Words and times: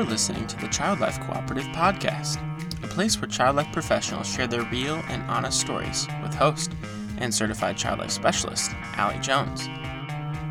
You're 0.00 0.08
listening 0.08 0.46
to 0.46 0.56
the 0.56 0.68
Child 0.68 1.00
Life 1.00 1.20
Cooperative 1.20 1.66
Podcast, 1.74 2.38
a 2.82 2.86
place 2.86 3.20
where 3.20 3.28
child 3.28 3.56
life 3.56 3.70
professionals 3.70 4.32
share 4.32 4.46
their 4.46 4.62
real 4.62 4.94
and 5.08 5.22
honest 5.24 5.60
stories 5.60 6.08
with 6.22 6.32
host 6.32 6.72
and 7.18 7.34
certified 7.34 7.76
child 7.76 7.98
life 7.98 8.10
specialist, 8.10 8.70
Allie 8.94 9.18
Jones. 9.20 9.68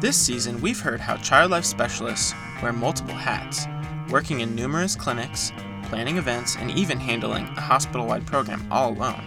This 0.01 0.15
season, 0.15 0.61
we've 0.61 0.79
heard 0.79 0.99
how 0.99 1.17
child 1.17 1.49
life 1.49 1.65
specialists 1.65 2.35
wear 2.61 2.71
multiple 2.71 3.15
hats, 3.15 3.65
working 4.11 4.41
in 4.41 4.53
numerous 4.53 4.95
clinics, 4.95 5.51
planning 5.85 6.17
events, 6.17 6.55
and 6.57 6.69
even 6.69 6.99
handling 6.99 7.45
a 7.57 7.61
hospital 7.61 8.05
wide 8.05 8.27
program 8.27 8.63
all 8.69 8.91
alone. 8.93 9.23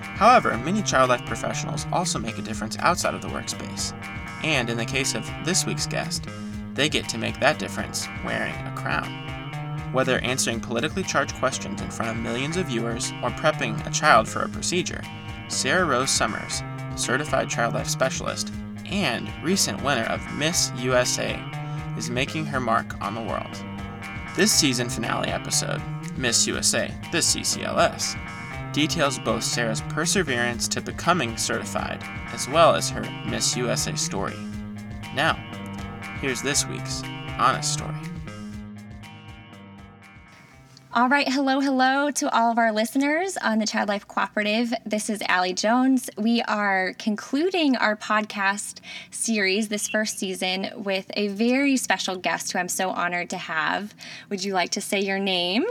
However, 0.00 0.56
many 0.56 0.82
child 0.82 1.10
life 1.10 1.26
professionals 1.26 1.86
also 1.92 2.18
make 2.18 2.38
a 2.38 2.42
difference 2.42 2.78
outside 2.78 3.12
of 3.12 3.20
the 3.20 3.28
workspace, 3.28 3.92
and 4.42 4.70
in 4.70 4.78
the 4.78 4.86
case 4.86 5.14
of 5.14 5.30
this 5.44 5.66
week's 5.66 5.86
guest, 5.86 6.24
they 6.72 6.88
get 6.88 7.10
to 7.10 7.18
make 7.18 7.38
that 7.40 7.58
difference 7.58 8.08
wearing 8.24 8.54
a 8.66 8.74
crown. 8.74 9.23
Whether 9.94 10.18
answering 10.18 10.58
politically 10.58 11.04
charged 11.04 11.36
questions 11.36 11.80
in 11.80 11.88
front 11.88 12.10
of 12.10 12.20
millions 12.20 12.56
of 12.56 12.66
viewers 12.66 13.12
or 13.22 13.30
prepping 13.30 13.86
a 13.86 13.90
child 13.90 14.28
for 14.28 14.42
a 14.42 14.48
procedure, 14.48 15.00
Sarah 15.46 15.84
Rose 15.84 16.10
Summers, 16.10 16.64
certified 16.96 17.48
child 17.48 17.74
life 17.74 17.86
specialist 17.86 18.52
and 18.86 19.30
recent 19.44 19.80
winner 19.84 20.02
of 20.06 20.20
Miss 20.34 20.72
USA, 20.78 21.40
is 21.96 22.10
making 22.10 22.44
her 22.44 22.58
mark 22.58 23.00
on 23.00 23.14
the 23.14 23.22
world. 23.22 23.56
This 24.34 24.50
season 24.50 24.88
finale 24.88 25.28
episode, 25.28 25.80
Miss 26.16 26.44
USA, 26.48 26.92
the 27.12 27.18
CCLS, 27.18 28.18
details 28.72 29.20
both 29.20 29.44
Sarah's 29.44 29.80
perseverance 29.82 30.66
to 30.66 30.80
becoming 30.80 31.36
certified 31.36 32.02
as 32.32 32.48
well 32.48 32.74
as 32.74 32.90
her 32.90 33.08
Miss 33.26 33.56
USA 33.56 33.94
story. 33.94 34.34
Now, 35.14 35.34
here's 36.20 36.42
this 36.42 36.66
week's 36.66 37.04
honest 37.38 37.72
story. 37.72 37.94
All 40.94 41.08
right, 41.08 41.28
hello, 41.28 41.58
hello 41.58 42.12
to 42.12 42.32
all 42.32 42.52
of 42.52 42.56
our 42.56 42.70
listeners 42.70 43.36
on 43.38 43.58
the 43.58 43.66
Child 43.66 43.88
Life 43.88 44.06
Cooperative. 44.06 44.72
This 44.86 45.10
is 45.10 45.20
Allie 45.26 45.52
Jones. 45.52 46.08
We 46.16 46.40
are 46.42 46.94
concluding 47.00 47.74
our 47.74 47.96
podcast 47.96 48.78
series 49.10 49.66
this 49.66 49.88
first 49.88 50.20
season 50.20 50.70
with 50.76 51.10
a 51.14 51.26
very 51.26 51.76
special 51.78 52.14
guest 52.14 52.52
who 52.52 52.60
I'm 52.60 52.68
so 52.68 52.90
honored 52.90 53.28
to 53.30 53.38
have. 53.38 53.92
Would 54.30 54.44
you 54.44 54.54
like 54.54 54.70
to 54.70 54.80
say 54.80 55.00
your 55.00 55.18
name? 55.18 55.64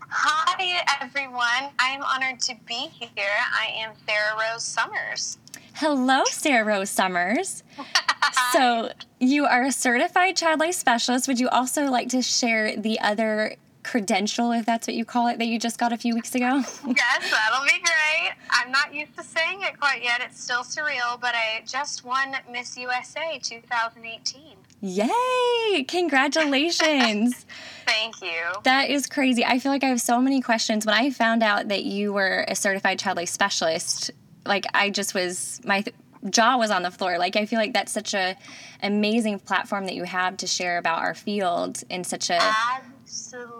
Hi, 0.00 0.82
everyone. 1.00 1.72
I 1.78 1.88
am 1.88 2.02
honored 2.02 2.38
to 2.40 2.54
be 2.66 2.90
here. 2.92 3.24
I 3.50 3.72
am 3.74 3.94
Sarah 4.06 4.52
Rose 4.52 4.64
Summers. 4.64 5.38
Hello, 5.76 6.24
Sarah 6.26 6.66
Rose 6.66 6.90
Summers. 6.90 7.62
so, 8.52 8.92
you 9.18 9.46
are 9.46 9.62
a 9.62 9.72
certified 9.72 10.36
child 10.36 10.60
life 10.60 10.74
specialist. 10.74 11.26
Would 11.26 11.40
you 11.40 11.48
also 11.48 11.84
like 11.84 12.10
to 12.10 12.20
share 12.20 12.76
the 12.76 13.00
other 13.00 13.56
credential, 13.88 14.52
if 14.52 14.66
that's 14.66 14.86
what 14.86 14.94
you 14.94 15.04
call 15.04 15.28
it, 15.28 15.38
that 15.38 15.46
you 15.46 15.58
just 15.58 15.78
got 15.78 15.92
a 15.92 15.96
few 15.96 16.14
weeks 16.14 16.34
ago? 16.34 16.44
yes, 16.86 17.30
that'll 17.30 17.64
be 17.64 17.80
great. 17.80 18.32
I'm 18.50 18.70
not 18.70 18.94
used 18.94 19.16
to 19.16 19.24
saying 19.24 19.62
it 19.62 19.80
quite 19.80 20.02
yet. 20.02 20.20
It's 20.20 20.42
still 20.42 20.62
surreal, 20.62 21.18
but 21.20 21.34
I 21.34 21.62
just 21.66 22.04
won 22.04 22.36
Miss 22.52 22.76
USA 22.76 23.38
2018. 23.42 24.42
Yay! 24.80 25.84
Congratulations. 25.84 27.46
Thank 27.86 28.20
you. 28.20 28.60
That 28.64 28.90
is 28.90 29.06
crazy. 29.06 29.44
I 29.44 29.58
feel 29.58 29.72
like 29.72 29.82
I 29.82 29.88
have 29.88 30.02
so 30.02 30.20
many 30.20 30.42
questions. 30.42 30.84
When 30.84 30.94
I 30.94 31.10
found 31.10 31.42
out 31.42 31.68
that 31.68 31.84
you 31.84 32.12
were 32.12 32.44
a 32.46 32.54
certified 32.54 32.98
child 32.98 33.16
life 33.16 33.30
specialist, 33.30 34.10
like 34.44 34.66
I 34.74 34.90
just 34.90 35.14
was 35.14 35.60
my 35.64 35.80
th- 35.80 35.96
jaw 36.30 36.58
was 36.58 36.70
on 36.70 36.82
the 36.82 36.90
floor. 36.90 37.18
Like 37.18 37.36
I 37.36 37.46
feel 37.46 37.58
like 37.58 37.72
that's 37.72 37.90
such 37.90 38.14
a 38.14 38.36
amazing 38.82 39.40
platform 39.40 39.86
that 39.86 39.94
you 39.94 40.04
have 40.04 40.36
to 40.38 40.46
share 40.46 40.78
about 40.78 41.00
our 41.00 41.14
field 41.14 41.82
in 41.88 42.04
such 42.04 42.30
a 42.30 42.38
Absolutely. 42.38 43.57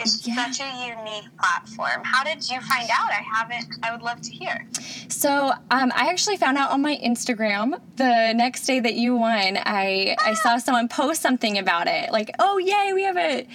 It's 0.00 0.26
yeah. 0.26 0.50
such 0.50 0.60
a 0.60 0.88
unique 0.88 1.24
platform. 1.38 2.02
How 2.04 2.24
did 2.24 2.48
you 2.50 2.60
find 2.62 2.90
out? 2.90 3.10
I 3.10 3.22
haven't, 3.22 3.78
I 3.82 3.92
would 3.92 4.02
love 4.02 4.20
to 4.22 4.30
hear. 4.30 4.66
So, 5.08 5.52
um, 5.70 5.92
I 5.94 6.08
actually 6.10 6.36
found 6.36 6.58
out 6.58 6.72
on 6.72 6.82
my 6.82 6.96
Instagram 6.96 7.80
the 7.96 8.32
next 8.32 8.66
day 8.66 8.80
that 8.80 8.94
you 8.94 9.14
won. 9.16 9.58
I, 9.58 10.16
I 10.20 10.34
saw 10.34 10.58
someone 10.58 10.88
post 10.88 11.22
something 11.22 11.58
about 11.58 11.86
it. 11.86 12.10
Like, 12.10 12.34
oh, 12.38 12.58
yay, 12.58 12.92
we 12.92 13.04
have 13.04 13.16
a 13.16 13.46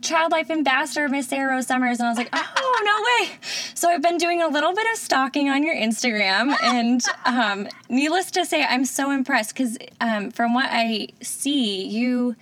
child 0.00 0.30
life 0.30 0.50
ambassador, 0.50 1.08
Miss 1.08 1.28
Sarah 1.28 1.54
Rose 1.54 1.66
Summers. 1.66 1.98
And 1.98 2.06
I 2.06 2.10
was 2.10 2.18
like, 2.18 2.30
oh, 2.32 2.82
no 2.84 3.26
way. 3.26 3.38
So 3.74 3.88
I've 3.88 4.02
been 4.02 4.18
doing 4.18 4.40
a 4.40 4.48
little 4.48 4.72
bit 4.72 4.86
of 4.92 4.98
stalking 4.98 5.48
on 5.50 5.64
your 5.64 5.74
Instagram. 5.74 6.54
And 6.62 7.02
um, 7.24 7.68
needless 7.88 8.30
to 8.32 8.46
say, 8.46 8.64
I'm 8.64 8.84
so 8.84 9.10
impressed 9.10 9.54
because 9.54 9.76
um, 10.00 10.30
from 10.30 10.54
what 10.54 10.68
I 10.70 11.08
see, 11.20 11.86
you 11.86 12.36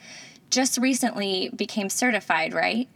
just 0.57 0.79
recently 0.79 1.51
became 1.55 1.91
certified, 1.91 2.55
right? 2.55 2.89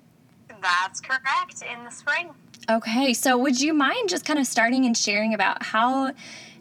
That's 0.63 0.99
correct, 0.99 1.63
in 1.71 1.85
the 1.85 1.91
spring. 1.91 2.31
Okay, 2.71 3.13
so 3.13 3.37
would 3.37 3.61
you 3.61 3.75
mind 3.75 4.09
just 4.09 4.25
kind 4.25 4.39
of 4.39 4.47
starting 4.47 4.87
and 4.87 4.97
sharing 4.97 5.35
about 5.35 5.63
how 5.63 6.13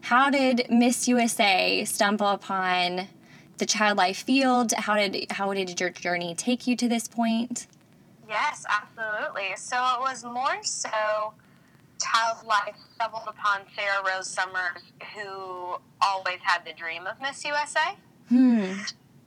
how 0.02 0.28
did 0.30 0.66
Miss 0.70 1.08
USA 1.08 1.84
stumble 1.86 2.28
upon 2.28 3.08
the 3.56 3.64
child 3.66 3.96
life 3.96 4.18
field? 4.18 4.72
How 4.72 4.94
did 4.94 5.32
how 5.32 5.52
did 5.54 5.80
your 5.80 5.88
journey 5.88 6.34
take 6.34 6.66
you 6.66 6.76
to 6.76 6.86
this 6.88 7.08
point? 7.08 7.66
Yes, 8.28 8.66
absolutely. 8.68 9.56
So 9.56 9.76
it 9.76 10.00
was 10.00 10.22
more 10.22 10.62
so 10.62 11.32
child 11.98 12.44
life 12.46 12.76
stumbled 12.94 13.22
upon 13.26 13.62
Sarah 13.74 14.04
Rose 14.06 14.28
Summers, 14.28 14.82
who 15.14 15.76
always 16.02 16.40
had 16.42 16.64
the 16.66 16.72
dream 16.74 17.06
of 17.06 17.20
Miss 17.22 17.42
USA. 17.44 17.96
Hmm. 18.28 18.72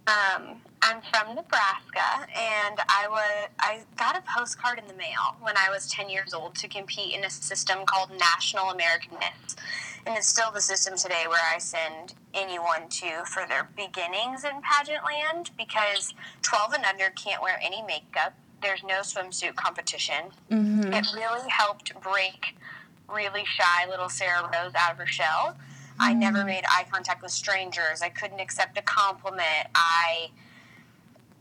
Um, 0.06 0.58
I'm 0.82 1.02
from 1.02 1.36
Nebraska, 1.36 2.28
and 2.36 2.78
I 2.90 3.08
was 3.10 3.50
I 3.60 3.80
got 3.98 4.18
a 4.18 4.24
postcard 4.38 4.78
in 4.78 4.86
the 4.88 4.94
mail 4.96 5.38
when 5.40 5.56
I 5.56 5.70
was 5.70 5.88
10 5.88 6.10
years 6.10 6.34
old 6.34 6.56
to 6.56 6.68
compete 6.68 7.16
in 7.16 7.24
a 7.24 7.30
system 7.30 7.86
called 7.86 8.10
National 8.20 8.72
American 8.72 9.14
Miss, 9.14 9.56
and 10.06 10.18
it's 10.18 10.28
still 10.28 10.52
the 10.52 10.60
system 10.60 10.98
today 10.98 11.24
where 11.30 11.42
I 11.54 11.58
send 11.58 12.16
anyone 12.34 12.90
to 12.90 13.24
for 13.26 13.48
their 13.48 13.70
beginnings 13.78 14.44
in 14.44 14.62
pageant 14.62 15.06
land 15.06 15.52
because 15.58 16.14
12 16.42 16.74
and 16.74 16.84
under 16.84 17.10
can't 17.12 17.42
wear 17.42 17.58
any 17.64 17.82
makeup. 17.82 18.34
There's 18.62 18.84
no 18.84 19.02
swimsuit 19.02 19.56
competition. 19.56 20.32
Mm-hmm. 20.52 20.94
It 20.94 21.08
really 21.16 21.50
helped 21.50 21.94
break 22.02 22.58
really 23.08 23.46
shy 23.46 23.88
little 23.90 24.10
Sarah 24.10 24.50
Rose 24.54 24.74
out 24.76 24.92
of 24.92 24.98
her 24.98 25.08
shell 25.08 25.56
I 26.04 26.14
never 26.14 26.40
mm. 26.40 26.48
made 26.48 26.64
eye 26.70 26.86
contact 26.92 27.24
with 27.24 27.32
strangers. 27.32 28.02
I 28.02 28.10
couldn't 28.10 28.42
accept 28.42 28.78
a 28.78 28.82
compliment. 28.82 29.68
I 29.74 30.30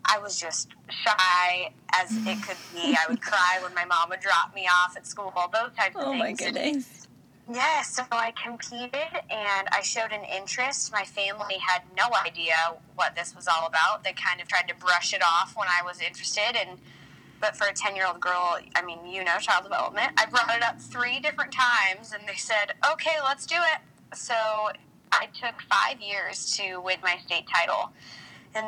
I 0.05 0.19
was 0.19 0.41
just 0.41 0.69
shy 0.89 1.73
as 1.93 2.17
it 2.27 2.43
could 2.43 2.56
be. 2.75 2.97
I 2.97 3.09
would 3.09 3.21
cry 3.31 3.59
when 3.62 3.75
my 3.75 3.84
mom 3.84 4.09
would 4.11 4.21
drop 4.21 4.55
me 4.55 4.69
off 4.69 4.97
at 4.97 5.06
school. 5.06 5.33
All 5.34 5.49
those 5.49 5.73
types 5.77 5.97
of 5.97 6.03
oh 6.03 6.11
things. 6.12 6.15
Oh 6.15 6.25
my 6.25 6.33
goodness. 6.33 7.09
Yeah, 7.53 7.83
so 7.83 8.05
I 8.12 8.33
competed 8.41 8.95
and 8.95 9.69
I 9.73 9.81
showed 9.83 10.12
an 10.12 10.25
interest. 10.25 10.93
My 10.93 11.03
family 11.05 11.56
had 11.59 11.83
no 11.97 12.09
idea 12.25 12.55
what 12.94 13.17
this 13.17 13.34
was 13.34 13.49
all 13.49 13.67
about. 13.67 14.05
They 14.05 14.12
kind 14.12 14.41
of 14.41 14.47
tried 14.47 14.69
to 14.69 14.77
brush 14.77 15.12
it 15.12 15.23
off 15.23 15.56
when 15.56 15.67
I 15.69 15.83
was 15.84 16.00
interested 16.00 16.56
and 16.56 16.79
but 17.41 17.56
for 17.56 17.67
a 17.67 17.73
10 17.73 17.97
year 17.97 18.06
old 18.06 18.21
girl, 18.21 18.59
I 18.77 18.83
mean, 18.83 19.05
you 19.05 19.25
know, 19.25 19.37
child 19.39 19.65
development, 19.65 20.12
I 20.17 20.27
brought 20.27 20.55
it 20.55 20.62
up 20.62 20.81
three 20.81 21.19
different 21.19 21.53
times 21.53 22.12
and 22.12 22.23
they 22.29 22.37
said, 22.37 22.75
okay, 22.93 23.17
let's 23.25 23.47
do 23.47 23.56
it. 23.56 23.81
So 24.15 24.34
I 25.12 25.27
took 25.27 25.61
five 25.71 26.00
years 26.00 26.56
to 26.56 26.78
win 26.81 26.99
my 27.03 27.19
state 27.25 27.45
title. 27.55 27.93
And 28.55 28.67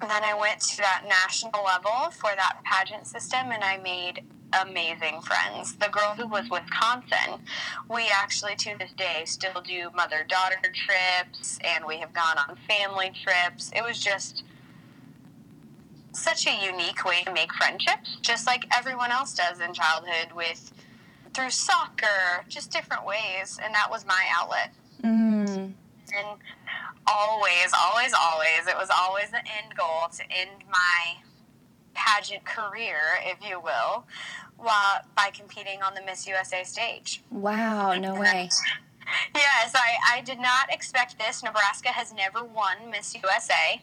then 0.00 0.24
I 0.24 0.34
went 0.38 0.60
to 0.60 0.76
that 0.78 1.04
national 1.08 1.64
level 1.64 2.10
for 2.10 2.30
that 2.36 2.58
pageant 2.64 3.06
system 3.06 3.50
and 3.52 3.62
I 3.62 3.78
made 3.78 4.22
amazing 4.52 5.20
friends. 5.22 5.76
The 5.76 5.88
girl 5.88 6.14
who 6.16 6.26
was 6.26 6.48
Wisconsin, 6.50 7.44
we 7.88 8.08
actually 8.12 8.56
to 8.56 8.76
this 8.78 8.92
day 8.96 9.22
still 9.24 9.60
do 9.60 9.90
mother 9.94 10.24
daughter 10.28 10.56
trips 10.62 11.58
and 11.62 11.84
we 11.84 11.98
have 11.98 12.12
gone 12.12 12.36
on 12.38 12.56
family 12.68 13.12
trips. 13.22 13.70
It 13.74 13.84
was 13.84 14.02
just 14.02 14.42
such 16.12 16.46
a 16.46 16.64
unique 16.64 17.04
way 17.04 17.22
to 17.24 17.32
make 17.32 17.52
friendships, 17.54 18.16
just 18.20 18.46
like 18.46 18.64
everyone 18.76 19.12
else 19.12 19.34
does 19.34 19.60
in 19.60 19.72
childhood 19.72 20.32
with 20.34 20.72
through 21.34 21.50
soccer, 21.50 22.44
just 22.48 22.70
different 22.70 23.04
ways, 23.04 23.58
and 23.62 23.74
that 23.74 23.88
was 23.90 24.04
my 24.06 24.26
outlet. 24.36 24.72
Mm. 25.02 25.72
And 26.12 26.38
always, 27.06 27.72
always, 27.78 28.12
always, 28.12 28.66
it 28.66 28.76
was 28.76 28.88
always 28.96 29.30
the 29.30 29.38
end 29.38 29.74
goal 29.76 30.08
to 30.16 30.22
end 30.30 30.64
my 30.68 31.16
pageant 31.94 32.44
career, 32.44 32.98
if 33.24 33.38
you 33.48 33.60
will, 33.60 34.04
while 34.56 35.00
by 35.16 35.30
competing 35.32 35.82
on 35.82 35.94
the 35.94 36.02
Miss 36.02 36.26
USA 36.26 36.64
stage. 36.64 37.22
Wow, 37.30 37.94
no 37.94 38.14
way. 38.14 38.48
yes, 39.34 39.74
I, 39.74 40.18
I 40.18 40.20
did 40.22 40.38
not 40.38 40.72
expect 40.72 41.18
this. 41.18 41.42
Nebraska 41.42 41.88
has 41.88 42.12
never 42.12 42.44
won 42.44 42.90
Miss 42.90 43.14
USA. 43.14 43.80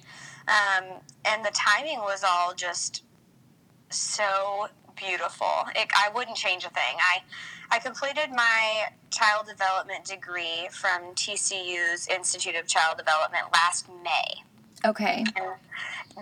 Um, 0.48 0.86
and 1.26 1.46
the 1.46 1.52
timing 1.52 2.00
was 2.00 2.24
all 2.24 2.54
just 2.54 3.04
so 3.90 4.68
beautiful. 4.98 5.66
It, 5.76 5.90
I 5.96 6.10
wouldn't 6.14 6.38
change 6.38 6.66
a 6.66 6.70
thing. 6.70 6.98
I 7.00 7.22
I 7.70 7.80
completed 7.80 8.32
my 8.34 8.88
child 9.12 9.48
development 9.48 10.06
degree 10.06 10.70
from 10.72 11.16
TCU's 11.16 12.08
Institute 12.08 12.56
of 12.56 12.68
Child 12.68 12.98
Development 12.98 13.46
last 13.54 13.88
May. 14.04 14.44
Okay. 14.86 15.24
And 15.36 15.56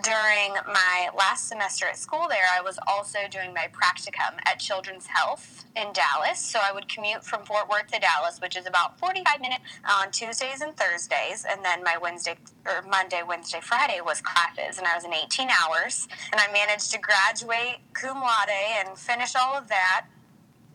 during 0.02 0.52
my 0.66 1.08
last 1.16 1.48
semester 1.48 1.86
at 1.86 1.96
school 1.96 2.26
there, 2.28 2.46
I 2.52 2.60
was 2.60 2.78
also 2.86 3.18
doing 3.30 3.54
my 3.54 3.68
practicum 3.72 4.38
at 4.44 4.58
Children's 4.58 5.06
Health 5.06 5.64
in 5.74 5.92
Dallas. 5.92 6.38
So 6.38 6.58
I 6.62 6.72
would 6.72 6.88
commute 6.88 7.24
from 7.24 7.44
Fort 7.44 7.68
Worth 7.68 7.86
to 7.92 7.98
Dallas, 7.98 8.40
which 8.40 8.56
is 8.56 8.66
about 8.66 8.98
45 8.98 9.40
minutes 9.40 9.62
on 9.88 10.10
Tuesdays 10.10 10.60
and 10.60 10.76
Thursdays. 10.76 11.46
And 11.48 11.64
then 11.64 11.82
my 11.82 11.96
Wednesday 11.96 12.36
or 12.66 12.82
Monday, 12.82 13.22
Wednesday, 13.26 13.60
Friday 13.62 14.00
was 14.04 14.20
classes. 14.20 14.78
And 14.78 14.86
I 14.86 14.94
was 14.94 15.04
in 15.04 15.14
18 15.14 15.48
hours. 15.48 16.08
And 16.32 16.40
I 16.40 16.50
managed 16.52 16.92
to 16.92 16.98
graduate 16.98 17.78
cum 17.94 18.20
laude 18.20 18.50
and 18.80 18.98
finish 18.98 19.34
all 19.34 19.56
of 19.56 19.68
that. 19.68 20.06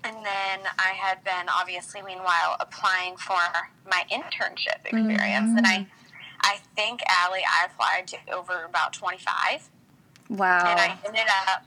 And 0.04 0.16
then 0.16 0.60
I 0.80 0.94
had 0.94 1.24
been 1.24 1.48
obviously, 1.48 2.02
meanwhile, 2.02 2.58
applying 2.60 3.18
for 3.18 3.38
my 3.88 4.04
internship 4.12 4.84
experience. 4.86 5.50
Mm-hmm. 5.50 5.58
And 5.58 5.68
I 5.68 5.88
I 6.44 6.58
think, 6.76 7.02
Allie, 7.08 7.44
I 7.48 7.66
applied 7.66 8.08
to 8.08 8.18
over 8.34 8.64
about 8.64 8.94
25. 8.94 9.70
Wow. 10.30 10.66
And 10.66 10.80
I 10.80 10.98
ended 11.06 11.28
up 11.48 11.66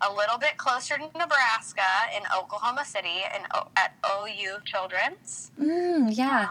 a 0.00 0.12
little 0.12 0.38
bit 0.38 0.56
closer 0.56 0.96
to 0.96 1.04
Nebraska 1.18 1.82
in 2.16 2.22
Oklahoma 2.36 2.84
City 2.84 3.24
in, 3.34 3.42
at 3.76 3.94
OU 4.06 4.58
Children's. 4.64 5.50
Mm, 5.60 6.16
yeah. 6.16 6.48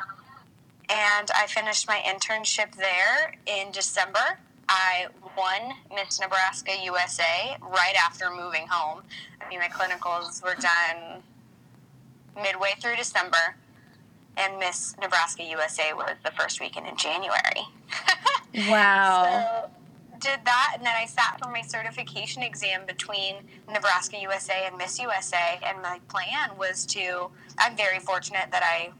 And 0.90 1.30
I 1.36 1.48
finished 1.48 1.88
my 1.88 2.02
internship 2.06 2.76
there 2.76 3.36
in 3.46 3.72
December. 3.72 4.40
I 4.70 5.08
won 5.38 5.76
Miss 5.94 6.20
Nebraska 6.20 6.72
USA 6.84 7.58
right 7.62 7.96
after 8.04 8.30
moving 8.30 8.68
home. 8.68 9.04
I 9.42 9.50
mean, 9.50 9.60
my 9.60 9.68
clinicals 9.68 10.44
were 10.44 10.56
done 10.56 11.24
midway 12.36 12.74
through 12.80 12.98
December 12.98 13.56
and 14.38 14.58
Miss 14.60 14.96
Nebraska 15.02 15.44
USA 15.44 15.94
was 15.94 16.16
the 16.24 16.32
first 16.32 16.62
weekend 16.62 16.88
in 16.88 16.96
January. 16.96 17.68
wow. 18.70 19.24
So 19.24 19.70
did 20.20 20.40
that, 20.46 20.74
and 20.76 20.86
then 20.86 20.94
I 20.96 21.06
sat 21.06 21.40
for 21.42 21.50
my 21.52 21.62
certification 21.62 22.42
exam 22.42 22.86
between 22.86 23.36
Nebraska 23.72 24.18
USA 24.20 24.66
and 24.66 24.78
Miss 24.78 25.00
USA, 25.00 25.60
and 25.64 25.82
my 25.82 26.00
plan 26.10 26.58
was 26.58 26.86
to. 26.88 27.30
I'm 27.58 27.76
very 27.76 28.00
fortunate 28.00 28.52
that 28.52 28.64
I 28.64 28.92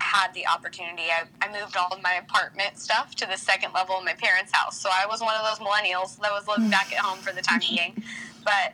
had 0.00 0.32
the 0.34 0.46
opportunity. 0.46 1.04
I, 1.10 1.24
I 1.44 1.60
moved 1.60 1.76
all 1.76 1.88
of 1.92 2.02
my 2.02 2.14
apartment 2.14 2.78
stuff 2.78 3.14
to 3.16 3.26
the 3.26 3.36
second 3.36 3.72
level 3.74 3.96
of 3.96 4.04
my 4.04 4.14
parents' 4.14 4.52
house, 4.52 4.80
so 4.80 4.88
I 4.92 5.06
was 5.06 5.20
one 5.20 5.34
of 5.34 5.44
those 5.44 5.66
millennials 5.66 6.18
that 6.20 6.30
was 6.30 6.48
living 6.48 6.70
back 6.70 6.92
at 6.92 6.98
home 6.98 7.18
for 7.18 7.32
the 7.32 7.42
time 7.42 7.60
being. 7.60 8.02
But 8.42 8.72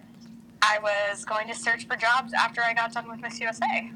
I 0.63 0.79
was 0.79 1.25
going 1.25 1.49
to 1.49 1.55
search 1.55 1.89
for 1.89 1.97
jobs 1.97 2.33
after 2.33 2.63
I 2.63 2.73
got 2.73 2.93
done 2.93 3.11
with 3.11 3.21
Miss 3.21 3.41
USA. 3.41 3.91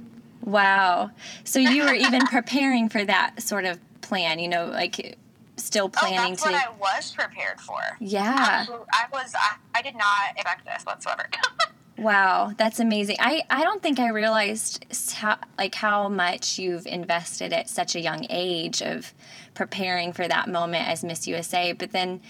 Wow. 0.50 1.10
So 1.44 1.58
you 1.58 1.84
were 1.84 1.94
even 2.06 2.26
preparing 2.26 2.88
for 2.88 3.04
that 3.04 3.42
sort 3.42 3.64
of 3.64 3.78
plan, 4.00 4.38
you 4.38 4.48
know, 4.48 4.66
like 4.66 5.16
still 5.56 5.88
planning 5.88 6.18
oh, 6.18 6.28
that's 6.30 6.42
to. 6.42 6.50
what 6.50 6.66
I 6.66 6.70
was 6.96 7.12
prepared 7.12 7.60
for. 7.60 7.80
Yeah. 8.00 8.66
I 8.92 9.06
was. 9.12 9.34
I, 9.34 9.56
I 9.74 9.82
did 9.82 9.94
not 9.94 10.32
expect 10.36 10.64
this 10.64 10.82
whatsoever. 10.84 11.28
wow, 11.98 12.52
that's 12.56 12.80
amazing. 12.80 13.16
I 13.20 13.42
I 13.48 13.62
don't 13.62 13.82
think 13.82 14.00
I 14.00 14.08
realized 14.08 15.12
how 15.12 15.38
like 15.58 15.74
how 15.74 16.08
much 16.08 16.58
you've 16.58 16.86
invested 16.86 17.52
at 17.52 17.68
such 17.68 17.94
a 17.94 18.00
young 18.00 18.26
age 18.30 18.82
of 18.82 19.14
preparing 19.54 20.12
for 20.12 20.26
that 20.26 20.48
moment 20.48 20.88
as 20.88 21.04
Miss 21.04 21.26
USA, 21.26 21.72
but 21.72 21.92
then 21.92 22.20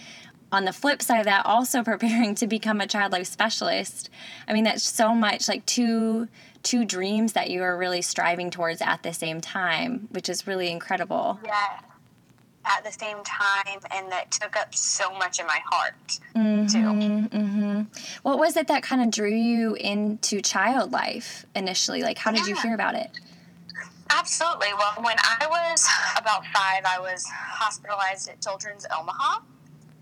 on 0.53 0.65
the 0.65 0.73
flip 0.73 1.01
side 1.01 1.21
of 1.21 1.27
that 1.27 1.47
also 1.47 1.83
preparing 1.85 2.35
to 2.35 2.47
become 2.47 2.81
a 2.81 2.87
child 2.87 3.13
life 3.13 3.27
specialist 3.27 4.11
i 4.49 4.53
mean 4.53 4.65
that's 4.65 4.83
so 4.83 5.15
much 5.15 5.47
like 5.47 5.65
two 5.65 6.27
two 6.63 6.85
dreams 6.85 7.33
that 7.33 7.51
you 7.51 7.63
are 7.63 7.77
really 7.77 8.03
striving 8.03 8.51
towards 8.51 8.81
at 8.83 9.03
the 9.03 9.13
same 9.13 9.41
time 9.41 10.09
which 10.11 10.29
is 10.29 10.47
really 10.47 10.71
incredible 10.71 11.39
yeah 11.45 11.81
at 12.65 12.85
the 12.85 12.93
same 12.93 13.23
time 13.25 13.81
and 13.91 14.13
that 14.13 14.31
took 14.31 14.55
up 14.55 14.75
so 14.75 15.11
much 15.17 15.41
of 15.41 15.47
my 15.47 15.61
heart 15.65 16.19
mm-hmm, 16.37 16.67
too 16.67 17.39
mm-hmm. 17.39 17.83
what 18.23 18.39
was 18.39 18.57
it 18.57 18.69
that 18.69 18.83
kind 18.83 19.01
of 19.01 19.11
drew 19.11 19.35
you 19.35 19.75
into 19.75 20.43
child 20.43 20.93
life 20.93 21.47
initially 21.57 22.03
like 22.03 22.19
how 22.19 22.31
did 22.31 22.43
yeah. 22.43 22.49
you 22.49 22.61
hear 22.61 22.75
about 22.75 22.95
it 22.95 23.11
absolutely 24.11 24.69
well 24.77 24.93
when 25.03 25.17
i 25.19 25.47
was 25.49 25.89
about 26.19 26.45
five 26.47 26.83
i 26.85 26.99
was 27.01 27.25
hospitalized 27.27 28.29
at 28.29 28.41
children's 28.43 28.87
omaha 28.95 29.41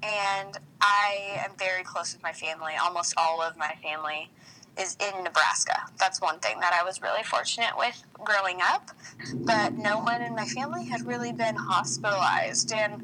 and 0.02 0.58
I 0.80 1.40
am 1.44 1.50
very 1.58 1.82
close 1.82 2.12
with 2.12 2.22
my 2.22 2.32
family. 2.32 2.74
Almost 2.80 3.14
all 3.16 3.42
of 3.42 3.56
my 3.56 3.74
family 3.82 4.30
is 4.78 4.96
in 5.00 5.24
Nebraska. 5.24 5.74
That's 5.98 6.20
one 6.20 6.38
thing 6.38 6.60
that 6.60 6.72
I 6.72 6.84
was 6.84 7.02
really 7.02 7.22
fortunate 7.22 7.72
with 7.76 8.02
growing 8.14 8.60
up. 8.62 8.90
But 9.34 9.74
no 9.74 9.98
one 9.98 10.22
in 10.22 10.34
my 10.34 10.44
family 10.46 10.84
had 10.84 11.06
really 11.06 11.32
been 11.32 11.56
hospitalized. 11.56 12.72
And 12.72 12.94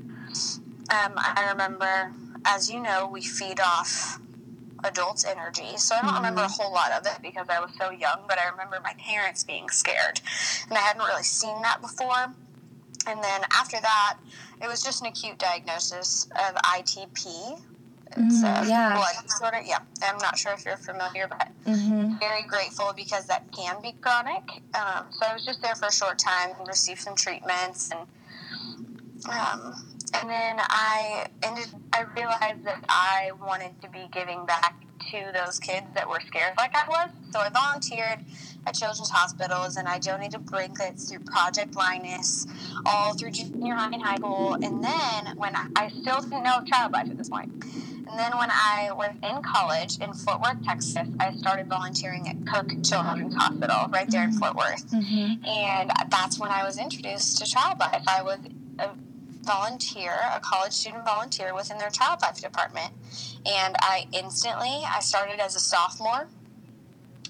um, 0.91 1.13
I 1.17 1.49
remember, 1.51 2.13
as 2.45 2.71
you 2.71 2.81
know, 2.81 3.09
we 3.13 3.23
feed 3.23 3.61
off 3.61 4.21
adults' 4.85 5.25
energy. 5.25 5.77
So 5.77 5.97
I 5.97 6.03
don't 6.03 6.15
remember 6.15 6.43
a 6.43 6.49
whole 6.49 6.73
lot 6.73 6.93
of 6.93 7.07
it 7.07 7.19
because 7.23 7.49
I 7.49 7.59
was 7.61 7.71
so 7.79 7.91
young, 7.91 8.21
but 8.29 8.39
I 8.39 8.49
remember 8.51 8.79
my 8.83 8.95
parents 8.99 9.43
being 9.43 9.69
scared. 9.71 10.21
And 10.69 10.77
I 10.79 10.81
hadn't 10.81 11.03
really 11.03 11.23
seen 11.23 11.61
that 11.63 11.81
before. 11.81 12.35
And 13.07 13.23
then 13.23 13.43
after 13.53 13.81
that, 13.81 14.19
it 14.63 14.69
was 14.69 14.83
just 14.83 15.03
an 15.03 15.09
acute 15.09 15.39
diagnosis 15.39 16.27
of 16.33 16.55
ITP. 16.57 17.61
It's 18.17 18.43
mm, 18.43 18.69
yeah. 18.69 18.97
blood 18.97 19.27
disorder. 19.27 19.61
Yeah, 19.65 19.79
I'm 20.03 20.19
not 20.19 20.39
sure 20.39 20.53
if 20.53 20.65
you're 20.65 20.77
familiar, 20.77 21.27
but 21.29 21.49
mm-hmm. 21.67 22.19
very 22.19 22.43
grateful 22.43 22.93
because 22.97 23.27
that 23.27 23.51
can 23.53 23.81
be 23.83 23.93
chronic. 24.01 24.63
Um, 24.75 25.07
so 25.11 25.27
I 25.27 25.35
was 25.35 25.45
just 25.45 25.63
there 25.63 25.75
for 25.75 25.87
a 25.87 25.93
short 25.93 26.19
time 26.19 26.51
and 26.59 26.69
received 26.69 27.01
some 27.01 27.17
treatments, 27.17 27.91
and 27.91 28.01
um, 29.29 29.75
and 30.15 30.31
then 30.31 30.57
I 30.59 31.27
ended. 31.43 31.67
I 31.93 32.03
realized 32.17 32.65
that 32.65 32.85
I 32.89 33.31
wanted 33.41 33.81
to 33.83 33.89
be 33.91 34.09
giving 34.13 34.47
back 34.47 34.85
to 35.11 35.33
those 35.35 35.59
kids 35.59 35.87
that 35.95 36.09
were 36.09 36.21
scared 36.27 36.55
like 36.57 36.75
I 36.75 36.89
was. 36.89 37.11
So 37.33 37.41
I 37.41 37.49
volunteered 37.49 38.25
at 38.67 38.75
children's 38.75 39.11
hospitals 39.11 39.77
and 39.77 39.87
I 39.87 39.99
donated 39.99 40.47
bracelets 40.47 41.11
through 41.11 41.21
Project 41.21 41.77
Linus, 41.77 42.47
all 42.87 43.15
through 43.15 43.33
junior 43.33 43.75
high 43.75 43.91
and 43.93 44.03
high 44.03 44.17
school. 44.17 44.55
And 44.55 44.83
then 44.83 45.37
when 45.37 45.55
I, 45.55 45.67
I 45.77 45.89
still 45.89 46.21
didn't 46.23 46.43
know 46.43 46.63
child 46.67 46.93
life 46.93 47.11
at 47.11 47.19
this 47.19 47.29
point. 47.29 47.53
And 48.07 48.19
then 48.19 48.37
when 48.37 48.51
I 48.51 48.91
was 48.93 49.11
in 49.23 49.43
college 49.43 49.99
in 49.99 50.13
Fort 50.13 50.41
Worth, 50.41 50.63
Texas, 50.65 51.09
I 51.19 51.35
started 51.35 51.69
volunteering 51.69 52.29
at 52.29 52.47
Cook 52.47 52.71
Children's 52.85 53.35
Hospital 53.35 53.89
right 53.91 54.11
there 54.11 54.25
in 54.25 54.33
Fort 54.33 54.55
Worth. 54.55 54.91
Mm-hmm. 54.91 55.45
And 55.45 55.91
that's 56.11 56.39
when 56.39 56.51
I 56.51 56.65
was 56.65 56.79
introduced 56.79 57.39
to 57.39 57.45
child 57.45 57.81
life. 57.81 58.05
I 58.07 58.23
was 58.23 58.39
a 58.79 58.91
volunteer, 59.43 60.13
a 60.33 60.41
college 60.41 60.73
student 60.73 61.05
volunteer 61.05 61.55
within 61.55 61.79
their 61.79 61.91
child 61.91 62.21
life 62.23 62.41
department. 62.41 62.93
And 63.47 63.77
I 63.81 64.07
instantly, 64.13 64.83
I 64.87 65.01
started 65.01 65.41
as 65.41 65.57
a 65.57 65.61
sophomore 65.61 66.29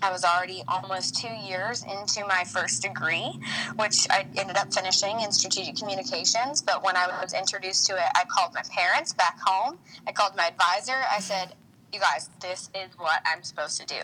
I 0.03 0.11
was 0.11 0.25
already 0.25 0.63
almost 0.69 1.17
two 1.17 1.29
years 1.29 1.83
into 1.83 2.27
my 2.27 2.45
first 2.45 2.83
degree, 2.83 3.39
which 3.77 4.07
I 4.11 4.27
ended 4.37 4.57
up 4.57 4.73
finishing 4.73 5.21
in 5.21 5.33
strategic 5.33 5.77
communications. 5.77 6.61
But 6.61 6.85
when 6.85 6.97
I 6.97 7.07
was 7.23 7.33
introduced 7.33 7.87
to 7.87 7.95
it, 7.95 8.09
I 8.15 8.25
called 8.29 8.55
my 8.55 8.63
parents 8.71 9.13
back 9.13 9.39
home. 9.45 9.79
I 10.07 10.13
called 10.13 10.37
my 10.37 10.47
advisor. 10.49 10.97
I 11.11 11.21
said, 11.21 11.55
you 11.93 12.01
guys, 12.01 12.29
this 12.41 12.71
is 12.75 12.91
what 12.99 13.23
I'm 13.25 13.43
supposed 13.43 13.81
to 13.81 13.87
do. 13.87 14.01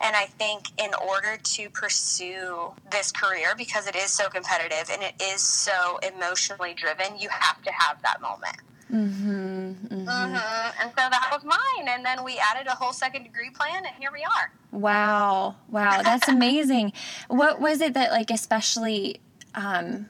And 0.00 0.16
I 0.16 0.26
think 0.26 0.64
in 0.78 0.90
order 0.94 1.38
to 1.42 1.70
pursue 1.70 2.72
this 2.90 3.12
career, 3.12 3.54
because 3.56 3.86
it 3.86 3.94
is 3.94 4.10
so 4.10 4.28
competitive 4.28 4.90
and 4.92 5.02
it 5.02 5.14
is 5.22 5.40
so 5.40 5.98
emotionally 5.98 6.74
driven, 6.74 7.18
you 7.18 7.28
have 7.30 7.62
to 7.62 7.70
have 7.70 8.02
that 8.02 8.20
moment. 8.20 8.56
Mm-hmm, 8.90 9.30
mm-hmm. 9.30 10.08
Mm-hmm. 10.08 10.82
And 10.82 10.90
so 10.90 10.96
that 10.96 11.30
was 11.32 11.44
mine. 11.44 11.88
And 11.88 12.04
then 12.04 12.24
we 12.24 12.38
added 12.38 12.66
a 12.66 12.74
whole 12.74 12.92
second 12.92 13.24
degree 13.24 13.50
plan, 13.50 13.84
and 13.86 13.94
here 13.98 14.10
we 14.12 14.24
are. 14.24 14.52
Wow. 14.72 15.56
Wow. 15.68 16.02
That's 16.02 16.28
amazing. 16.28 16.92
what 17.28 17.60
was 17.60 17.80
it 17.80 17.94
that, 17.94 18.10
like, 18.10 18.30
especially 18.30 19.20
um, 19.54 20.08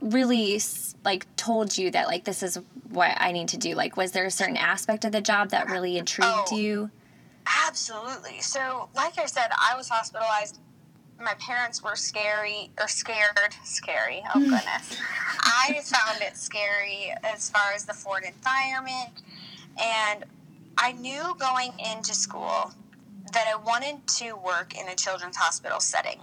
really, 0.00 0.60
like, 1.04 1.34
told 1.36 1.76
you 1.76 1.90
that, 1.92 2.06
like, 2.08 2.24
this 2.24 2.42
is 2.42 2.58
what 2.90 3.16
I 3.18 3.32
need 3.32 3.48
to 3.48 3.56
do? 3.56 3.74
Like, 3.74 3.96
was 3.96 4.12
there 4.12 4.26
a 4.26 4.30
certain 4.30 4.56
aspect 4.56 5.04
of 5.04 5.12
the 5.12 5.20
job 5.20 5.50
that 5.50 5.70
really 5.70 5.96
intrigued 5.96 6.48
oh, 6.52 6.56
you? 6.56 6.90
Absolutely. 7.66 8.40
So, 8.40 8.88
like 8.94 9.18
I 9.18 9.26
said, 9.26 9.50
I 9.58 9.76
was 9.76 9.88
hospitalized 9.88 10.58
my 11.20 11.34
parents 11.34 11.82
were 11.82 11.96
scary 11.96 12.70
or 12.80 12.88
scared. 12.88 13.54
Scary. 13.64 14.22
Oh 14.34 14.40
hmm. 14.40 14.50
goodness. 14.50 14.96
I 15.40 15.80
found 15.84 16.22
it 16.22 16.36
scary 16.36 17.12
as 17.22 17.50
far 17.50 17.72
as 17.74 17.84
the 17.84 17.92
foreign 17.92 18.24
environment, 18.24 19.22
and 19.80 20.24
I 20.78 20.92
knew 20.92 21.34
going 21.38 21.72
into 21.78 22.14
school 22.14 22.72
that 23.32 23.46
I 23.46 23.56
wanted 23.56 24.06
to 24.18 24.32
work 24.32 24.76
in 24.78 24.88
a 24.88 24.94
children's 24.94 25.36
hospital 25.36 25.80
setting. 25.80 26.20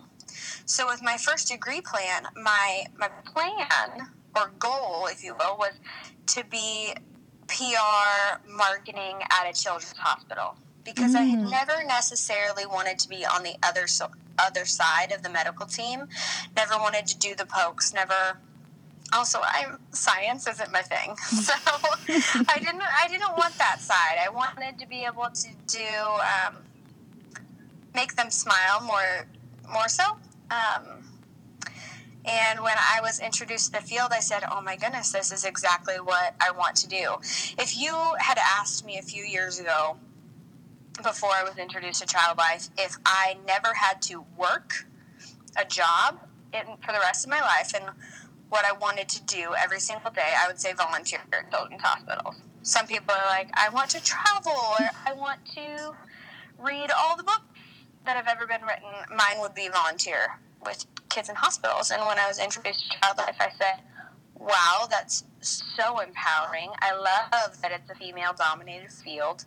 So 0.66 0.88
with 0.88 1.02
my 1.02 1.18
first 1.18 1.50
degree 1.50 1.82
plan, 1.82 2.28
my 2.36 2.86
my 2.98 3.10
plan 3.26 4.10
or 4.36 4.52
goal, 4.60 5.08
if 5.08 5.24
you 5.24 5.36
will, 5.36 5.58
was 5.58 5.74
to 6.28 6.44
be 6.46 6.94
PR 7.48 8.40
marketing 8.50 9.20
at 9.32 9.50
a 9.50 9.54
children's 9.54 9.98
hospital 9.98 10.58
because 10.88 11.16
mm. 11.16 11.18
I 11.18 11.24
had 11.24 11.40
never 11.50 11.84
necessarily 11.86 12.66
wanted 12.66 12.98
to 13.00 13.10
be 13.10 13.26
on 13.26 13.44
the 13.44 13.56
other 13.62 13.88
so- 13.88 14.12
other 14.40 14.64
side 14.64 15.12
of 15.12 15.22
the 15.22 15.30
medical 15.30 15.66
team. 15.66 16.08
Never 16.56 16.78
wanted 16.78 17.06
to 17.08 17.18
do 17.18 17.36
the 17.36 17.46
pokes. 17.46 17.94
Never 17.94 18.40
also 19.14 19.40
I'm 19.44 19.80
science 19.92 20.48
isn't 20.48 20.72
my 20.72 20.82
thing, 20.82 21.16
so 21.18 21.54
I 22.48 22.58
didn't 22.60 22.82
I 22.82 23.08
didn't 23.10 23.34
want 23.38 23.58
that 23.58 23.82
side. 23.82 24.18
I 24.26 24.30
wanted 24.30 24.80
to 24.80 24.88
be 24.88 25.04
able 25.04 25.28
to 25.34 25.50
do 25.68 25.94
um, 26.48 26.56
make 27.94 28.16
them 28.16 28.32
smile 28.32 28.82
more 28.82 29.28
more 29.70 29.90
so. 29.90 30.04
Um, 30.50 31.04
and 32.24 32.62
when 32.62 32.76
I 32.78 33.00
was 33.02 33.20
introduced 33.20 33.74
to 33.74 33.82
the 33.82 33.86
field, 33.86 34.12
I 34.14 34.22
said, 34.22 34.44
"Oh 34.50 34.62
my 34.62 34.78
goodness, 34.78 35.12
this 35.12 35.34
is 35.34 35.44
exactly 35.44 35.96
what 35.96 36.36
I 36.40 36.52
want 36.52 36.78
to 36.78 36.88
do." 36.88 37.18
If 37.58 37.78
you 37.78 37.94
had 38.20 38.38
asked 38.38 38.86
me 38.86 38.98
a 38.98 39.02
few 39.02 39.24
years 39.24 39.60
ago, 39.60 39.98
before 41.04 41.32
I 41.32 41.44
was 41.44 41.58
introduced 41.58 42.02
to 42.02 42.08
child 42.08 42.38
life, 42.38 42.70
if 42.78 42.98
I 43.06 43.38
never 43.46 43.74
had 43.74 44.02
to 44.04 44.26
work 44.38 44.86
a 45.56 45.66
job 45.66 46.20
in, 46.54 46.62
for 46.86 46.94
the 46.94 47.00
rest 47.00 47.26
of 47.26 47.32
my 47.32 47.42
life 47.42 47.74
and 47.76 47.86
what 48.50 48.66
I 48.66 48.72
wanted 48.72 49.10
to 49.10 49.24
do 49.24 49.54
every 49.58 49.80
single 49.80 50.12
day, 50.12 50.34
I 50.38 50.48
would 50.48 50.60
say 50.60 50.74
volunteer 50.74 51.20
at 51.34 51.52
children's 51.52 51.82
hospitals. 51.82 52.36
Some 52.62 52.88
people 52.88 53.14
are 53.14 53.26
like, 53.28 53.50
I 53.54 53.70
want 53.70 53.90
to 53.92 54.04
travel 54.04 54.52
or 54.52 54.90
I 55.06 55.14
want 55.14 55.40
to 55.56 55.96
read 56.60 56.90
all 56.98 57.16
the 57.16 57.24
books 57.24 57.44
that 58.06 58.16
have 58.16 58.28
ever 58.28 58.48
been 58.48 58.62
written. 58.62 58.90
Mine 59.10 59.40
would 59.40 59.54
be 59.54 59.70
volunteer 59.70 60.40
with 60.66 60.86
kids 61.10 61.30
in 61.30 61.36
hospitals. 61.36 61.92
And 61.92 62.02
when 62.06 62.18
I 62.18 62.28
was 62.28 62.40
introduced 62.40 62.90
to 62.90 63.00
child 63.00 63.18
life, 63.18 63.36
I 63.40 63.50
said, 63.58 63.84
wow, 64.36 64.88
that's 64.90 65.24
so 65.42 66.00
empowering. 66.00 66.72
I 66.80 66.94
love 66.96 67.62
that 67.62 67.72
it's 67.72 67.90
a 67.90 67.96
female 67.96 68.34
dominated 68.38 68.92
field. 68.92 69.46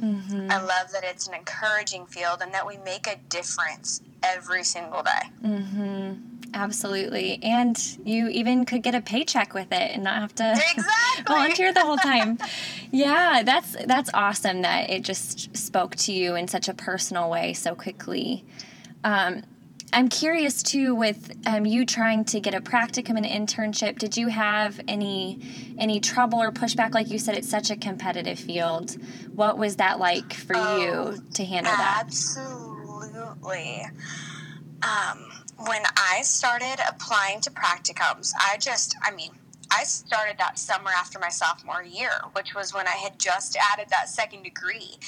Mm-hmm. 0.00 0.50
I 0.50 0.60
love 0.60 0.92
that 0.92 1.04
it's 1.04 1.26
an 1.26 1.34
encouraging 1.34 2.06
field 2.06 2.42
and 2.42 2.52
that 2.52 2.66
we 2.66 2.76
make 2.78 3.06
a 3.06 3.16
difference 3.28 4.02
every 4.22 4.64
single 4.64 5.02
day. 5.02 5.30
Mm-hmm. 5.42 6.12
Absolutely. 6.54 7.38
And 7.42 7.78
you 8.04 8.28
even 8.28 8.64
could 8.64 8.82
get 8.82 8.94
a 8.94 9.00
paycheck 9.00 9.52
with 9.52 9.72
it 9.72 9.90
and 9.92 10.04
not 10.04 10.20
have 10.20 10.34
to 10.36 10.52
exactly. 10.76 11.24
volunteer 11.26 11.72
the 11.72 11.80
whole 11.80 11.96
time. 11.96 12.38
yeah, 12.90 13.42
that's 13.44 13.76
that's 13.86 14.10
awesome 14.14 14.62
that 14.62 14.90
it 14.90 15.02
just 15.02 15.56
spoke 15.56 15.96
to 15.96 16.12
you 16.12 16.34
in 16.34 16.48
such 16.48 16.68
a 16.68 16.74
personal 16.74 17.28
way 17.28 17.52
so 17.52 17.74
quickly. 17.74 18.44
Um, 19.04 19.42
I'm 19.96 20.10
curious 20.10 20.62
too 20.62 20.94
with 20.94 21.34
um, 21.46 21.64
you 21.64 21.86
trying 21.86 22.26
to 22.26 22.38
get 22.38 22.54
a 22.54 22.60
practicum 22.60 23.16
and 23.16 23.24
internship. 23.24 23.98
Did 23.98 24.14
you 24.14 24.28
have 24.28 24.78
any 24.86 25.40
any 25.78 26.00
trouble 26.00 26.38
or 26.38 26.52
pushback? 26.52 26.92
Like 26.92 27.10
you 27.10 27.18
said, 27.18 27.34
it's 27.34 27.48
such 27.48 27.70
a 27.70 27.76
competitive 27.76 28.38
field. 28.38 28.98
What 29.34 29.56
was 29.56 29.76
that 29.76 29.98
like 29.98 30.34
for 30.34 30.54
oh, 30.54 30.80
you 30.82 31.22
to 31.32 31.44
handle 31.46 31.72
that? 31.72 32.02
Absolutely. 32.04 33.86
Um, 34.82 35.32
when 35.64 35.82
I 35.96 36.20
started 36.24 36.76
applying 36.86 37.40
to 37.40 37.50
practicums, 37.50 38.32
I 38.38 38.58
just, 38.58 38.98
I 39.02 39.12
mean, 39.12 39.30
I 39.70 39.84
started 39.84 40.36
that 40.38 40.58
summer 40.58 40.90
after 40.90 41.18
my 41.18 41.30
sophomore 41.30 41.82
year, 41.82 42.20
which 42.34 42.54
was 42.54 42.74
when 42.74 42.86
I 42.86 42.96
had 42.96 43.18
just 43.18 43.56
added 43.72 43.88
that 43.88 44.10
second 44.10 44.42
degree. 44.42 44.98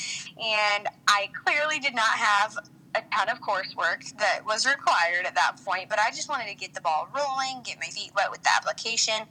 And 0.43 0.89
I 1.07 1.29
clearly 1.45 1.79
did 1.79 1.95
not 1.95 2.13
have 2.17 2.57
a 2.95 3.03
ton 3.15 3.29
of 3.29 3.41
coursework 3.41 4.17
that 4.19 4.41
was 4.47 4.67
required 4.67 5.27
at 5.27 5.35
that 5.35 5.57
point, 5.65 5.89
but 5.89 5.99
I 5.99 6.11
just 6.11 6.29
wanted 6.29 6.49
to 6.49 6.55
get 6.55 6.75
the 6.75 6.81
ball 6.81 7.09
rolling, 7.15 7.63
get 7.63 7.79
my 7.79 7.87
feet 7.87 8.13
wet 8.17 8.31
with 8.31 8.43
the 8.43 8.51
application. 8.55 9.27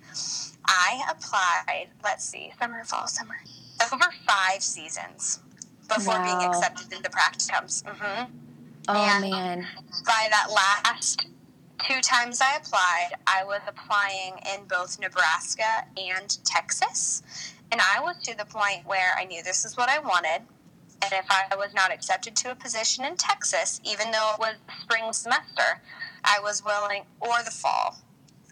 I 0.65 1.03
applied, 1.09 1.87
let's 2.03 2.25
see, 2.25 2.51
summer, 2.59 2.83
fall, 2.83 3.07
summer, 3.07 3.35
over 3.91 4.05
five 4.27 4.61
seasons 4.61 5.39
before 5.87 6.15
wow. 6.15 6.37
being 6.37 6.49
accepted 6.49 6.93
into 6.93 7.09
practicums. 7.09 7.83
Mm-hmm. 7.83 8.31
Oh, 8.89 8.93
and 8.93 9.29
man. 9.29 9.67
By 10.05 10.27
that 10.29 10.47
last 10.51 11.27
two 11.87 12.01
times 12.01 12.41
I 12.41 12.57
applied, 12.57 13.11
I 13.25 13.43
was 13.43 13.61
applying 13.67 14.33
in 14.53 14.65
both 14.67 14.99
Nebraska 14.99 15.85
and 15.97 16.37
Texas. 16.45 17.21
And 17.71 17.81
I 17.81 17.99
was 18.01 18.15
to 18.23 18.37
the 18.37 18.45
point 18.45 18.85
where 18.85 19.13
I 19.19 19.25
knew 19.25 19.43
this 19.43 19.65
is 19.65 19.75
what 19.75 19.89
I 19.89 19.99
wanted 19.99 20.43
and 21.01 21.13
if 21.13 21.25
I 21.29 21.55
was 21.55 21.73
not 21.73 21.91
accepted 21.91 22.35
to 22.37 22.51
a 22.51 22.55
position 22.55 23.05
in 23.05 23.17
Texas, 23.17 23.79
even 23.83 24.11
though 24.11 24.31
it 24.33 24.39
was 24.39 24.55
spring 24.81 25.13
semester, 25.13 25.81
I 26.23 26.39
was 26.41 26.63
willing, 26.63 27.03
or 27.19 27.43
the 27.43 27.51
fall, 27.51 27.97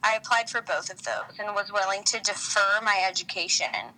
I 0.04 0.16
applied 0.16 0.50
for 0.50 0.62
both 0.62 0.92
of 0.92 1.04
those 1.04 1.40
and 1.40 1.56
was 1.56 1.72
willing 1.72 2.04
to 2.04 2.20
defer 2.20 2.80
my 2.84 3.04
education 3.08 3.94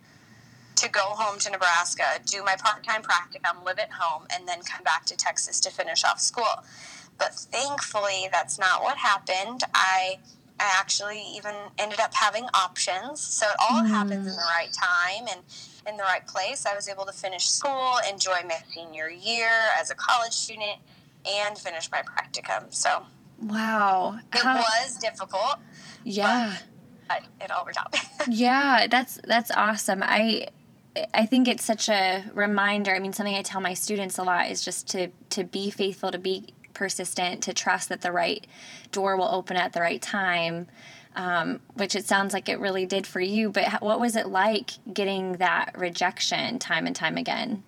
to 0.76 0.88
go 0.88 1.00
home 1.00 1.38
to 1.40 1.50
Nebraska, 1.50 2.20
do 2.24 2.42
my 2.44 2.56
part 2.56 2.84
time 2.84 3.02
practicum, 3.02 3.64
live 3.64 3.78
at 3.78 3.90
home, 3.92 4.26
and 4.34 4.48
then 4.48 4.62
come 4.62 4.84
back 4.84 5.04
to 5.06 5.16
Texas 5.16 5.60
to 5.60 5.70
finish 5.70 6.04
off 6.04 6.20
school. 6.20 6.64
But 7.18 7.34
thankfully, 7.34 8.28
that's 8.30 8.58
not 8.58 8.82
what 8.82 8.96
happened. 8.96 9.64
I 9.74 10.18
I 10.60 10.76
actually 10.78 11.22
even 11.36 11.54
ended 11.78 12.00
up 12.00 12.12
having 12.14 12.44
options. 12.54 13.20
So 13.20 13.46
it 13.46 13.56
all 13.60 13.82
mm. 13.82 13.88
happens 13.88 14.26
in 14.26 14.32
the 14.32 14.48
right 14.58 14.72
time 14.72 15.26
and 15.30 15.40
in 15.88 15.96
the 15.96 16.02
right 16.02 16.26
place. 16.26 16.66
I 16.66 16.74
was 16.74 16.88
able 16.88 17.04
to 17.06 17.12
finish 17.12 17.46
school, 17.46 17.94
enjoy 18.10 18.42
my 18.44 18.58
senior 18.72 19.08
year 19.08 19.50
as 19.80 19.90
a 19.90 19.94
college 19.94 20.32
student, 20.32 20.78
and 21.26 21.56
finish 21.56 21.90
my 21.90 22.02
practicum. 22.02 22.72
So, 22.72 23.04
wow. 23.42 24.18
It 24.32 24.42
How... 24.42 24.56
was 24.56 24.96
difficult. 24.96 25.56
Yeah. 26.04 26.56
it 27.40 27.50
all 27.50 27.64
worked 27.64 27.78
out. 27.78 27.94
yeah, 28.28 28.86
that's 28.88 29.18
that's 29.24 29.50
awesome. 29.52 30.02
I 30.02 30.48
I 31.14 31.26
think 31.26 31.48
it's 31.48 31.64
such 31.64 31.88
a 31.88 32.24
reminder. 32.34 32.94
I 32.94 32.98
mean, 32.98 33.12
something 33.12 33.34
I 33.34 33.42
tell 33.42 33.60
my 33.60 33.74
students 33.74 34.18
a 34.18 34.22
lot 34.22 34.50
is 34.50 34.64
just 34.64 34.88
to 34.88 35.08
to 35.30 35.44
be 35.44 35.70
faithful, 35.70 36.10
to 36.10 36.18
be 36.18 36.54
persistent, 36.78 37.42
to 37.42 37.52
trust 37.52 37.88
that 37.90 38.00
the 38.00 38.12
right 38.12 38.46
door 38.92 39.16
will 39.16 39.28
open 39.28 39.56
at 39.56 39.72
the 39.72 39.80
right 39.80 40.00
time. 40.00 40.68
Um, 41.16 41.60
which 41.74 41.96
it 41.96 42.04
sounds 42.04 42.32
like 42.32 42.48
it 42.48 42.60
really 42.60 42.86
did 42.86 43.04
for 43.04 43.18
you. 43.18 43.50
But 43.50 43.82
what 43.82 43.98
was 43.98 44.14
it 44.14 44.28
like 44.28 44.72
getting 44.92 45.32
that 45.38 45.72
rejection 45.76 46.60
time 46.60 46.86
and 46.86 46.94
time 46.94 47.16
again? 47.16 47.64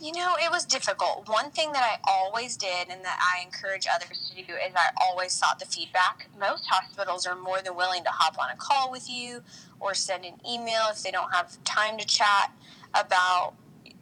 You 0.00 0.12
know, 0.12 0.34
it 0.38 0.50
was 0.50 0.64
difficult. 0.64 1.28
One 1.28 1.50
thing 1.50 1.72
that 1.72 1.82
I 1.82 1.98
always 2.08 2.56
did 2.56 2.88
and 2.90 3.02
that 3.04 3.18
I 3.18 3.42
encourage 3.42 3.86
others 3.92 4.30
to 4.30 4.42
do 4.42 4.52
is 4.52 4.72
I 4.76 4.90
always 5.00 5.32
sought 5.32 5.58
the 5.58 5.66
feedback. 5.66 6.28
Most 6.38 6.66
hospitals 6.66 7.26
are 7.26 7.34
more 7.34 7.62
than 7.62 7.74
willing 7.74 8.04
to 8.04 8.10
hop 8.10 8.38
on 8.38 8.50
a 8.50 8.56
call 8.56 8.90
with 8.90 9.08
you 9.08 9.42
or 9.80 9.94
send 9.94 10.24
an 10.24 10.34
email 10.48 10.82
if 10.90 11.02
they 11.02 11.10
don't 11.10 11.32
have 11.34 11.62
time 11.64 11.96
to 11.98 12.06
chat 12.06 12.52
about 12.94 13.54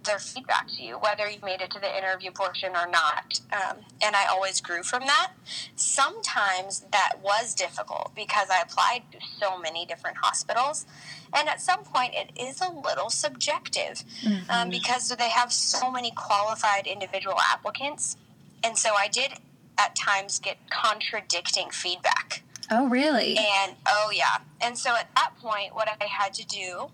their 0.04 0.18
feedback 0.18 0.68
to 0.68 0.82
you, 0.82 0.94
whether 0.99 1.28
you've 1.28 1.42
made 1.42 1.61
it 1.61 1.70
to 1.73 1.80
the 1.80 1.96
interview 1.96 2.30
portion 2.30 2.70
or 2.70 2.88
not. 2.88 3.40
Um, 3.52 3.78
and 4.02 4.14
I 4.16 4.26
always 4.26 4.61
grew 4.61 4.82
from 4.82 5.02
that. 5.06 5.32
Sometimes 5.76 6.80
that 6.92 7.14
was 7.23 7.54
difficult 7.54 8.12
because 8.14 8.49
I 8.50 8.61
applied 8.61 9.02
to 9.12 9.18
so 9.40 9.58
many 9.58 9.87
different 9.87 10.16
hospitals. 10.18 10.87
And 11.32 11.49
at 11.49 11.61
some 11.61 11.84
point, 11.84 12.14
it 12.14 12.30
is 12.40 12.61
a 12.61 12.70
little 12.70 13.11
subjective 13.11 14.04
um, 14.25 14.32
mm-hmm. 14.32 14.50
um, 14.50 14.70
because 14.70 15.08
they 15.08 15.30
have 15.30 15.52
so 15.52 15.90
many 15.90 16.11
qualified 16.11 16.87
individual 16.87 17.37
applicants. 17.50 18.16
And 18.62 18.78
so 18.78 18.90
I 18.94 19.08
did 19.08 19.32
at 19.78 19.96
times 19.96 20.38
get 20.38 20.58
contradicting 20.70 21.70
feedback. 21.70 22.42
Oh, 22.70 22.88
really? 22.88 23.37
And 23.37 23.76
oh, 23.87 24.11
yeah. 24.14 24.38
And 24.61 24.78
so 24.78 24.94
at 24.94 25.08
that 25.16 25.32
point, 25.40 25.75
what 25.75 25.88
I 25.88 26.04
had 26.04 26.32
to 26.34 26.46
do 26.46 26.90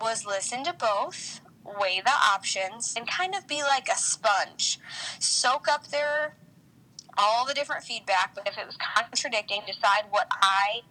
was 0.00 0.26
listen 0.26 0.64
to 0.64 0.72
both 0.72 1.40
weigh 1.80 2.00
the 2.04 2.10
options, 2.10 2.94
and 2.96 3.06
kind 3.06 3.34
of 3.34 3.46
be 3.46 3.62
like 3.62 3.88
a 3.88 3.96
sponge. 3.96 4.78
Soak 5.18 5.68
up 5.68 5.88
their 5.88 6.34
all 7.16 7.44
the 7.44 7.54
different 7.54 7.82
feedback, 7.82 8.34
but 8.34 8.46
if 8.46 8.56
it 8.56 8.64
was 8.64 8.76
contradicting, 8.76 9.62
decide 9.66 10.04
what 10.10 10.28
I 10.40 10.82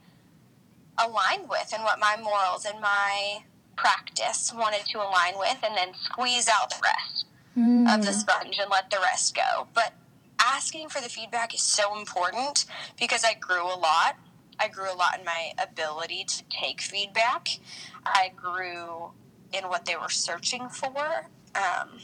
aligned 0.98 1.50
with 1.50 1.72
and 1.74 1.84
what 1.84 2.00
my 2.00 2.18
morals 2.22 2.66
and 2.66 2.82
my 2.82 3.44
practice 3.78 4.52
wanted 4.54 4.86
to 4.88 4.98
align 4.98 5.36
with, 5.38 5.58
and 5.64 5.76
then 5.78 5.94
squeeze 5.94 6.50
out 6.50 6.70
the 6.70 6.82
rest 6.84 7.26
mm. 7.58 7.94
of 7.94 8.04
the 8.04 8.12
hmm. 8.12 8.18
sponge 8.18 8.58
and 8.60 8.70
let 8.70 8.90
the 8.90 8.98
rest 9.02 9.36
go. 9.36 9.68
But 9.74 9.94
asking 10.40 10.90
for 10.90 11.02
the 11.02 11.10
feedback 11.10 11.54
is 11.54 11.62
so 11.62 11.98
important 11.98 12.66
because 13.00 13.24
I 13.24 13.34
grew 13.34 13.64
a 13.64 13.78
lot. 13.78 14.18
I 14.60 14.68
grew 14.68 14.92
a 14.92 14.96
lot 14.96 15.20
in 15.20 15.26
my 15.26 15.52
ability 15.62 16.26
to 16.26 16.44
take 16.50 16.82
feedback. 16.82 17.60
I 18.06 18.32
grew 18.36 19.12
in 19.54 19.66
what 19.66 19.86
they 19.86 19.96
were 19.96 20.10
searching 20.10 20.70
for. 20.70 21.28
Um, 21.56 22.00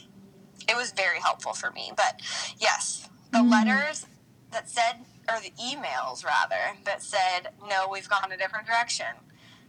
it 0.68 0.76
was 0.76 0.92
very 0.92 1.20
helpful 1.20 1.52
for 1.52 1.70
me. 1.70 1.92
But 1.96 2.20
yes, 2.58 3.08
the 3.32 3.38
mm. 3.38 3.50
letters 3.50 4.06
that 4.52 4.68
said, 4.68 5.04
or 5.28 5.40
the 5.40 5.52
emails 5.62 6.24
rather, 6.24 6.76
that 6.84 7.02
said, 7.02 7.48
no, 7.68 7.88
we've 7.90 8.08
gone 8.08 8.32
a 8.32 8.36
different 8.36 8.66
direction. 8.66 9.06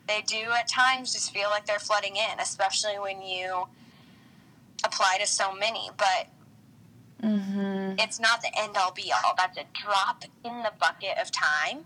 They 0.08 0.22
do 0.22 0.52
at 0.52 0.68
times 0.68 1.14
just 1.14 1.34
feel 1.34 1.50
like 1.50 1.66
they're 1.66 1.80
flooding 1.80 2.16
in, 2.16 2.40
especially 2.40 3.00
when 3.00 3.22
you 3.22 3.68
apply 4.84 5.18
to 5.20 5.28
so 5.28 5.54
many. 5.54 5.90
But 5.98 6.28
mm-hmm. 7.24 7.96
it's 8.00 8.20
not 8.20 8.42
the 8.42 8.52
end 8.58 8.78
all 8.78 8.92
be 8.92 9.12
all. 9.12 9.34
That's 9.36 9.58
a 9.58 9.66
drop 9.74 10.24
in 10.44 10.64
the 10.64 10.72
bucket 10.80 11.18
of 11.20 11.32
time. 11.32 11.86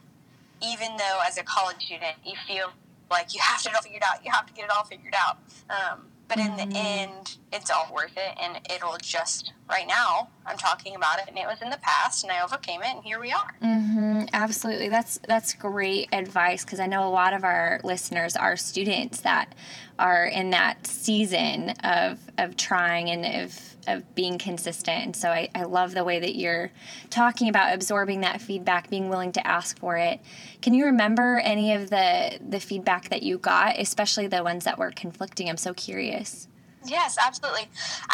Even 0.61 0.97
though, 0.97 1.19
as 1.25 1.37
a 1.37 1.43
college 1.43 1.85
student, 1.85 2.17
you 2.25 2.33
feel 2.45 2.71
like 3.09 3.33
you 3.33 3.41
have 3.41 3.61
to 3.61 3.69
get 3.69 3.73
it 3.73 3.75
all 3.75 3.81
figured 3.81 4.03
out. 4.03 4.25
You 4.25 4.31
have 4.31 4.45
to 4.45 4.53
get 4.53 4.65
it 4.65 4.71
all 4.71 4.83
figured 4.83 5.15
out. 5.15 5.37
Um, 5.69 6.05
but 6.29 6.37
in 6.37 6.51
mm-hmm. 6.51 6.69
the 6.69 6.77
end, 6.77 7.37
it's 7.51 7.71
all 7.71 7.91
worth 7.91 8.15
it, 8.15 8.37
and 8.39 8.59
it'll 8.71 8.97
just 9.01 9.51
right 9.67 9.87
now 9.87 10.29
I'm 10.45 10.57
talking 10.57 10.95
about 10.95 11.17
it, 11.17 11.25
and 11.27 11.37
it 11.37 11.47
was 11.47 11.59
in 11.61 11.71
the 11.71 11.79
past, 11.81 12.23
and 12.23 12.31
I 12.31 12.43
overcame 12.43 12.81
it, 12.83 12.95
and 12.95 13.03
here 13.03 13.19
we 13.19 13.31
are. 13.31 13.55
Mm-hmm, 13.63 14.25
absolutely, 14.31 14.89
that's 14.89 15.19
that's 15.27 15.53
great 15.53 16.07
advice 16.13 16.63
because 16.63 16.79
I 16.79 16.85
know 16.85 17.07
a 17.07 17.09
lot 17.09 17.33
of 17.33 17.43
our 17.43 17.81
listeners 17.83 18.35
are 18.35 18.55
students 18.55 19.21
that 19.21 19.55
are 19.97 20.25
in 20.25 20.51
that 20.51 20.85
season 20.85 21.71
of 21.83 22.19
of 22.37 22.55
trying 22.55 23.09
and 23.09 23.43
of 23.43 23.68
of 23.95 24.15
being 24.15 24.37
consistent. 24.37 25.03
And 25.05 25.15
so 25.15 25.29
I, 25.29 25.49
I 25.53 25.63
love 25.63 25.93
the 25.93 26.03
way 26.03 26.19
that 26.19 26.35
you're 26.35 26.71
talking 27.09 27.49
about 27.49 27.73
absorbing 27.73 28.21
that 28.21 28.41
feedback, 28.41 28.89
being 28.89 29.09
willing 29.09 29.31
to 29.33 29.47
ask 29.47 29.77
for 29.77 29.97
it. 29.97 30.19
Can 30.61 30.73
you 30.73 30.85
remember 30.85 31.39
any 31.43 31.73
of 31.73 31.89
the 31.89 32.39
the 32.47 32.59
feedback 32.59 33.09
that 33.09 33.23
you 33.23 33.37
got, 33.37 33.79
especially 33.79 34.27
the 34.27 34.43
ones 34.43 34.65
that 34.65 34.77
were 34.77 34.91
conflicting? 34.91 35.49
I'm 35.49 35.57
so 35.57 35.73
curious. 35.73 36.47
Yes, 36.85 37.17
absolutely. 37.21 37.67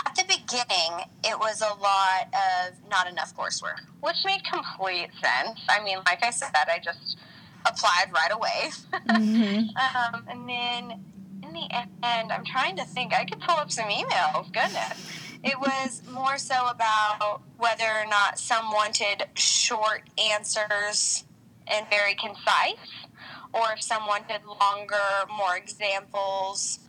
At 0.05 0.15
the 0.15 0.23
beginning, 0.23 1.05
it 1.23 1.37
was 1.37 1.61
a 1.61 1.73
lot 1.79 2.27
of 2.33 2.73
not 2.89 3.07
enough 3.07 3.35
coursework, 3.35 3.81
which 4.01 4.17
made 4.25 4.41
complete 4.43 5.09
sense. 5.21 5.59
I 5.69 5.83
mean, 5.83 5.99
like 6.05 6.23
I 6.23 6.31
said, 6.31 6.49
I 6.53 6.79
just 6.83 7.17
applied 7.65 8.11
right 8.11 8.31
away. 8.31 8.71
Mm-hmm. 8.91 10.15
um, 10.15 10.25
and 10.27 10.49
then 10.49 11.03
in 11.43 11.53
the 11.53 11.67
end, 12.03 12.31
I'm 12.31 12.45
trying 12.45 12.75
to 12.77 12.85
think, 12.85 13.13
I 13.13 13.25
could 13.25 13.39
pull 13.39 13.55
up 13.55 13.71
some 13.71 13.89
emails. 13.89 14.51
Goodness. 14.51 15.11
It 15.45 15.59
was 15.59 16.01
more 16.11 16.39
so 16.39 16.67
about 16.67 17.41
whether 17.57 17.83
or 17.83 18.07
not 18.09 18.39
some 18.39 18.71
wanted 18.71 19.25
short 19.35 20.01
answers 20.17 21.23
and 21.67 21.87
very 21.89 22.15
concise, 22.15 23.05
or 23.53 23.71
if 23.73 23.81
some 23.81 24.07
wanted 24.07 24.41
longer, 24.43 24.95
more 25.37 25.55
examples 25.55 26.79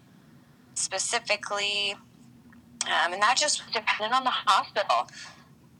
specifically. 0.72 1.96
Um, 2.86 3.12
and 3.12 3.20
that 3.22 3.36
just 3.36 3.62
depended 3.72 4.12
on 4.12 4.25
the 4.25 4.30
hospital. 4.30 5.08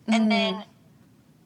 Mm-hmm. 0.06 0.12
And 0.12 0.30
then 0.30 0.64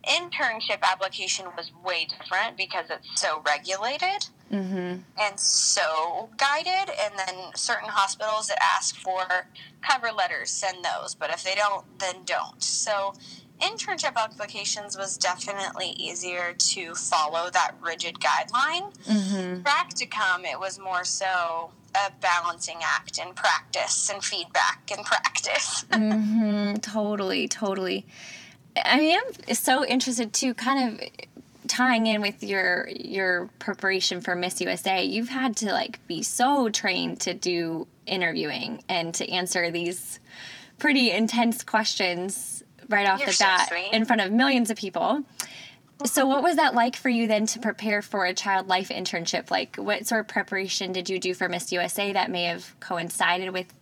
internship 0.02 0.82
application 0.82 1.46
was 1.56 1.70
way 1.84 2.06
different 2.06 2.56
because 2.56 2.86
it's 2.90 3.20
so 3.20 3.42
regulated 3.46 4.26
mm-hmm. 4.50 4.96
and 5.20 5.40
so 5.40 6.28
guided. 6.36 6.94
And 7.02 7.14
then 7.16 7.36
certain 7.54 7.88
hospitals 7.88 8.48
that 8.48 8.58
ask 8.62 8.96
for 8.96 9.24
cover 9.82 10.10
letters 10.12 10.50
send 10.50 10.84
those, 10.84 11.14
but 11.14 11.30
if 11.30 11.42
they 11.42 11.54
don't, 11.54 11.84
then 11.98 12.16
don't. 12.24 12.62
So 12.62 13.14
internship 13.60 14.16
applications 14.16 14.96
was 14.96 15.16
definitely 15.16 15.90
easier 15.90 16.54
to 16.58 16.94
follow 16.94 17.50
that 17.50 17.74
rigid 17.80 18.16
guideline. 18.18 18.92
Mm-hmm. 19.04 19.62
Practicum, 19.62 20.44
it 20.50 20.58
was 20.58 20.78
more 20.78 21.04
so 21.04 21.70
a 21.94 22.12
balancing 22.20 22.78
act 22.82 23.18
and 23.18 23.34
practice 23.34 24.10
and 24.10 24.22
feedback 24.24 24.90
and 24.96 25.04
practice. 25.04 25.84
mm-hmm, 25.92 26.76
totally, 26.76 27.48
totally. 27.48 28.06
I 28.76 28.98
mean, 28.98 29.18
I'm 29.48 29.54
so 29.54 29.84
interested 29.84 30.32
to 30.34 30.54
kind 30.54 31.00
of 31.00 31.08
tying 31.70 32.08
in 32.08 32.20
with 32.20 32.42
your 32.42 32.88
your 32.88 33.48
preparation 33.60 34.20
for 34.20 34.34
Miss 34.34 34.60
USA. 34.60 35.04
You've 35.04 35.28
had 35.28 35.56
to 35.58 35.66
like 35.66 36.04
be 36.08 36.22
so 36.22 36.68
trained 36.68 37.20
to 37.20 37.32
do 37.32 37.86
interviewing 38.06 38.82
and 38.88 39.14
to 39.14 39.30
answer 39.30 39.70
these 39.70 40.18
pretty 40.78 41.12
intense 41.12 41.62
questions 41.62 42.64
right 42.88 43.08
off 43.08 43.20
You're 43.20 43.28
the 43.28 43.36
bat 43.38 43.68
so 43.68 43.76
in 43.92 44.04
front 44.04 44.20
of 44.20 44.32
millions 44.32 44.70
of 44.70 44.76
people. 44.76 45.00
Mm-hmm. 45.00 46.06
So, 46.06 46.26
what 46.26 46.42
was 46.42 46.56
that 46.56 46.74
like 46.74 46.96
for 46.96 47.08
you 47.08 47.28
then 47.28 47.46
to 47.46 47.60
prepare 47.60 48.02
for 48.02 48.24
a 48.24 48.34
child 48.34 48.66
life 48.66 48.88
internship? 48.88 49.50
Like, 49.50 49.76
what 49.76 50.06
sort 50.06 50.22
of 50.22 50.28
preparation 50.28 50.92
did 50.92 51.08
you 51.08 51.20
do 51.20 51.34
for 51.34 51.48
Miss 51.48 51.70
USA 51.70 52.12
that 52.14 52.30
may 52.30 52.44
have 52.44 52.74
coincided 52.80 53.50
with 53.50 53.72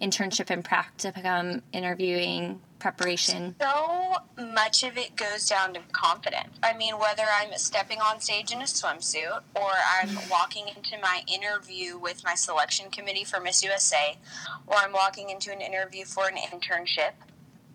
internship 0.00 0.50
and 0.50 0.64
practicum 0.64 1.62
interviewing 1.72 2.60
preparation? 2.78 3.54
So 3.60 4.16
much 4.54 4.84
of 4.84 4.96
it 4.96 5.16
goes 5.16 5.48
down 5.48 5.74
to 5.74 5.80
confidence. 5.92 6.58
I 6.62 6.76
mean, 6.76 6.98
whether 6.98 7.24
I'm 7.30 7.52
stepping 7.56 7.98
on 8.00 8.20
stage 8.20 8.52
in 8.52 8.60
a 8.60 8.64
swimsuit 8.64 9.40
or 9.56 9.70
I'm 10.00 10.08
mm-hmm. 10.08 10.30
walking 10.30 10.68
into 10.68 10.98
my 11.02 11.22
interview 11.26 11.98
with 11.98 12.24
my 12.24 12.34
selection 12.34 12.90
committee 12.90 13.24
for 13.24 13.40
Miss 13.40 13.62
USA 13.62 14.16
or 14.66 14.76
I'm 14.76 14.92
walking 14.92 15.30
into 15.30 15.52
an 15.52 15.60
interview 15.60 16.04
for 16.04 16.28
an 16.28 16.36
internship 16.36 17.12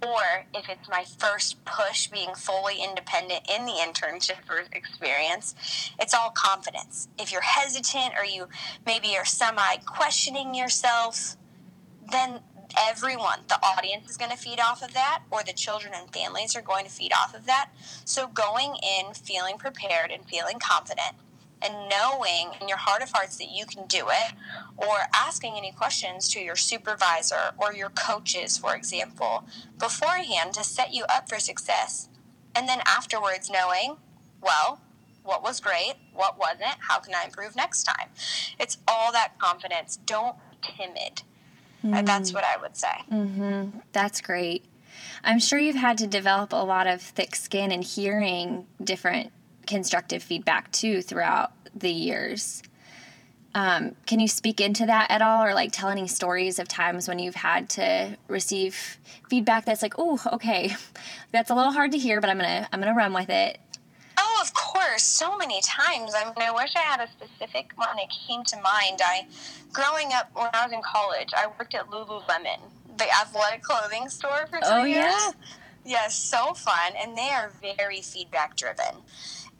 or 0.03 0.45
if 0.53 0.67
it's 0.69 0.89
my 0.89 1.05
first 1.17 1.63
push 1.65 2.07
being 2.07 2.33
fully 2.35 2.83
independent 2.83 3.49
in 3.49 3.65
the 3.65 3.71
internship 3.71 4.37
experience, 4.73 5.55
it's 5.99 6.13
all 6.13 6.31
confidence. 6.31 7.07
If 7.17 7.31
you're 7.31 7.41
hesitant 7.41 8.13
or 8.17 8.25
you 8.25 8.47
maybe 8.85 9.15
are 9.17 9.25
semi 9.25 9.77
questioning 9.85 10.53
yourself, 10.53 11.37
then 12.11 12.41
everyone, 12.89 13.39
the 13.47 13.59
audience 13.63 14.09
is 14.09 14.17
going 14.17 14.31
to 14.31 14.37
feed 14.37 14.59
off 14.59 14.81
of 14.81 14.93
that, 14.93 15.23
or 15.29 15.43
the 15.43 15.53
children 15.53 15.93
and 15.95 16.11
families 16.11 16.55
are 16.55 16.61
going 16.61 16.85
to 16.85 16.91
feed 16.91 17.11
off 17.13 17.35
of 17.35 17.45
that. 17.45 17.69
So 18.05 18.27
going 18.27 18.75
in 18.75 19.13
feeling 19.13 19.57
prepared 19.57 20.11
and 20.11 20.25
feeling 20.25 20.59
confident 20.59 21.15
and 21.61 21.89
knowing 21.89 22.51
in 22.59 22.67
your 22.67 22.77
heart 22.77 23.01
of 23.01 23.11
hearts 23.11 23.37
that 23.37 23.49
you 23.49 23.65
can 23.65 23.87
do 23.87 24.07
it, 24.09 24.33
or 24.75 25.03
asking 25.15 25.53
any 25.55 25.71
questions 25.71 26.27
to 26.29 26.39
your 26.41 26.57
supervisor 26.57 27.53
or 27.57 27.73
your 27.73 27.89
coaches, 27.89 28.57
for 28.57 28.75
example, 28.75 29.45
beforehand 29.79 30.53
to 30.53 30.63
set 30.63 30.93
you 30.93 31.05
up 31.05 31.29
for 31.29 31.39
success. 31.39 32.09
And 32.53 32.67
then 32.67 32.79
afterwards, 32.85 33.49
knowing, 33.49 33.95
well, 34.41 34.81
what 35.23 35.41
was 35.41 35.61
great, 35.61 35.93
what 36.13 36.37
wasn't, 36.37 36.75
how 36.79 36.99
can 36.99 37.15
I 37.15 37.23
improve 37.23 37.55
next 37.55 37.83
time? 37.83 38.09
It's 38.59 38.77
all 38.85 39.13
that 39.13 39.39
confidence. 39.39 39.97
Don't 40.05 40.35
timid. 40.61 41.21
Mm. 41.83 42.05
That's 42.05 42.33
what 42.33 42.43
I 42.43 42.57
would 42.57 42.75
say. 42.77 42.95
Mm-hmm. 43.11 43.79
That's 43.91 44.21
great. 44.21 44.65
I'm 45.23 45.39
sure 45.39 45.59
you've 45.59 45.75
had 45.75 45.97
to 45.99 46.07
develop 46.07 46.53
a 46.53 46.63
lot 46.63 46.87
of 46.87 47.01
thick 47.01 47.35
skin 47.35 47.71
and 47.71 47.83
hearing 47.83 48.67
different 48.83 49.31
constructive 49.67 50.21
feedback 50.21 50.71
too 50.71 51.01
throughout 51.01 51.51
the 51.75 51.91
years. 51.91 52.61
Um, 53.55 53.95
can 54.07 54.19
you 54.19 54.27
speak 54.27 54.59
into 54.59 54.85
that 54.87 55.11
at 55.11 55.21
all, 55.21 55.43
or 55.43 55.53
like 55.53 55.71
tell 55.71 55.89
any 55.89 56.07
stories 56.07 56.57
of 56.57 56.67
times 56.67 57.07
when 57.07 57.19
you've 57.19 57.35
had 57.35 57.69
to 57.71 58.17
receive 58.27 58.97
feedback 59.29 59.65
that's 59.65 59.83
like, 59.83 59.93
oh, 59.97 60.19
okay, 60.33 60.75
that's 61.31 61.51
a 61.51 61.55
little 61.55 61.71
hard 61.71 61.91
to 61.91 61.97
hear, 61.97 62.19
but 62.19 62.29
I'm 62.29 62.37
gonna 62.37 62.67
I'm 62.71 62.79
gonna 62.79 62.95
run 62.95 63.13
with 63.13 63.29
it. 63.29 63.59
Of 64.43 64.53
course, 64.53 65.03
so 65.03 65.37
many 65.37 65.61
times. 65.61 66.13
I 66.13 66.25
mean, 66.25 66.33
I 66.37 66.51
wish 66.51 66.75
I 66.75 66.81
had 66.81 66.99
a 66.99 67.09
specific 67.09 67.71
one 67.75 67.95
that 67.95 68.09
came 68.27 68.43
to 68.43 68.57
mind. 68.57 68.99
I, 69.01 69.25
growing 69.71 70.09
up 70.13 70.29
when 70.33 70.49
I 70.53 70.65
was 70.65 70.73
in 70.73 70.81
college, 70.81 71.29
I 71.33 71.47
worked 71.47 71.73
at 71.73 71.89
Lululemon, 71.89 72.59
the 72.97 73.09
athletic 73.09 73.63
clothing 73.63 74.09
store 74.09 74.45
for 74.49 74.59
two 74.59 74.65
oh, 74.65 74.83
years. 74.83 75.05
Yeah? 75.05 75.31
Yes, 75.85 76.15
so 76.15 76.53
fun, 76.53 76.93
and 77.01 77.17
they 77.17 77.29
are 77.29 77.51
very 77.77 78.01
feedback 78.01 78.57
driven 78.57 79.01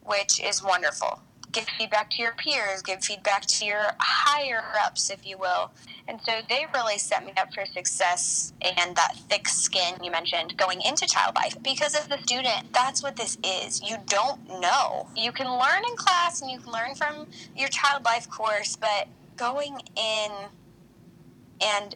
which 0.04 0.40
is 0.40 0.62
wonderful. 0.62 1.20
Give 1.54 1.66
feedback 1.78 2.10
to 2.10 2.22
your 2.22 2.32
peers, 2.32 2.82
give 2.82 3.04
feedback 3.04 3.46
to 3.46 3.64
your 3.64 3.84
higher 4.00 4.60
ups, 4.84 5.08
if 5.08 5.24
you 5.24 5.38
will. 5.38 5.70
And 6.08 6.20
so 6.26 6.40
they 6.48 6.66
really 6.74 6.98
set 6.98 7.24
me 7.24 7.32
up 7.36 7.54
for 7.54 7.64
success 7.64 8.52
and 8.60 8.96
that 8.96 9.16
thick 9.30 9.46
skin 9.48 9.94
you 10.02 10.10
mentioned 10.10 10.56
going 10.56 10.80
into 10.82 11.06
child 11.06 11.36
life. 11.36 11.56
Because 11.62 11.94
as 11.94 12.08
a 12.10 12.20
student, 12.24 12.72
that's 12.72 13.04
what 13.04 13.14
this 13.14 13.38
is. 13.44 13.80
You 13.88 13.98
don't 14.06 14.60
know. 14.60 15.08
You 15.16 15.30
can 15.30 15.46
learn 15.46 15.84
in 15.88 15.96
class 15.96 16.42
and 16.42 16.50
you 16.50 16.58
can 16.58 16.72
learn 16.72 16.96
from 16.96 17.28
your 17.56 17.68
child 17.68 18.04
life 18.04 18.28
course, 18.28 18.74
but 18.74 19.06
going 19.36 19.80
in 19.96 20.30
and 21.60 21.94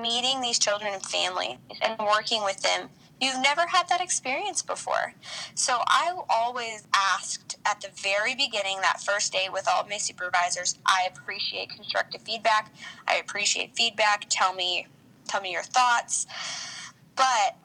meeting 0.00 0.40
these 0.40 0.58
children 0.58 0.94
and 0.94 1.02
families 1.02 1.58
and 1.82 1.98
working 1.98 2.42
with 2.44 2.62
them 2.62 2.88
You've 3.20 3.40
never 3.40 3.66
had 3.66 3.88
that 3.88 4.00
experience 4.00 4.60
before. 4.60 5.14
So 5.54 5.78
I 5.86 6.14
always 6.28 6.86
asked 6.94 7.56
at 7.64 7.80
the 7.80 7.88
very 7.94 8.34
beginning, 8.34 8.80
that 8.82 9.00
first 9.00 9.32
day 9.32 9.48
with 9.50 9.66
all 9.68 9.82
of 9.82 9.88
my 9.88 9.96
supervisors, 9.96 10.76
I 10.84 11.08
appreciate 11.10 11.70
constructive 11.70 12.20
feedback. 12.22 12.72
I 13.08 13.16
appreciate 13.16 13.74
feedback. 13.74 14.26
Tell 14.28 14.54
me 14.54 14.86
tell 15.26 15.40
me 15.40 15.52
your 15.52 15.62
thoughts. 15.62 16.26
But 17.16 17.56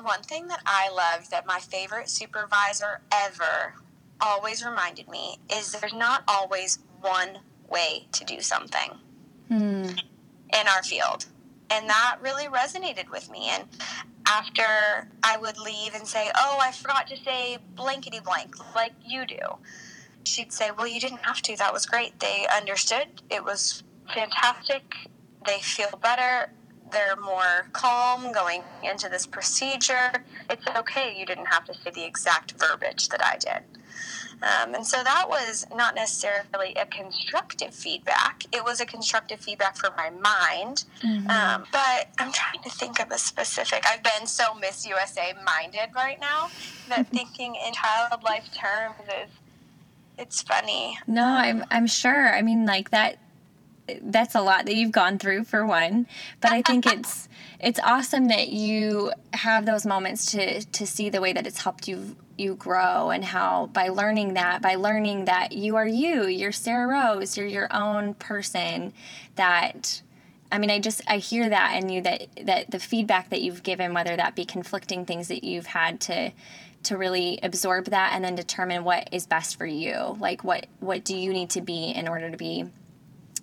one 0.00 0.22
thing 0.22 0.48
that 0.48 0.60
I 0.66 0.88
loved 0.90 1.30
that 1.30 1.46
my 1.46 1.58
favorite 1.58 2.08
supervisor 2.08 3.00
ever 3.12 3.74
always 4.20 4.64
reminded 4.64 5.08
me 5.08 5.38
is 5.52 5.72
there's 5.72 5.92
not 5.92 6.22
always 6.26 6.78
one 7.00 7.38
way 7.68 8.06
to 8.12 8.24
do 8.24 8.40
something 8.40 8.92
hmm. 9.48 9.88
in 9.88 10.68
our 10.68 10.82
field. 10.82 11.26
And 11.68 11.88
that 11.88 12.18
really 12.20 12.46
resonated 12.46 13.10
with 13.10 13.30
me. 13.30 13.48
And 13.48 13.64
after 14.26 15.08
I 15.22 15.36
would 15.36 15.58
leave 15.58 15.94
and 15.94 16.06
say, 16.06 16.30
Oh, 16.36 16.58
I 16.60 16.72
forgot 16.72 17.06
to 17.08 17.16
say 17.16 17.58
blankety 17.74 18.20
blank, 18.20 18.54
like 18.74 18.92
you 19.04 19.26
do, 19.26 19.38
she'd 20.24 20.52
say, 20.52 20.70
Well, 20.76 20.86
you 20.86 21.00
didn't 21.00 21.24
have 21.24 21.42
to. 21.42 21.56
That 21.56 21.72
was 21.72 21.86
great. 21.86 22.18
They 22.20 22.46
understood. 22.54 23.08
It 23.30 23.44
was 23.44 23.82
fantastic. 24.14 24.94
They 25.46 25.60
feel 25.60 25.98
better. 26.02 26.52
They're 26.90 27.16
more 27.16 27.68
calm 27.72 28.32
going 28.32 28.62
into 28.82 29.08
this 29.08 29.26
procedure. 29.26 30.12
It's 30.48 30.66
okay. 30.76 31.16
You 31.18 31.26
didn't 31.26 31.46
have 31.46 31.64
to 31.66 31.74
say 31.74 31.90
the 31.90 32.04
exact 32.04 32.52
verbiage 32.52 33.08
that 33.08 33.24
I 33.24 33.36
did. 33.38 33.75
Um, 34.42 34.74
and 34.74 34.86
so 34.86 35.02
that 35.02 35.26
was 35.28 35.66
not 35.74 35.94
necessarily 35.94 36.74
a 36.74 36.84
constructive 36.86 37.74
feedback. 37.74 38.44
It 38.52 38.62
was 38.64 38.80
a 38.80 38.86
constructive 38.86 39.40
feedback 39.40 39.76
for 39.76 39.90
my 39.96 40.10
mind. 40.10 40.84
Mm-hmm. 41.02 41.30
Um, 41.30 41.64
but 41.72 42.08
I'm 42.18 42.32
trying 42.32 42.62
to 42.62 42.70
think 42.70 43.00
of 43.00 43.10
a 43.10 43.18
specific. 43.18 43.84
I've 43.86 44.02
been 44.02 44.26
so 44.26 44.54
Miss 44.54 44.86
USA 44.86 45.32
minded 45.44 45.88
right 45.94 46.20
now 46.20 46.50
that 46.88 47.08
thinking 47.08 47.56
in 47.66 47.72
child 47.72 48.22
life 48.22 48.48
terms 48.54 48.96
is 49.08 49.30
it's 50.18 50.42
funny. 50.42 50.98
No, 51.06 51.24
I'm 51.24 51.64
I'm 51.70 51.86
sure. 51.86 52.34
I 52.34 52.42
mean, 52.42 52.66
like 52.66 52.90
that. 52.90 53.18
That's 54.02 54.34
a 54.34 54.40
lot 54.40 54.66
that 54.66 54.74
you've 54.74 54.90
gone 54.90 55.16
through 55.16 55.44
for 55.44 55.64
one, 55.64 56.08
but 56.40 56.50
I 56.50 56.60
think 56.62 56.86
it's 56.92 57.28
it's 57.58 57.80
awesome 57.82 58.28
that 58.28 58.48
you 58.48 59.12
have 59.32 59.66
those 59.66 59.86
moments 59.86 60.30
to 60.32 60.64
to 60.64 60.86
see 60.86 61.08
the 61.08 61.20
way 61.20 61.32
that 61.32 61.46
it's 61.46 61.62
helped 61.62 61.88
you 61.88 62.16
you 62.36 62.54
grow 62.54 63.10
and 63.10 63.24
how 63.24 63.66
by 63.66 63.88
learning 63.88 64.34
that 64.34 64.60
by 64.60 64.74
learning 64.74 65.24
that 65.24 65.52
you 65.52 65.76
are 65.76 65.86
you 65.86 66.26
you're 66.26 66.52
sarah 66.52 66.86
rose 66.86 67.36
you're 67.36 67.46
your 67.46 67.68
own 67.74 68.12
person 68.14 68.92
that 69.36 70.02
i 70.52 70.58
mean 70.58 70.70
i 70.70 70.78
just 70.78 71.00
i 71.08 71.16
hear 71.16 71.48
that 71.48 71.82
in 71.82 71.88
you 71.88 72.02
that 72.02 72.26
that 72.42 72.70
the 72.70 72.78
feedback 72.78 73.30
that 73.30 73.40
you've 73.40 73.62
given 73.62 73.94
whether 73.94 74.16
that 74.16 74.34
be 74.34 74.44
conflicting 74.44 75.06
things 75.06 75.28
that 75.28 75.42
you've 75.42 75.66
had 75.66 76.00
to 76.00 76.30
to 76.86 76.96
really 76.96 77.38
absorb 77.42 77.86
that 77.86 78.12
and 78.14 78.24
then 78.24 78.36
determine 78.36 78.84
what 78.84 79.08
is 79.10 79.26
best 79.26 79.56
for 79.56 79.66
you. 79.66 80.16
Like 80.20 80.44
what 80.44 80.66
what 80.80 81.04
do 81.04 81.16
you 81.16 81.32
need 81.32 81.50
to 81.50 81.60
be 81.60 81.90
in 81.90 82.08
order 82.08 82.30
to 82.30 82.36
be 82.36 82.64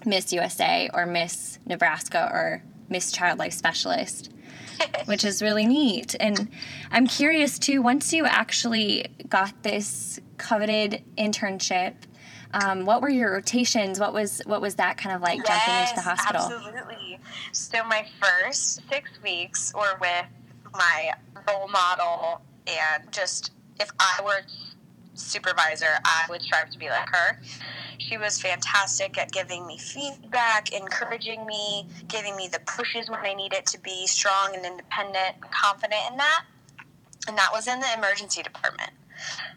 miss 0.05 0.33
usa 0.33 0.89
or 0.93 1.05
miss 1.05 1.59
nebraska 1.65 2.29
or 2.31 2.61
miss 2.93 3.11
child 3.11 3.39
life 3.39 3.53
specialist 3.53 4.29
which 5.05 5.23
is 5.23 5.41
really 5.41 5.65
neat. 5.65 6.15
And 6.19 6.49
I'm 6.91 7.07
curious 7.07 7.59
too, 7.59 7.81
once 7.81 8.13
you 8.13 8.25
actually 8.25 9.07
got 9.27 9.63
this 9.63 10.19
coveted 10.37 11.03
internship, 11.17 11.93
um, 12.53 12.85
what 12.85 13.01
were 13.01 13.09
your 13.09 13.31
rotations? 13.31 13.99
What 13.99 14.13
was 14.13 14.41
what 14.45 14.61
was 14.61 14.75
that 14.75 14.97
kind 14.97 15.15
of 15.15 15.21
like 15.21 15.39
yes, 15.39 15.47
jumping 15.47 15.81
into 15.81 15.95
the 15.95 16.01
hospital? 16.01 16.41
Absolutely. 16.41 17.19
So 17.51 17.83
my 17.85 18.05
first 18.21 18.81
six 18.89 19.09
weeks 19.23 19.73
were 19.73 19.97
with 19.99 20.25
my 20.73 21.13
role 21.47 21.67
model 21.67 22.41
and 22.67 23.11
just 23.11 23.51
if 23.79 23.89
I 23.99 24.21
were 24.23 24.41
supervisor, 25.13 25.99
I 26.05 26.25
would 26.29 26.41
strive 26.41 26.69
to 26.69 26.79
be 26.79 26.89
like 26.89 27.09
her. 27.09 27.39
She 27.97 28.17
was 28.17 28.41
fantastic 28.41 29.17
at 29.17 29.31
giving 29.31 29.65
me 29.65 29.77
feedback, 29.77 30.71
encouraging 30.73 31.45
me, 31.45 31.87
giving 32.07 32.35
me 32.35 32.47
the 32.47 32.59
pushes 32.59 33.09
when 33.09 33.19
I 33.19 33.33
needed 33.33 33.65
to 33.67 33.79
be 33.81 34.07
strong 34.07 34.55
and 34.55 34.65
independent, 34.65 35.39
confident 35.51 36.01
in 36.11 36.17
that. 36.17 36.43
And 37.27 37.37
that 37.37 37.49
was 37.53 37.67
in 37.67 37.79
the 37.79 37.93
emergency 37.97 38.43
department. 38.43 38.91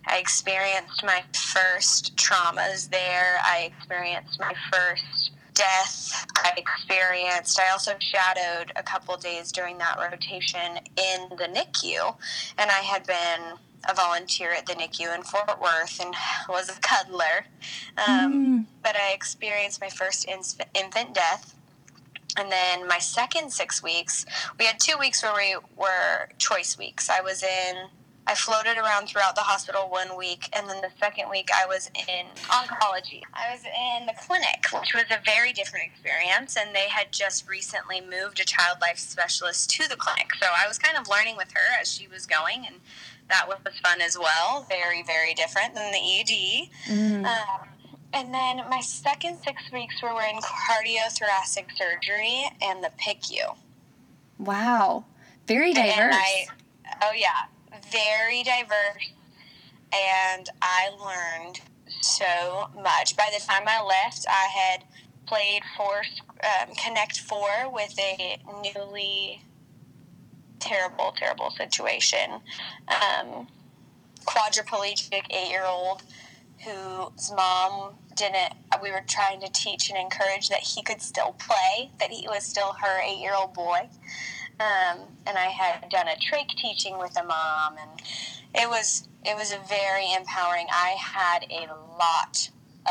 I 0.07 0.19
experienced 0.19 1.03
my 1.03 1.25
first 1.35 2.17
traumas 2.17 2.91
there. 2.91 3.39
I 3.45 3.73
experienced 3.73 4.39
my 4.39 4.55
first 4.71 5.33
death 5.57 6.27
I 6.37 6.53
experienced. 6.57 7.59
I 7.59 7.71
also 7.71 7.93
shadowed 7.99 8.73
a 8.77 8.83
couple 8.83 9.17
days 9.17 9.51
during 9.51 9.79
that 9.79 9.99
rotation 9.99 10.79
in 10.97 11.29
the 11.31 11.49
NICU, 11.49 12.15
and 12.59 12.71
I 12.71 12.83
had 12.85 13.07
been 13.07 13.59
a 13.89 13.95
volunteer 13.95 14.53
at 14.53 14.67
the 14.67 14.75
NICU 14.75 15.15
in 15.15 15.23
Fort 15.23 15.61
Worth 15.61 16.01
and 16.01 16.15
was 16.49 16.69
a 16.69 16.81
cuddler. 16.81 17.47
Um, 18.07 18.33
mm. 18.33 18.65
But 18.83 18.97
I 18.97 19.13
experienced 19.13 19.81
my 19.81 19.89
first 19.89 20.27
infant 20.29 21.15
death. 21.15 21.55
And 22.39 22.53
then 22.53 22.87
my 22.87 22.99
second 22.99 23.51
six 23.51 23.83
weeks, 23.83 24.27
we 24.59 24.67
had 24.67 24.79
two 24.79 24.99
weeks 24.99 25.23
where 25.23 25.35
we 25.35 25.57
were 25.75 26.29
choice 26.37 26.77
weeks. 26.77 27.09
I 27.09 27.23
was 27.23 27.43
in 27.43 27.89
I 28.29 28.35
floated 28.35 28.77
around 28.77 29.07
throughout 29.07 29.37
the 29.37 29.43
hospital 29.43 29.89
one 29.89 30.17
week, 30.17 30.49
and 30.53 30.69
then 30.69 30.81
the 30.81 30.91
second 30.99 31.31
week 31.31 31.49
I 31.55 31.65
was 31.67 31.89
in 31.95 32.27
oncology. 32.49 33.23
I 33.33 33.53
was 33.53 33.63
in 33.65 34.07
the 34.07 34.15
clinic, 34.27 34.67
which 34.73 34.95
was 34.95 35.05
a 35.11 35.23
very 35.25 35.53
different 35.53 35.87
experience, 35.87 36.57
and 36.57 36.75
they 36.75 36.89
had 36.89 37.13
just 37.13 37.49
recently 37.49 38.01
moved 38.01 38.41
a 38.41 38.45
child 38.45 38.79
life 38.81 38.99
specialist 38.99 39.71
to 39.71 39.89
the 39.89 39.95
clinic. 39.95 40.35
So 40.41 40.49
I 40.49 40.67
was 40.67 40.77
kind 40.77 40.99
of 40.99 41.09
learning 41.09 41.37
with 41.37 41.53
her 41.53 41.81
as 41.81 41.93
she 41.93 42.09
was 42.09 42.27
going, 42.27 42.67
and 42.67 42.81
that 43.29 43.49
was 43.49 43.59
fun 43.83 44.01
as 44.01 44.19
well. 44.19 44.67
Very, 44.69 45.03
very 45.03 45.35
different 45.35 45.75
than 45.75 45.93
the 45.93 45.99
ED. 45.99 46.69
Mm. 46.89 47.25
Um, 47.27 47.69
and 48.13 48.33
then 48.33 48.63
my 48.71 48.81
second 48.81 49.39
six 49.45 49.63
weeks 49.73 50.01
were 50.03 50.09
in 50.23 50.39
cardiothoracic 50.39 51.67
surgery 51.77 52.45
and 52.63 52.83
the 52.83 52.91
PICU. 53.01 53.57
Wow. 54.39 55.05
Very 55.47 55.73
diverse. 55.73 56.15
I, 56.15 56.47
oh, 57.03 57.13
yeah. 57.17 57.47
Very 57.91 58.43
diverse. 58.43 59.11
And 59.93 60.49
I 60.63 60.91
learned 60.99 61.61
so 62.01 62.69
much. 62.83 63.17
By 63.17 63.29
the 63.37 63.45
time 63.45 63.65
I 63.67 63.83
left, 63.83 64.27
I 64.29 64.49
had 64.49 64.85
played 65.27 65.63
for 65.77 66.03
um, 66.43 66.75
Connect 66.75 67.21
Four 67.21 67.71
with 67.73 67.99
a 67.99 68.39
newly 68.63 69.43
terrible, 70.67 71.15
terrible 71.17 71.51
situation. 71.51 72.41
Um, 72.89 73.49
quadriplegic 74.25 75.27
eight 75.31 75.51
year 75.51 75.65
old 75.65 76.03
whose 76.65 77.33
mom 77.37 77.95
didn't, 78.17 78.55
we 78.83 78.91
were 78.91 79.05
trying 79.07 79.41
to 79.41 79.49
teach 79.53 79.91
and 79.91 79.99
encourage 79.99 80.49
that 80.49 80.61
he 80.61 80.83
could 80.83 81.01
still 81.01 81.33
play, 81.39 81.91
that 82.01 82.11
he 82.11 82.27
was 82.29 82.45
still 82.45 82.73
her 82.81 83.01
eight 83.01 83.19
year 83.19 83.35
old 83.35 83.55
boy. 83.55 83.89
Um, 84.59 85.01
and 85.27 85.37
I 85.37 85.47
had 85.47 85.91
done 85.91 86.09
a 86.09 86.17
trach 86.17 86.57
teaching 86.57 86.99
with 86.99 87.15
a 87.19 87.25
mom, 87.25 87.77
and 87.79 88.01
it 88.55 88.69
was 88.69 89.07
it 89.23 89.37
was 89.37 89.55
very 89.69 90.13
empowering. 90.15 90.67
I 90.71 90.97
had 90.99 91.45
a 91.51 91.67
lot 91.99 92.49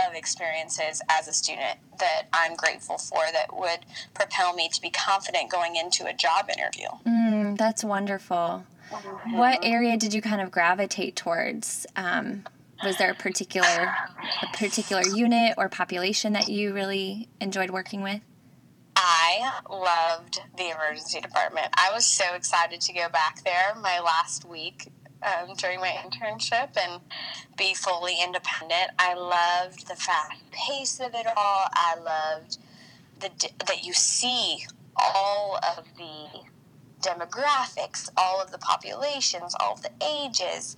of 0.08 0.14
experiences 0.14 1.02
as 1.10 1.28
a 1.28 1.34
student 1.34 1.80
that 2.00 2.24
I'm 2.34 2.56
grateful 2.56 2.98
for 2.98 3.24
that 3.32 3.56
would 3.56 3.86
propel 4.14 4.54
me 4.54 4.70
to 4.70 4.82
be 4.82 4.90
confident 4.90 5.52
going 5.52 5.76
into 5.76 6.06
a 6.06 6.14
job 6.14 6.50
interview. 6.50 6.88
Mm, 7.06 7.58
that's 7.58 7.84
wonderful. 7.84 8.66
Mm-hmm. 8.92 9.38
What 9.38 9.60
area 9.64 9.98
did 9.98 10.14
you 10.14 10.22
kind 10.22 10.42
of 10.42 10.52
gravitate 10.52 11.16
towards? 11.16 11.86
Um, 11.96 12.44
was 12.84 12.98
there 12.98 13.12
a 13.12 13.16
particular 13.16 13.68
a 13.68 14.58
particular 14.58 15.04
unit 15.04 15.56
or 15.58 15.70
population 15.70 16.34
that 16.34 16.50
you 16.50 16.74
really 16.74 17.28
enjoyed 17.40 17.70
working 17.70 18.02
with? 18.02 18.22
I 18.96 19.60
loved 19.70 20.42
the 20.58 20.70
emergency 20.70 21.20
department. 21.20 21.68
I 21.76 21.92
was 21.94 22.06
so 22.06 22.34
excited 22.34 22.82
to 22.82 22.94
go 22.94 23.10
back 23.10 23.44
there 23.44 23.76
my 23.82 24.00
last 24.00 24.46
week 24.46 24.92
um, 25.24 25.56
during 25.56 25.80
my 25.80 25.90
internship 25.90 26.70
and 26.78 27.02
be 27.58 27.74
fully 27.74 28.16
independent. 28.24 28.92
I 29.00 29.14
loved 29.14 29.88
the 29.88 29.96
fast 29.96 30.42
pace 30.52 31.00
of 31.00 31.14
it 31.14 31.28
all. 31.28 31.66
I 31.74 31.96
loved 32.04 32.58
the 33.20 33.30
that 33.66 33.84
you 33.84 33.94
see 33.94 34.66
all 34.96 35.60
of 35.78 35.86
the 35.98 36.42
demographics, 37.02 38.10
all 38.18 38.42
of 38.42 38.52
the 38.52 38.58
populations, 38.58 39.56
all 39.60 39.74
of 39.74 39.82
the 39.82 39.92
ages. 40.02 40.76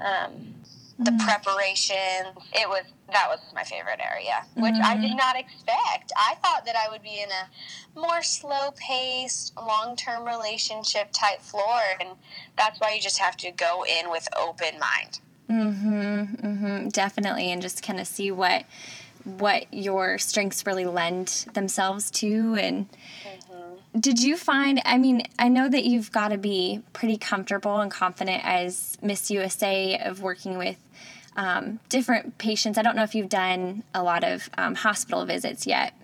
Um, 0.00 0.54
the 0.98 1.12
mm. 1.12 1.24
preparation. 1.24 2.26
It 2.52 2.68
was 2.68 2.82
that 3.12 3.28
was 3.28 3.40
my 3.54 3.64
favorite 3.64 4.00
area, 4.04 4.44
which 4.54 4.74
mm. 4.74 4.82
I 4.82 4.96
did 4.96 5.10
mm-hmm. 5.10 5.16
not 5.16 5.36
expect. 5.38 6.12
I 6.16 6.34
thought 6.42 6.66
that 6.66 6.76
I 6.76 6.90
would 6.90 7.02
be 7.02 7.22
in 7.22 7.28
a 7.30 7.98
more 7.98 8.22
slow 8.22 8.72
paced, 8.76 9.56
long 9.56 9.96
term 9.96 10.26
relationship 10.26 11.10
type 11.12 11.40
floor, 11.40 11.80
and 12.00 12.10
that's 12.56 12.80
why 12.80 12.94
you 12.94 13.00
just 13.00 13.18
have 13.18 13.36
to 13.38 13.50
go 13.52 13.84
in 13.84 14.10
with 14.10 14.28
open 14.36 14.78
mind. 14.78 15.20
Mhm. 15.48 16.40
Mhm. 16.40 16.92
Definitely, 16.92 17.50
and 17.52 17.62
just 17.62 17.82
kind 17.82 18.00
of 18.00 18.06
see 18.06 18.30
what 18.30 18.64
what 19.24 19.66
your 19.72 20.16
strengths 20.18 20.66
really 20.66 20.86
lend 20.86 21.46
themselves 21.54 22.10
to 22.10 22.56
and. 22.60 22.86
Did 23.98 24.22
you 24.22 24.36
find 24.36 24.80
i 24.84 24.98
mean 24.98 25.22
i 25.38 25.48
know 25.48 25.68
that 25.68 25.84
you've 25.84 26.12
got 26.12 26.28
to 26.28 26.38
be 26.38 26.82
pretty 26.92 27.16
comfortable 27.16 27.78
and 27.78 27.90
confident 27.90 28.42
as 28.44 28.98
miss 29.02 29.30
usa 29.30 29.98
of 29.98 30.22
working 30.22 30.58
with 30.58 30.76
um, 31.38 31.78
different 31.88 32.36
patients. 32.36 32.76
I 32.76 32.82
don't 32.82 32.96
know 32.96 33.04
if 33.04 33.14
you've 33.14 33.28
done 33.28 33.84
a 33.94 34.02
lot 34.02 34.24
of 34.24 34.50
um, 34.58 34.74
hospital 34.74 35.24
visits 35.24 35.66
yet. 35.66 35.94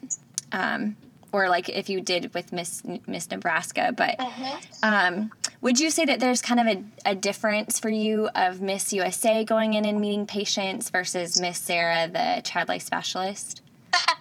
Um, 0.53 0.97
or 1.33 1.49
like 1.49 1.69
if 1.69 1.91
you 1.91 2.01
did 2.01 2.33
with 2.33 2.53
Miss 2.53 2.81
Miss 3.09 3.29
Nebraska, 3.29 3.93
but 3.95 4.15
uh-huh. 4.21 4.61
um, 4.85 5.33
would 5.61 5.81
you 5.81 5.91
say 5.91 6.05
that 6.05 6.21
there's 6.21 6.41
kind 6.41 6.61
of 6.61 6.67
a, 6.69 7.11
a 7.11 7.15
difference 7.17 7.81
for 7.81 7.89
you 7.89 8.29
of 8.37 8.61
Miss 8.61 8.93
USA 8.93 9.45
going 9.45 9.75
in 9.75 9.85
and 9.85 10.01
meeting 10.01 10.27
patients 10.27 10.91
versus 10.91 11.41
Miss 11.41 11.59
Sarah, 11.59 12.07
the 12.07 12.41
child 12.43 12.69
life 12.69 12.83
specialist? 12.83 13.63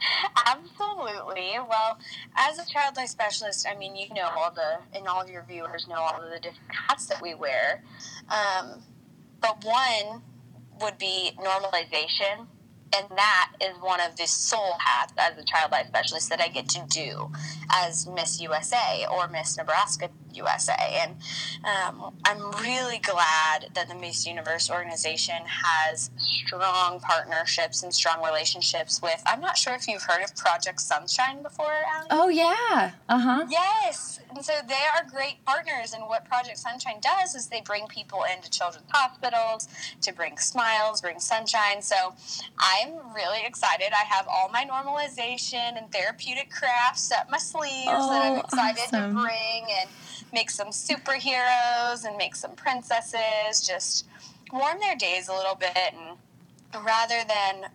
Absolutely. 0.48 1.52
Well, 1.68 1.98
as 2.36 2.60
a 2.60 2.66
child 2.72 2.98
life 2.98 3.10
specialist, 3.10 3.68
I 3.70 3.78
mean, 3.78 3.96
you 3.96 4.14
know 4.14 4.30
all 4.36 4.52
the, 4.52 4.80
and 4.98 5.08
all 5.08 5.22
of 5.22 5.30
your 5.30 5.46
viewers 5.48 5.88
know 5.88 5.96
all 5.96 6.22
of 6.22 6.30
the 6.30 6.40
different 6.40 6.72
hats 6.88 7.06
that 7.08 7.22
we 7.22 7.34
wear. 7.34 7.84
Um, 8.30 8.82
but 9.42 9.64
one, 9.64 10.22
would 10.82 10.98
be 10.98 11.32
normalization. 11.38 12.48
And 12.96 13.08
that 13.16 13.54
is 13.60 13.76
one 13.82 14.00
of 14.02 14.16
the 14.18 14.28
sole 14.28 14.76
hats 14.80 15.14
as 15.18 15.36
a 15.38 15.44
child 15.44 15.72
life 15.72 15.88
specialist 15.88 16.30
that 16.30 16.40
I 16.40 16.48
get 16.48 16.70
to 16.70 16.86
do 16.90 17.32
as 17.72 18.06
Miss 18.06 18.40
USA 18.40 19.06
or 19.12 19.28
Miss 19.28 19.58
Nebraska 19.58 20.10
USA. 20.36 20.74
And 21.02 21.16
um, 21.66 22.14
I'm 22.26 22.52
really 22.62 22.98
glad 23.00 23.68
that 23.74 23.88
the 23.90 23.96
Miss 23.96 24.26
Universe 24.26 24.70
organization 24.70 25.42
has 25.46 26.10
strong 26.18 27.00
partnerships 27.00 27.84
and 27.84 27.94
strong 27.94 28.24
relationships 28.24 29.02
with. 29.02 29.22
I'm 29.26 29.42
not 29.42 29.58
sure 29.58 29.74
if 29.74 29.88
you've 29.88 30.04
heard 30.04 30.24
of 30.24 30.36
Project 30.36 30.80
Sunshine 30.82 31.42
before, 31.44 31.72
Allie. 31.96 32.08
Oh 32.12 32.30
yeah. 32.30 32.92
Uh 33.10 33.20
huh. 33.20 33.46
Yes. 33.50 34.20
And 34.36 34.44
so 34.44 34.54
they 34.68 34.74
are 34.74 35.08
great 35.10 35.44
partners. 35.46 35.94
And 35.94 36.04
what 36.08 36.26
Project 36.26 36.58
Sunshine 36.58 37.00
does 37.02 37.36
is 37.36 37.48
they 37.48 37.62
bring 37.62 37.86
people 37.88 38.24
into 38.36 38.50
children's 38.50 38.88
hospitals 38.92 39.68
to 40.02 40.12
bring 40.14 40.38
smiles, 40.38 41.02
bring 41.02 41.20
sunshine. 41.20 41.82
So 41.82 42.16
I'm 42.58 42.94
really 43.14 43.46
excited. 43.46 43.88
I 43.94 44.06
have 44.06 44.28
all 44.28 44.50
my 44.50 44.66
normalization 44.66 45.78
and 45.78 45.92
therapeutic 45.92 46.50
crafts 46.50 47.12
up 47.12 47.30
my 47.30 47.38
sleeves 47.38 47.86
that 47.86 48.22
I'm 48.26 48.34
Oh, 48.34 48.40
excited 48.40 48.84
awesome. 48.94 49.16
to 49.16 49.22
bring 49.22 49.66
and 49.80 49.90
make 50.34 50.50
some 50.50 50.70
superheroes 50.70 52.06
and 52.06 52.18
make 52.18 52.36
some 52.36 52.52
princesses, 52.52 53.66
just 53.66 54.06
warm 54.52 54.80
their 54.80 54.96
days 54.96 55.28
a 55.28 55.34
little 55.34 55.56
bit. 55.56 55.78
And 55.78 56.86
rather 56.86 57.22
than, 57.28 57.70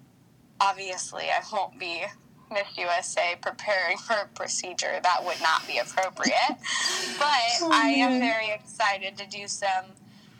obviously, 0.61 1.25
I 1.25 1.43
won't 1.53 1.79
be 1.79 2.05
Miss 2.51 2.67
USA 2.77 3.37
preparing 3.41 3.97
for 3.99 4.15
a 4.15 4.27
procedure 4.35 4.99
that 5.03 5.25
would 5.25 5.41
not 5.41 5.67
be 5.67 5.79
appropriate. 5.79 6.35
but 7.19 7.41
Oh, 7.61 7.71
I 7.73 7.89
am 7.91 8.21
very 8.21 8.51
excited 8.51 9.17
to 9.19 9.27
do 9.27 9.47
some, 9.47 9.85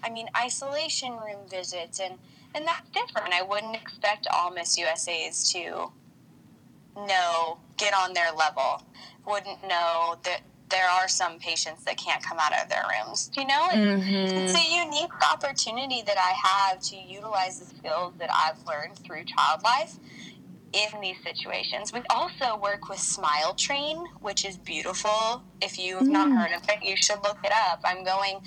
I 0.03 0.11
mean, 0.11 0.29
isolation 0.37 1.13
room 1.13 1.49
visits, 1.49 2.01
and 2.01 2.15
and 2.55 2.67
that's 2.67 2.89
different. 2.91 3.35
I 3.35 3.43
wouldn't 3.43 3.77
expect 3.77 4.27
all 4.33 4.51
Miss 4.51 4.79
USA's 4.79 5.53
to 5.53 5.93
know, 6.97 7.59
get 7.77 7.95
on 7.95 8.15
their 8.15 8.33
level. 8.33 8.83
Wouldn't 9.27 9.63
know 9.69 10.17
that 10.25 10.41
there 10.71 10.89
are 10.89 11.09
some 11.09 11.39
patients 11.39 11.85
that 11.85 11.97
can't 11.97 12.23
come 12.23 12.39
out 12.39 12.53
of 12.53 12.69
their 12.69 12.85
rooms. 13.07 13.31
You 13.37 13.47
know, 13.47 13.69
It's- 13.71 14.03
it's 14.37 14.53
Mm-hmm. 14.53 14.57
a 14.57 14.85
unique 14.85 15.33
opportunity 15.33 16.03
that 16.03 16.19
I 16.19 16.33
have 16.49 16.81
to 16.91 16.97
utilize 16.97 17.59
the 17.59 17.67
skills 17.67 18.15
that 18.19 18.31
I've 18.33 18.65
learned 18.67 18.99
through 18.99 19.25
child 19.25 19.63
life 19.63 19.95
in 20.73 21.01
these 21.01 21.17
situations. 21.25 21.95
We 21.95 22.03
also 22.11 22.55
work 22.57 22.91
with 22.91 23.01
Smile 23.01 23.55
Train, 23.55 24.05
which 24.21 24.45
is 24.45 24.59
beautiful. 24.59 25.43
If 25.63 25.79
you've 25.79 26.11
not 26.11 26.29
Mm. 26.29 26.37
heard 26.37 26.53
of 26.53 26.69
it, 26.69 26.83
you 26.83 26.95
should 26.97 27.23
look 27.25 27.39
it 27.43 27.53
up. 27.53 27.81
I'm 27.85 28.05
going 28.05 28.43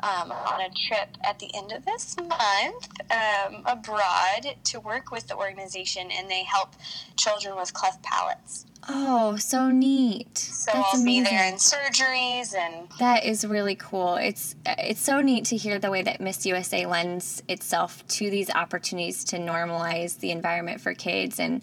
um, 0.00 0.30
on 0.32 0.60
a 0.60 0.70
trip 0.88 1.16
at 1.24 1.38
the 1.38 1.54
end 1.54 1.72
of 1.72 1.84
this 1.84 2.16
month 2.18 2.88
um, 3.10 3.62
abroad 3.66 4.56
to 4.64 4.80
work 4.80 5.10
with 5.10 5.26
the 5.28 5.36
organization, 5.36 6.10
and 6.10 6.30
they 6.30 6.44
help 6.44 6.76
children 7.16 7.56
with 7.56 7.72
cleft 7.74 8.02
palates. 8.02 8.66
Oh, 8.88 9.36
so 9.36 9.70
neat. 9.70 10.38
So 10.38 10.70
That's 10.72 10.94
I'll 10.94 11.04
be 11.04 11.18
amazing. 11.18 11.36
there 11.36 11.48
in 11.48 11.54
surgeries 11.54 12.54
and 12.54 12.88
That 12.98 13.24
is 13.24 13.44
really 13.44 13.74
cool. 13.74 14.14
It's 14.16 14.54
it's 14.64 15.00
so 15.00 15.20
neat 15.20 15.44
to 15.46 15.56
hear 15.56 15.78
the 15.78 15.90
way 15.90 16.02
that 16.02 16.20
Miss 16.20 16.46
USA 16.46 16.86
lends 16.86 17.42
itself 17.48 18.06
to 18.08 18.30
these 18.30 18.48
opportunities 18.50 19.24
to 19.24 19.38
normalize 19.38 20.18
the 20.18 20.30
environment 20.30 20.80
for 20.80 20.94
kids 20.94 21.40
and 21.40 21.62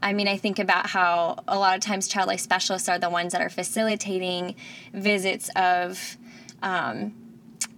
I 0.00 0.12
mean, 0.12 0.28
I 0.28 0.36
think 0.36 0.60
about 0.60 0.86
how 0.86 1.42
a 1.48 1.58
lot 1.58 1.74
of 1.74 1.80
times 1.80 2.06
child 2.06 2.28
life 2.28 2.38
specialists 2.40 2.88
are 2.88 2.98
the 3.00 3.10
ones 3.10 3.32
that 3.32 3.42
are 3.42 3.48
facilitating 3.48 4.54
visits 4.92 5.50
of, 5.56 6.16
um, 6.62 7.14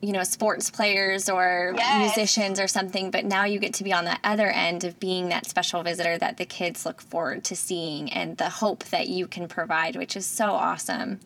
you 0.00 0.12
know, 0.12 0.22
sports 0.22 0.70
players 0.70 1.28
or 1.28 1.74
Yes. 1.76 2.16
musicians 2.16 2.58
or 2.58 2.66
something. 2.66 3.10
But 3.10 3.24
now 3.24 3.44
you 3.44 3.58
get 3.58 3.74
to 3.74 3.84
be 3.84 3.92
on 3.92 4.04
the 4.06 4.18
other 4.24 4.48
end 4.48 4.84
of 4.84 4.98
being 4.98 5.28
that 5.28 5.46
special 5.46 5.82
visitor 5.82 6.16
that 6.18 6.38
the 6.38 6.46
kids 6.46 6.86
look 6.86 7.02
forward 7.02 7.44
to 7.44 7.56
seeing 7.56 8.10
and 8.12 8.36
the 8.38 8.48
hope 8.48 8.84
that 8.84 9.08
you 9.08 9.26
can 9.26 9.46
provide, 9.46 9.96
which 9.96 10.16
is 10.16 10.24
so 10.26 10.46
awesome. 10.52 11.20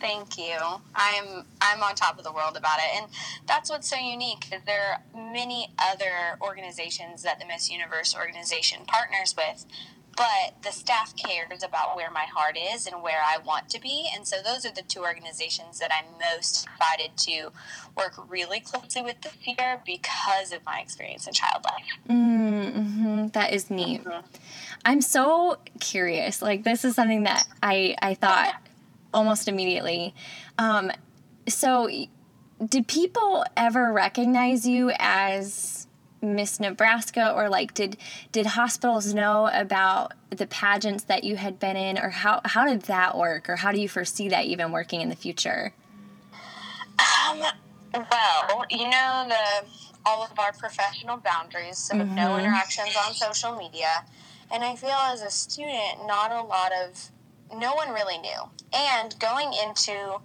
Thank 0.00 0.38
you. 0.38 0.56
I'm 0.94 1.44
I'm 1.60 1.82
on 1.82 1.94
top 1.96 2.18
of 2.18 2.24
the 2.24 2.30
world 2.32 2.56
about 2.56 2.78
it, 2.78 3.02
and 3.02 3.06
that's 3.48 3.68
what's 3.68 3.88
so 3.88 3.96
unique. 3.96 4.46
Is 4.52 4.62
there 4.64 5.00
are 5.14 5.32
many 5.32 5.70
other 5.76 6.38
organizations 6.40 7.22
that 7.24 7.40
the 7.40 7.46
Miss 7.46 7.68
Universe 7.68 8.14
organization 8.14 8.82
partners 8.86 9.34
with, 9.36 9.66
but 10.18 10.62
the 10.62 10.72
staff 10.72 11.14
cares 11.16 11.62
about 11.62 11.94
where 11.94 12.10
my 12.10 12.26
heart 12.34 12.58
is 12.74 12.86
and 12.88 13.02
where 13.02 13.20
I 13.24 13.38
want 13.38 13.68
to 13.70 13.80
be, 13.80 14.10
and 14.12 14.26
so 14.26 14.36
those 14.44 14.66
are 14.66 14.72
the 14.72 14.82
two 14.82 15.00
organizations 15.00 15.78
that 15.78 15.92
I'm 15.92 16.06
most 16.34 16.66
excited 16.66 17.16
to 17.18 17.52
work 17.96 18.14
really 18.28 18.58
closely 18.58 19.02
with 19.02 19.20
this 19.22 19.36
year 19.46 19.80
because 19.86 20.52
of 20.52 20.64
my 20.66 20.80
experience 20.80 21.28
in 21.28 21.32
child 21.34 21.64
life. 21.64 21.84
Mm-hmm. 22.10 23.28
That 23.28 23.52
is 23.52 23.70
neat. 23.70 24.02
I'm 24.84 25.00
so 25.00 25.58
curious. 25.78 26.42
Like 26.42 26.64
this 26.64 26.84
is 26.84 26.96
something 26.96 27.22
that 27.22 27.46
I 27.62 27.94
I 28.02 28.14
thought 28.14 28.54
almost 29.14 29.46
immediately. 29.46 30.14
Um, 30.58 30.90
so, 31.46 31.88
did 32.64 32.88
people 32.88 33.44
ever 33.56 33.92
recognize 33.92 34.66
you 34.66 34.90
as 34.98 35.77
Miss 36.20 36.58
Nebraska, 36.58 37.32
or 37.32 37.48
like 37.48 37.74
did 37.74 37.96
did 38.32 38.46
hospitals 38.46 39.14
know 39.14 39.48
about 39.52 40.14
the 40.30 40.46
pageants 40.46 41.04
that 41.04 41.24
you 41.24 41.36
had 41.36 41.58
been 41.58 41.76
in, 41.76 41.98
or 41.98 42.10
how 42.10 42.40
how 42.44 42.66
did 42.66 42.82
that 42.82 43.16
work, 43.16 43.48
or 43.48 43.56
how 43.56 43.72
do 43.72 43.80
you 43.80 43.88
foresee 43.88 44.28
that 44.28 44.44
even 44.46 44.72
working 44.72 45.00
in 45.00 45.08
the 45.08 45.16
future? 45.16 45.74
Um, 46.98 47.42
well, 47.94 48.64
you 48.70 48.88
know 48.88 49.26
the 49.28 49.68
all 50.04 50.24
of 50.24 50.38
our 50.38 50.52
professional 50.52 51.18
boundaries, 51.18 51.78
so 51.78 51.94
no 51.96 52.04
Mhm. 52.04 52.40
interactions 52.40 52.96
on 52.96 53.14
social 53.14 53.54
media, 53.56 54.04
and 54.50 54.64
I 54.64 54.74
feel 54.74 54.90
as 54.90 55.22
a 55.22 55.30
student, 55.30 56.06
not 56.06 56.32
a 56.32 56.42
lot 56.42 56.72
of, 56.72 57.10
no 57.54 57.74
one 57.74 57.90
really 57.92 58.18
knew, 58.18 58.50
and 58.72 59.14
going 59.18 59.52
into 59.52 60.20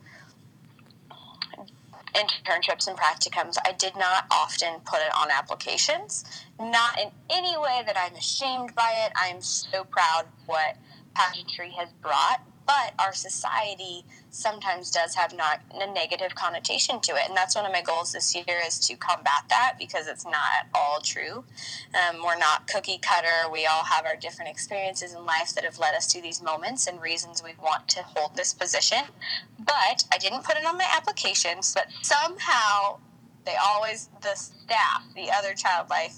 internships 2.14 2.88
and 2.88 2.98
practicums, 2.98 3.56
I 3.66 3.74
did 3.74 3.96
not 3.96 4.26
often 4.32 4.80
put 4.86 5.00
it 5.00 5.14
on 5.16 5.30
applications. 5.32 6.24
Not 6.60 7.00
in 7.00 7.10
any 7.30 7.58
way 7.58 7.84
that 7.86 7.98
I'm 7.98 8.16
ashamed 8.16 8.76
by 8.76 8.94
it. 9.06 9.12
I'm 9.16 9.42
so 9.42 9.84
proud 9.84 10.26
of 10.26 10.48
what 10.48 10.78
pageantry 11.16 11.72
has 11.72 11.90
brought, 12.02 12.42
but 12.66 12.94
our 13.00 13.14
society 13.14 14.04
sometimes 14.30 14.90
does 14.90 15.16
have 15.16 15.36
not 15.36 15.62
a 15.74 15.92
negative 15.92 16.36
connotation 16.36 17.00
to 17.02 17.12
it, 17.14 17.28
and 17.28 17.38
that's 17.38 17.56
one 17.56 17.66
of 17.66 17.72
my 17.72 17.82
goals 17.82 18.12
this 18.12 18.36
year 18.36 18.60
is 18.66 18.80
to 18.80 18.96
combat 18.96 19.44
that 19.50 19.76
because 19.78 20.08
it's 20.08 20.26
not 20.26 20.68
all 20.74 21.00
true. 21.02 21.44
Um, 21.94 22.24
we're 22.24 22.38
not 22.38 22.68
cookie 22.68 23.00
cutter. 23.00 23.50
We 23.52 23.66
all 23.66 23.84
have 23.84 24.06
our 24.06 24.16
different 24.16 24.52
experiences 24.52 25.14
in 25.14 25.26
life 25.26 25.54
that 25.56 25.64
have 25.64 25.80
led 25.80 25.96
us 25.96 26.08
to 26.14 26.22
these 26.22 26.42
moments 26.42 26.88
and 26.88 27.02
reasons 27.02 27.44
we 27.44 27.54
want 27.62 27.88
to 27.90 28.04
hold 28.04 28.36
this 28.36 28.54
position. 28.54 29.04
But 29.60 30.04
I 30.12 30.18
didn't 30.18 30.44
put 30.44 30.58
it 30.58 30.66
on 30.66 30.78
my 30.78 30.88
applications, 30.96 31.74
but 31.74 31.88
somehow 32.02 32.98
they 33.46 33.56
always 33.62 34.10
the 34.22 34.36
staff, 34.36 35.04
the 35.16 35.30
other 35.32 35.54
child 35.54 35.90
life 35.90 36.18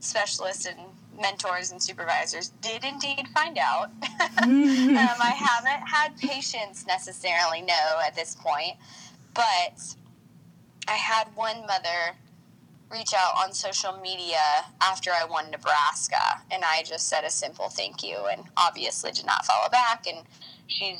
specialists 0.00 0.66
and 0.66 0.78
mentors 1.20 1.72
and 1.72 1.82
supervisors 1.82 2.50
did 2.60 2.84
indeed 2.84 3.26
find 3.34 3.58
out. 3.58 3.86
um, 4.42 4.50
I 4.98 5.34
haven't 5.36 5.86
had 5.86 6.16
patients 6.18 6.86
necessarily 6.86 7.62
know 7.62 8.00
at 8.04 8.14
this 8.14 8.34
point, 8.34 8.76
but 9.34 9.94
I 10.88 10.94
had 10.94 11.28
one 11.34 11.60
mother 11.66 12.16
reach 12.90 13.12
out 13.14 13.32
on 13.36 13.52
social 13.52 13.98
media 14.00 14.38
after 14.80 15.10
I 15.10 15.24
won 15.24 15.50
Nebraska, 15.50 16.40
and 16.50 16.62
I 16.64 16.82
just 16.84 17.08
said 17.08 17.24
a 17.24 17.30
simple 17.30 17.68
thank 17.68 18.02
you, 18.02 18.16
and 18.30 18.42
obviously 18.56 19.10
did 19.10 19.26
not 19.26 19.44
follow 19.44 19.68
back. 19.70 20.06
And 20.06 20.18
she's 20.68 20.98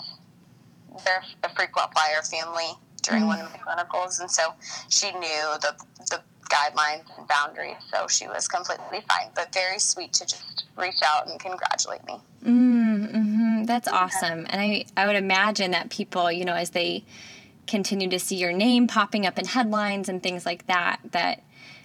they're 1.05 1.23
a 1.45 1.49
frequent 1.55 1.93
flyer 1.93 2.23
family 2.23 2.73
during 3.03 3.27
one 3.27 3.41
of 3.41 3.51
my 3.53 3.59
clinicals, 3.59 4.21
and 4.21 4.31
so 4.31 4.55
she 4.89 5.13
knew 5.13 5.55
the 5.61 5.75
the 6.11 6.23
guidelines 6.49 7.05
and 7.17 7.27
boundaries, 7.29 7.77
so 7.93 8.07
she 8.09 8.27
was 8.27 8.49
completely 8.49 9.05
fine. 9.09 9.31
But 9.35 9.53
very 9.53 9.79
sweet 9.79 10.13
to 10.15 10.27
just 10.27 10.65
reach 10.77 11.03
out 11.05 11.29
and 11.29 11.39
congratulate 11.41 12.05
me. 12.07 12.21
Mm-hmm. 12.45 13.65
That's 13.65 13.89
awesome. 13.89 14.47
And 14.49 14.61
I, 14.61 14.85
I 14.97 15.07
would 15.07 15.17
imagine 15.17 15.73
that 15.73 15.91
people, 15.91 16.31
you 16.31 16.45
know, 16.45 16.55
as 16.55 16.71
they 16.71 17.05
continue 17.67 18.09
to 18.09 18.19
see 18.19 18.37
your 18.37 18.53
name 18.53 18.87
popping 18.87 19.27
up 19.27 19.39
in 19.39 19.45
headlines 19.45 20.09
and 20.09 20.23
things 20.23 20.47
like 20.47 20.67
that, 20.67 21.01
that, 21.11 21.43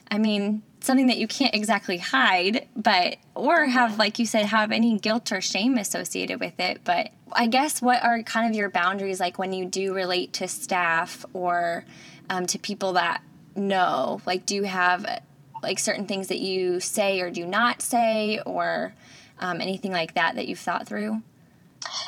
I 0.10 0.17
mean, 0.17 0.62
something 0.80 1.08
that 1.08 1.17
you 1.17 1.28
can't 1.28 1.56
exactly 1.56 1.97
hide, 1.97 2.67
but, 2.76 3.17
or 3.34 3.65
have, 3.65 3.97
like 3.97 4.19
you 4.19 4.26
said, 4.26 4.45
have 4.45 4.71
any 4.71 5.00
guilt 5.00 5.32
or 5.32 5.41
shame 5.41 5.78
associated 5.78 6.39
with 6.39 6.60
it. 6.60 6.82
But 6.84 7.10
I 7.32 7.47
guess 7.47 7.82
what 7.82 8.04
are 8.04 8.21
kind 8.24 8.50
of 8.50 8.56
your 8.56 8.69
boundaries 8.69 9.19
like 9.19 9.39
when 9.39 9.54
you 9.54 9.65
do 9.65 9.93
relate 9.93 10.34
to 10.34 10.47
staff 10.47 11.26
or 11.34 11.86
um, 12.30 12.45
to 12.47 12.60
people 12.60 12.93
that 12.93 13.24
know? 13.55 14.21
Like, 14.25 14.45
do 14.45 14.55
you 14.55 14.63
have 14.63 15.05
like 15.63 15.79
certain 15.79 16.05
things 16.05 16.27
that 16.27 16.39
you 16.39 16.79
say 16.79 17.19
or 17.21 17.29
do 17.29 17.45
not 17.45 17.81
say 17.81 18.39
or 18.45 18.93
um, 19.39 19.61
anything 19.61 19.91
like 19.91 20.13
that 20.15 20.35
that 20.35 20.47
you've 20.47 20.59
thought 20.59 20.87
through? 20.87 21.21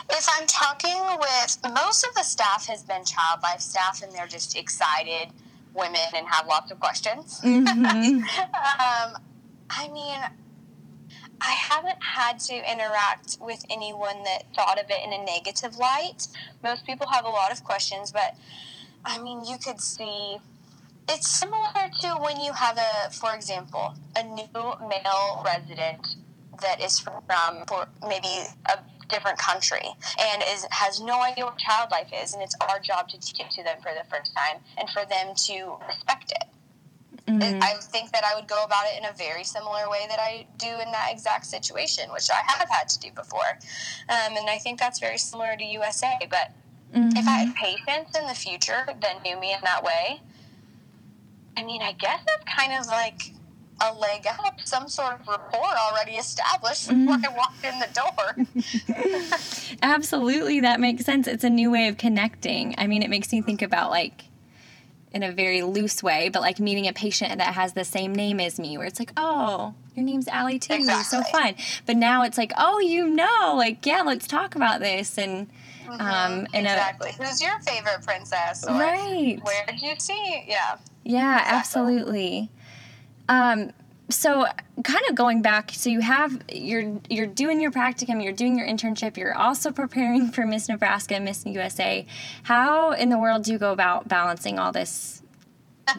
If 0.10 0.28
I'm 0.38 0.48
talking 0.48 0.96
with 1.20 1.58
most 1.74 2.06
of 2.06 2.14
the 2.14 2.24
staff 2.24 2.68
has 2.68 2.84
been 2.84 3.04
child 3.06 3.40
life 3.42 3.60
staff, 3.60 4.04
and 4.04 4.12
they're 4.12 4.28
just 4.28 4.56
excited 4.56 5.30
women 5.74 6.02
and 6.16 6.28
have 6.28 6.48
lots 6.48 6.72
of 6.72 6.80
questions. 6.80 7.42
Mm-hmm. 7.44 8.18
um, 8.24 9.22
I 9.70 9.88
mean, 9.92 10.20
I 11.42 11.52
haven't 11.52 12.02
had 12.02 12.40
to 12.42 12.72
interact 12.72 13.38
with 13.42 13.66
anyone 13.70 14.24
that 14.24 14.44
thought 14.56 14.80
of 14.80 14.86
it 14.90 15.04
in 15.04 15.12
a 15.12 15.26
negative 15.26 15.78
light. 15.78 16.28
Most 16.64 16.86
people 16.86 17.08
have 17.08 17.26
a 17.26 17.30
lot 17.30 17.52
of 17.52 17.64
questions, 17.64 18.12
but 18.12 18.36
I 19.04 19.20
mean, 19.22 19.44
you 19.46 19.58
could 19.58 19.82
see 19.82 20.38
it's 21.10 21.28
similar 21.28 21.90
to 22.02 22.10
when 22.22 22.40
you 22.40 22.54
have 22.54 22.78
a, 22.78 23.12
for 23.12 23.36
example, 23.36 23.94
a 24.16 24.24
new 24.24 24.48
male 24.88 25.44
resident 25.46 26.08
that 26.62 26.82
is 26.82 27.00
from 27.00 27.66
for 27.68 27.88
maybe 28.08 28.46
a 28.68 28.80
different 29.10 29.38
country 29.38 29.86
and 30.20 30.44
is 30.54 30.66
has 30.72 31.02
no 31.02 31.22
idea 31.22 31.46
what 31.46 31.58
child 31.58 31.92
life 31.92 32.10
is, 32.14 32.34
and 32.34 32.42
it's 32.42 32.56
our 32.70 32.80
job 32.80 33.10
to 33.10 33.20
teach 33.20 33.40
it 33.40 33.52
to 33.52 33.64
them 33.64 33.78
for 33.82 33.92
the 33.94 34.08
first 34.10 34.34
time 34.36 34.62
and 34.78 34.90
for 34.90 35.06
them 35.06 35.36
to 35.36 35.76
respect 35.88 36.32
it. 36.32 36.48
Mm-hmm. 37.28 37.64
I 37.64 37.76
think 37.80 38.12
that 38.12 38.24
I 38.26 38.36
would 38.36 38.48
go 38.48 38.64
about 38.66 38.86
it 38.86 38.98
in 38.98 39.06
a 39.06 39.14
very 39.14 39.46
similar 39.46 39.90
way 39.90 40.06
that 40.10 40.20
I 40.20 40.46
do 40.58 40.68
in 40.68 40.92
that 40.92 41.10
exact 41.10 41.46
situation, 41.46 42.12
which 42.12 42.30
I 42.30 42.42
have 42.52 42.70
had 42.70 42.90
to 42.90 43.00
do 43.00 43.12
before. 43.12 43.60
Um, 44.10 44.36
and 44.36 44.50
I 44.50 44.58
think 44.58 44.78
that's 44.78 45.00
very 45.00 45.18
similar 45.18 45.56
to 45.58 45.64
USA. 45.64 46.18
But 46.30 46.52
mm-hmm. 46.94 47.16
if 47.16 47.26
I 47.26 47.46
had 47.46 47.56
patients 47.56 48.18
in 48.18 48.28
the 48.28 48.34
future 48.34 48.86
that 48.88 49.24
knew 49.24 49.40
me 49.40 49.54
in 49.54 49.60
that 49.64 49.84
way, 49.84 50.22
I 51.56 51.64
mean, 51.64 51.82
I 51.82 51.94
guess 51.94 52.22
that's 52.26 52.44
kind 52.56 52.74
of 52.80 52.88
like 52.88 53.34
a 53.82 53.94
leg 53.94 54.26
up, 54.28 54.60
some 54.64 54.88
sort 54.88 55.20
of 55.20 55.28
rapport 55.28 55.62
already 55.62 56.14
established 56.14 56.90
before 56.90 57.18
mm-hmm. 57.18 57.26
I 57.26 57.36
walked 57.36 57.64
in 57.64 57.80
the 57.80 57.90
door. 57.94 59.78
Absolutely, 59.82 60.60
that 60.62 60.80
makes 60.80 61.06
sense. 61.06 61.28
It's 61.28 61.44
a 61.44 61.50
new 61.50 61.72
way 61.72 61.88
of 61.88 61.98
connecting. 61.98 62.76
I 62.78 62.88
mean, 62.88 63.04
it 63.04 63.10
makes 63.10 63.32
me 63.32 63.42
think 63.42 63.62
about 63.62 63.90
like 63.90 64.26
in 65.12 65.24
a 65.24 65.32
very 65.32 65.62
loose 65.62 66.02
way, 66.02 66.30
but 66.30 66.42
like 66.42 66.60
meeting 66.60 66.88
a 66.88 66.94
patient 66.94 67.38
that 67.38 67.54
has 67.54 67.74
the 67.74 67.84
same 67.84 68.14
name 68.14 68.40
as 68.40 68.60
me, 68.60 68.78
where 68.78 68.88
it's 68.88 69.00
like, 69.00 69.12
oh, 69.18 69.74
your 69.96 70.06
name's 70.06 70.28
Allie 70.28 70.60
too, 70.60 70.74
exactly. 70.74 71.04
so 71.04 71.24
fun. 71.24 71.56
But 71.86 71.98
now 71.98 72.24
it's 72.24 72.38
like, 72.38 72.52
oh, 72.58 72.80
you 72.80 73.08
know, 73.08 73.54
like 73.56 73.86
yeah, 73.86 74.02
let's 74.02 74.28
talk 74.28 74.56
about 74.56 74.80
this 74.80 75.18
and. 75.18 75.48
Mm-hmm. 75.84 76.00
Um, 76.00 76.48
exactly. 76.54 77.10
A, 77.10 77.24
Who's 77.24 77.42
your 77.42 77.60
favorite 77.60 78.04
princess? 78.04 78.64
Or 78.66 78.72
right. 78.72 79.38
Where 79.44 79.66
did 79.66 79.82
you 79.82 79.96
see? 80.00 80.46
Yeah. 80.48 80.78
Yeah, 81.04 81.38
exactly. 81.38 81.58
absolutely. 81.58 82.52
Um, 83.30 83.72
so 84.10 84.46
kind 84.84 85.02
of 85.10 85.16
going 85.16 85.42
back 85.42 85.72
so 85.74 85.90
you 85.90 86.02
have 86.02 86.40
you're 86.52 87.00
you're 87.10 87.26
doing 87.26 87.62
your 87.62 87.72
practicum 87.72 88.22
you're 88.22 88.34
doing 88.34 88.58
your 88.58 88.68
internship 88.68 89.16
you're 89.16 89.34
also 89.34 89.72
preparing 89.72 90.30
for 90.30 90.46
miss 90.46 90.68
nebraska 90.68 91.16
and 91.16 91.24
miss 91.24 91.46
usa 91.46 92.06
how 92.44 92.92
in 92.92 93.10
the 93.10 93.18
world 93.18 93.44
do 93.44 93.54
you 93.54 93.58
go 93.58 93.72
about 93.72 94.08
balancing 94.08 94.60
all 94.60 94.74
this 94.74 95.24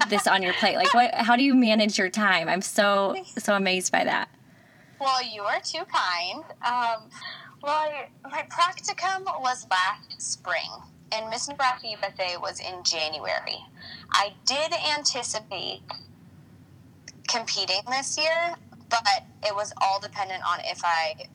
this 0.09 0.27
on 0.27 0.43
your 0.43 0.53
plate? 0.55 0.77
Like 0.77 0.95
what 0.95 1.14
how 1.14 1.37
do 1.37 1.43
you 1.43 1.55
manage 1.55 1.99
your 1.99 2.09
time? 2.09 2.49
I'm 2.49 2.62
so 2.62 3.17
so 3.38 3.55
amazed 3.55 3.93
by 3.93 4.05
that. 4.05 4.29
Well 5.01 5.23
you 5.23 5.43
are 5.43 5.61
too 5.61 5.83
kind. 5.85 6.45
Um, 6.64 7.09
well 7.62 7.90
my 8.31 8.47
practicum 8.51 9.25
was 9.40 9.67
last 9.71 10.21
spring 10.21 10.71
and 11.14 11.31
miss 11.31 11.48
nebraska 11.48 11.88
usa 11.88 12.37
was 12.42 12.61
in 12.61 12.83
january 12.83 13.59
i 14.12 14.33
did 14.46 14.72
anticipate 14.96 15.81
competing 17.29 17.81
this 17.90 18.16
year, 18.16 18.55
but 18.90 19.24
it 19.42 19.55
was 19.55 19.72
all 19.81 20.00
dependent 20.00 20.42
on 20.46 20.61
if 20.64 20.81
I 20.85 21.27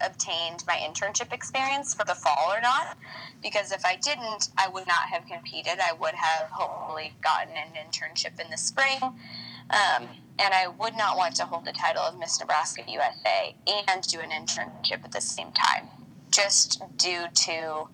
obtained 0.00 0.64
my 0.66 0.74
internship 0.74 1.32
experience 1.32 1.94
for 1.94 2.04
the 2.04 2.14
fall 2.14 2.52
or 2.52 2.60
not. 2.60 2.96
Because 3.42 3.72
if 3.72 3.84
I 3.84 3.96
didn't, 3.96 4.48
I 4.56 4.68
would 4.68 4.86
not 4.86 5.08
have 5.10 5.26
competed. 5.26 5.78
I 5.80 5.92
would 5.94 6.14
have 6.14 6.48
hopefully 6.50 7.12
gotten 7.22 7.54
an 7.56 7.68
internship 7.74 8.40
in 8.40 8.50
the 8.50 8.56
spring. 8.56 8.98
Um, 9.02 10.08
and 10.38 10.52
I 10.52 10.66
would 10.68 10.96
not 10.96 11.16
want 11.16 11.36
to 11.36 11.46
hold 11.46 11.64
the 11.64 11.72
title 11.72 12.02
of 12.02 12.18
Miss 12.18 12.38
Nebraska 12.40 12.82
USA 12.88 13.54
and 13.88 14.02
do 14.02 14.20
an 14.20 14.30
internship 14.30 15.04
at 15.04 15.12
the 15.12 15.20
same 15.20 15.52
time, 15.52 15.88
just 16.30 16.82
due 16.96 17.26
to 17.34 17.88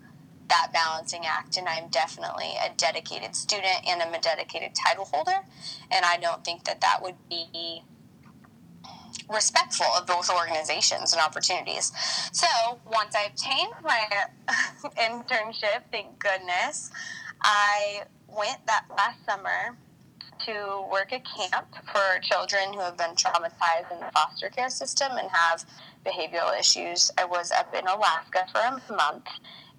that 0.51 0.69
balancing 0.73 1.23
act 1.27 1.57
and 1.57 1.69
i'm 1.69 1.89
definitely 1.89 2.53
a 2.65 2.71
dedicated 2.77 3.35
student 3.35 3.81
and 3.89 4.03
i'm 4.03 4.13
a 4.13 4.21
dedicated 4.21 4.73
title 4.75 5.07
holder 5.13 5.41
and 5.91 6.05
i 6.05 6.17
don't 6.17 6.45
think 6.45 6.65
that 6.65 6.81
that 6.81 7.01
would 7.03 7.17
be 7.29 7.83
respectful 9.33 9.87
of 9.97 10.07
both 10.07 10.29
organizations 10.31 11.13
and 11.13 11.23
opportunities 11.23 11.93
so 12.33 12.47
once 12.93 13.15
i 13.15 13.25
obtained 13.25 13.73
my 13.83 14.03
internship 14.99 15.83
thank 15.91 16.19
goodness 16.19 16.91
i 17.43 18.03
went 18.29 18.59
that 18.67 18.85
last 18.97 19.25
summer 19.25 19.77
to 20.47 20.87
work 20.91 21.13
at 21.13 21.23
camp 21.25 21.67
for 21.93 22.21
children 22.23 22.73
who 22.73 22.81
have 22.81 22.97
been 22.97 23.15
traumatized 23.15 23.93
in 23.93 24.01
the 24.01 24.11
foster 24.13 24.49
care 24.49 24.71
system 24.71 25.13
and 25.13 25.29
have 25.31 25.65
behavioral 26.05 26.59
issues. 26.59 27.11
I 27.19 27.25
was 27.25 27.53
up 27.53 27.75
in 27.75 27.87
Alaska 27.87 28.47
for 28.53 28.61
a 28.61 28.93
month 28.95 29.27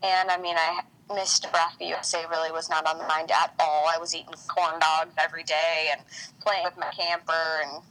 and 0.04 0.30
I 0.30 0.38
mean, 0.38 0.56
I 0.58 0.82
Miss 1.14 1.44
Nebraska 1.44 1.86
USA 1.86 2.24
really 2.30 2.52
was 2.52 2.70
not 2.70 2.86
on 2.86 2.98
the 2.98 3.06
mind 3.06 3.32
at 3.32 3.54
all. 3.60 3.88
I 3.94 3.98
was 3.98 4.16
eating 4.16 4.34
corn 4.48 4.80
dogs 4.80 5.14
every 5.18 5.44
day 5.44 5.90
and 5.92 6.02
playing 6.40 6.64
with 6.64 6.78
my 6.78 6.90
camper 6.92 7.62
and 7.64 7.84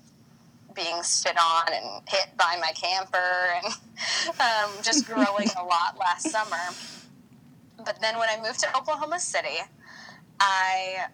being 0.74 1.02
spit 1.02 1.36
on 1.38 1.72
and 1.72 2.02
hit 2.08 2.28
by 2.36 2.56
my 2.60 2.72
camper 2.72 3.54
and 3.56 3.66
um, 4.40 4.70
just 4.82 5.06
growing 5.06 5.48
a 5.58 5.64
lot 5.64 5.98
last 5.98 6.30
summer. 6.30 6.74
But 7.84 8.00
then 8.00 8.18
when 8.18 8.28
I 8.28 8.40
moved 8.42 8.60
to 8.60 8.76
Oklahoma 8.76 9.20
City, 9.20 9.58
I 10.38 11.06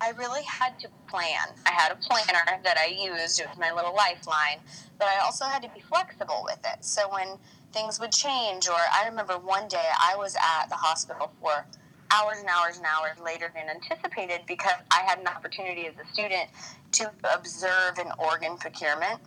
I 0.00 0.10
really 0.10 0.42
had 0.44 0.78
to 0.80 0.88
plan. 1.08 1.48
I 1.66 1.70
had 1.70 1.90
a 1.90 1.96
planner 1.96 2.60
that 2.62 2.78
I 2.78 2.86
used. 2.86 3.40
It 3.40 3.48
was 3.48 3.58
my 3.58 3.72
little 3.72 3.94
lifeline, 3.94 4.58
but 4.98 5.08
I 5.08 5.18
also 5.24 5.44
had 5.44 5.62
to 5.62 5.68
be 5.70 5.80
flexible 5.80 6.42
with 6.44 6.60
it. 6.64 6.84
So 6.84 7.12
when 7.12 7.38
things 7.72 8.00
would 8.00 8.12
change. 8.12 8.68
Or 8.68 8.76
I 8.76 9.06
remember 9.08 9.38
one 9.38 9.68
day 9.68 9.86
I 10.00 10.16
was 10.16 10.36
at 10.36 10.68
the 10.68 10.76
hospital 10.76 11.32
for 11.40 11.66
hours 12.10 12.38
and 12.38 12.48
hours 12.48 12.78
and 12.78 12.86
hours 12.86 13.18
later 13.22 13.50
than 13.54 13.68
anticipated 13.68 14.40
because 14.46 14.74
I 14.90 15.02
had 15.02 15.18
an 15.18 15.26
opportunity 15.26 15.86
as 15.86 15.94
a 16.02 16.12
student 16.12 16.48
to 16.92 17.10
observe 17.34 17.98
an 17.98 18.12
organ 18.18 18.56
procurement. 18.56 19.20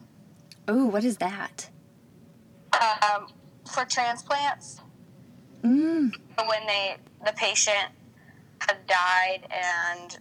Oh, 0.68 0.86
what 0.86 1.04
is 1.04 1.18
that? 1.18 1.70
Um, 2.74 3.28
for 3.72 3.86
transplants. 3.86 4.82
Mm. 5.64 6.12
When 6.48 6.68
they 6.68 6.98
the 7.24 7.34
patient 7.34 7.90
has 8.60 8.78
died 8.88 9.48
and 9.52 10.18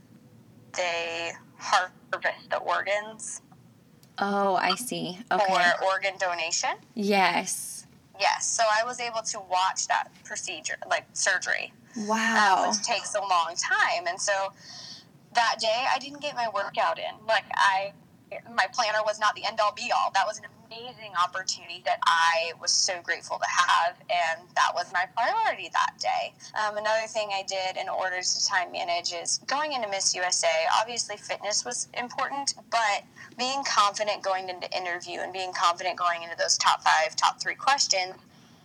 they 0.77 1.33
harvest 1.57 2.51
the 2.51 2.59
organs. 2.59 3.41
Oh, 4.19 4.57
I 4.57 4.75
see. 4.75 5.19
Okay. 5.33 5.45
For 5.47 5.85
organ 5.85 6.15
donation. 6.19 6.71
Yes. 6.95 7.80
Yes, 8.21 8.47
so 8.47 8.63
I 8.71 8.85
was 8.85 9.01
able 9.01 9.23
to 9.23 9.41
watch 9.51 9.89
that 9.89 10.09
procedure, 10.25 10.77
like 10.89 11.07
surgery. 11.15 11.73
Wow. 11.97 12.65
Um, 12.65 12.69
which 12.69 12.83
takes 12.83 13.15
a 13.15 13.21
long 13.21 13.55
time. 13.57 14.07
And 14.07 14.21
so 14.21 14.53
that 15.35 15.57
day, 15.59 15.87
I 15.93 15.99
didn't 15.99 16.21
get 16.21 16.35
my 16.35 16.49
workout 16.55 16.99
in. 16.99 17.27
Like, 17.27 17.45
I, 17.55 17.93
my 18.55 18.67
planner 18.73 18.99
was 19.05 19.19
not 19.19 19.35
the 19.35 19.45
end 19.45 19.59
all 19.61 19.73
be 19.75 19.91
all. 19.91 20.11
That 20.15 20.27
was 20.27 20.39
an 20.39 20.45
amazing 20.71 21.13
opportunity 21.23 21.83
that 21.85 21.99
I 22.07 22.53
was 22.61 22.71
so 22.71 23.01
grateful 23.03 23.39
to 23.39 23.47
have, 23.49 23.97
and 24.09 24.49
that 24.55 24.73
was 24.75 24.93
my 24.93 25.05
priority 25.17 25.69
that 25.73 25.95
day. 25.99 26.33
Um, 26.55 26.77
another 26.77 27.07
thing 27.09 27.31
I 27.33 27.43
did 27.43 27.77
in 27.77 27.89
order 27.89 28.21
to 28.21 28.47
time 28.47 28.71
manage 28.71 29.13
is 29.13 29.41
going 29.47 29.73
into 29.73 29.89
Miss 29.89 30.15
USA. 30.15 30.67
Obviously, 30.81 31.17
fitness 31.17 31.65
was 31.65 31.89
important, 31.95 32.55
but 32.71 33.03
being 33.37 33.65
confident 33.65 34.23
going 34.23 34.49
into 34.49 34.71
interview 34.77 35.21
and 35.21 35.33
being 35.33 35.53
confident 35.53 35.97
going 35.97 36.23
into 36.23 36.37
those 36.37 36.57
top 36.57 36.83
five, 36.83 37.17
top 37.17 37.41
three 37.41 37.57
questions 37.57 38.15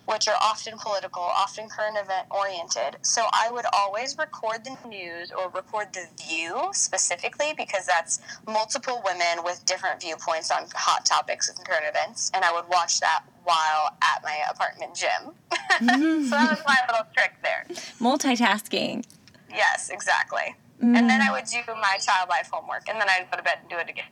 which 0.06 0.28
are 0.28 0.36
often 0.42 0.78
political, 0.78 1.22
often 1.22 1.68
current 1.70 1.98
event 1.98 2.28
oriented. 2.30 2.98
So 3.02 3.26
I 3.32 3.50
would 3.52 3.66
always 3.74 4.18
record 4.18 4.64
the 4.64 4.78
news 4.88 5.32
or 5.32 5.50
record 5.50 5.88
the 5.94 6.08
view 6.24 6.70
specifically 6.74 7.54
because 7.58 7.86
that's 7.86 8.20
multiple 8.48 9.02
women 9.06 9.44
with 9.44 9.66
different 9.66 10.02
viewpoints 10.02 10.52
on 10.52 10.68
hot 10.76 11.06
topics 11.06 11.50
and 11.50 11.58
current 11.66 11.86
events. 11.88 12.32
And 12.34 12.46
I 12.46 12.54
would 12.54 12.68
watch 12.70 13.00
that 13.00 13.24
while 13.44 13.96
at 14.02 14.24
my 14.24 14.38
apartment 14.50 14.96
gym. 14.96 15.34
So 15.80 15.86
that 15.88 16.52
was 16.52 16.62
my 16.66 16.78
little 16.90 17.06
trick 17.14 17.34
there. 17.44 17.66
Multitasking. 18.00 19.04
Yes, 19.50 19.90
exactly. 19.90 20.56
Mm. 20.82 20.96
And 20.98 21.10
then 21.10 21.22
I 21.22 21.32
would 21.32 21.46
do 21.46 21.60
my 21.68 21.98
child 22.00 22.30
life 22.30 22.50
homework 22.52 22.88
and 22.88 23.00
then 23.00 23.10
I'd 23.10 23.30
go 23.30 23.38
to 23.38 23.44
bed 23.44 23.60
and 23.62 23.70
do 23.70 23.78
it 23.78 23.90
again. 23.90 24.06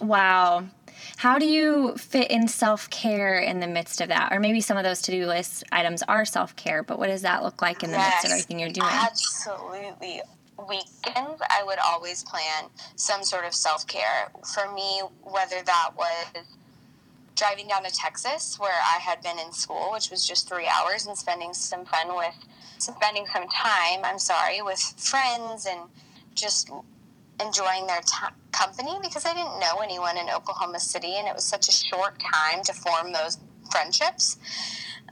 wow. 0.00 0.64
How 1.16 1.38
do 1.38 1.46
you 1.46 1.96
fit 1.96 2.30
in 2.30 2.48
self 2.48 2.90
care 2.90 3.38
in 3.38 3.60
the 3.60 3.66
midst 3.66 4.00
of 4.00 4.08
that? 4.08 4.32
Or 4.32 4.40
maybe 4.40 4.60
some 4.60 4.76
of 4.76 4.84
those 4.84 5.02
to 5.02 5.10
do 5.10 5.26
list 5.26 5.64
items 5.72 6.02
are 6.02 6.24
self 6.24 6.56
care, 6.56 6.82
but 6.82 6.98
what 6.98 7.06
does 7.06 7.22
that 7.22 7.42
look 7.42 7.62
like 7.62 7.82
in 7.82 7.90
the 7.90 7.96
yes, 7.96 8.14
midst 8.14 8.24
of 8.26 8.30
everything 8.32 8.58
you're 8.58 8.70
doing? 8.70 8.88
Absolutely. 8.90 10.20
Weekends, 10.68 11.42
I 11.50 11.62
would 11.64 11.78
always 11.84 12.22
plan 12.22 12.64
some 12.96 13.24
sort 13.24 13.44
of 13.44 13.54
self 13.54 13.86
care. 13.86 14.30
For 14.54 14.72
me, 14.72 15.02
whether 15.22 15.62
that 15.62 15.90
was 15.96 16.44
driving 17.36 17.68
down 17.68 17.84
to 17.84 17.90
Texas, 17.90 18.58
where 18.58 18.70
I 18.72 18.98
had 18.98 19.20
been 19.22 19.38
in 19.38 19.52
school, 19.52 19.90
which 19.92 20.10
was 20.10 20.26
just 20.26 20.48
three 20.48 20.68
hours, 20.68 21.06
and 21.06 21.16
spending 21.16 21.52
some 21.52 21.84
fun 21.84 22.14
with, 22.16 22.34
spending 22.78 23.26
some 23.32 23.48
time, 23.48 24.00
I'm 24.04 24.18
sorry, 24.18 24.62
with 24.62 24.80
friends 24.96 25.66
and 25.66 25.80
just 26.34 26.70
enjoying 27.40 27.86
their 27.86 28.00
t- 28.00 28.34
company 28.52 28.96
because 29.02 29.26
I 29.26 29.34
didn't 29.34 29.58
know 29.60 29.80
anyone 29.82 30.16
in 30.16 30.28
Oklahoma 30.30 30.80
City 30.80 31.16
and 31.16 31.26
it 31.26 31.34
was 31.34 31.44
such 31.44 31.68
a 31.68 31.72
short 31.72 32.18
time 32.20 32.62
to 32.64 32.72
form 32.72 33.12
those 33.12 33.38
friendships. 33.70 34.38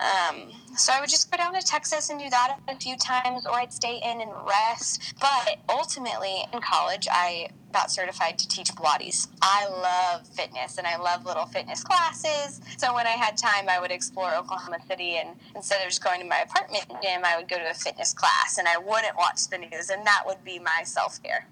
Um, 0.00 0.50
so 0.76 0.92
I 0.92 1.00
would 1.00 1.10
just 1.10 1.30
go 1.30 1.36
down 1.36 1.54
to 1.54 1.60
Texas 1.60 2.10
and 2.10 2.18
do 2.18 2.28
that 2.30 2.58
a 2.66 2.76
few 2.76 2.96
times, 2.96 3.46
or 3.46 3.52
I'd 3.52 3.72
stay 3.72 4.00
in 4.02 4.20
and 4.20 4.30
rest. 4.46 5.14
But 5.20 5.58
ultimately, 5.68 6.44
in 6.52 6.60
college, 6.60 7.06
I 7.10 7.48
got 7.72 7.90
certified 7.90 8.38
to 8.38 8.48
teach 8.48 8.68
Pilates. 8.74 9.28
I 9.40 9.66
love 9.68 10.26
fitness 10.28 10.78
and 10.78 10.86
I 10.86 10.96
love 10.96 11.24
little 11.24 11.46
fitness 11.46 11.82
classes. 11.84 12.60
So 12.76 12.94
when 12.94 13.06
I 13.06 13.10
had 13.10 13.36
time, 13.36 13.68
I 13.68 13.80
would 13.80 13.90
explore 13.90 14.34
Oklahoma 14.34 14.78
City, 14.88 15.16
and 15.16 15.36
instead 15.54 15.82
of 15.82 15.88
just 15.88 16.02
going 16.02 16.20
to 16.20 16.26
my 16.26 16.40
apartment 16.40 16.84
gym, 17.02 17.22
I 17.24 17.36
would 17.36 17.48
go 17.48 17.58
to 17.58 17.70
a 17.70 17.74
fitness 17.74 18.12
class 18.12 18.58
and 18.58 18.66
I 18.66 18.78
wouldn't 18.78 19.16
watch 19.16 19.48
the 19.48 19.58
news, 19.58 19.90
and 19.90 20.06
that 20.06 20.22
would 20.26 20.42
be 20.44 20.58
my 20.58 20.82
self 20.84 21.22
care. 21.22 21.46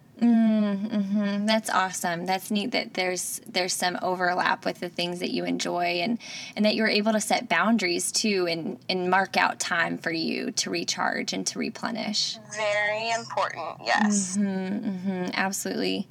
Mm-hmm. 0.60 1.46
That's 1.46 1.70
awesome. 1.70 2.26
That's 2.26 2.50
neat 2.50 2.72
that 2.72 2.94
there's 2.94 3.40
there's 3.46 3.72
some 3.72 3.98
overlap 4.02 4.64
with 4.64 4.80
the 4.80 4.88
things 4.88 5.20
that 5.20 5.30
you 5.30 5.44
enjoy 5.44 6.00
and 6.00 6.18
and 6.56 6.64
that 6.64 6.74
you're 6.74 6.88
able 6.88 7.12
to 7.12 7.20
set 7.20 7.48
boundaries 7.48 8.12
too 8.12 8.46
and 8.48 8.78
and 8.88 9.10
mark 9.10 9.36
out 9.36 9.58
time 9.58 9.98
for 9.98 10.10
you 10.10 10.50
to 10.52 10.70
recharge 10.70 11.32
and 11.32 11.46
to 11.48 11.58
replenish. 11.58 12.38
Very 12.54 13.10
important. 13.10 13.76
Yes. 13.84 14.36
Mm-hmm, 14.36 14.88
mm-hmm, 14.88 15.30
absolutely. 15.34 16.08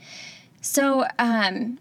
So 0.61 1.05
um, 1.17 1.79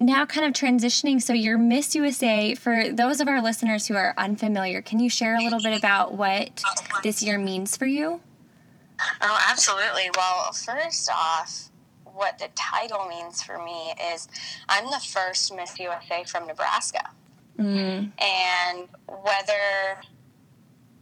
now 0.00 0.26
kind 0.26 0.46
of 0.46 0.52
transitioning 0.52 1.22
so 1.22 1.32
you're 1.32 1.58
miss 1.58 1.94
usa 1.94 2.54
for 2.54 2.90
those 2.90 3.20
of 3.20 3.28
our 3.28 3.40
listeners 3.40 3.86
who 3.86 3.94
are 3.94 4.12
unfamiliar 4.18 4.82
can 4.82 4.98
you 4.98 5.08
share 5.08 5.36
a 5.36 5.40
little 5.40 5.60
bit 5.60 5.78
about 5.78 6.14
what 6.14 6.62
this 7.04 7.22
year 7.22 7.38
means 7.38 7.76
for 7.76 7.86
you 7.86 8.20
Oh, 9.20 9.38
absolutely. 9.50 10.10
Well, 10.16 10.52
first 10.52 11.10
off, 11.10 11.70
what 12.14 12.38
the 12.38 12.48
title 12.54 13.06
means 13.08 13.42
for 13.42 13.62
me 13.62 13.92
is 14.12 14.28
I'm 14.68 14.86
the 14.86 15.00
first 15.00 15.54
Miss 15.54 15.78
USA 15.78 16.24
from 16.24 16.46
Nebraska. 16.46 17.10
mm. 17.58 18.10
And 18.20 18.88
whether 19.08 20.00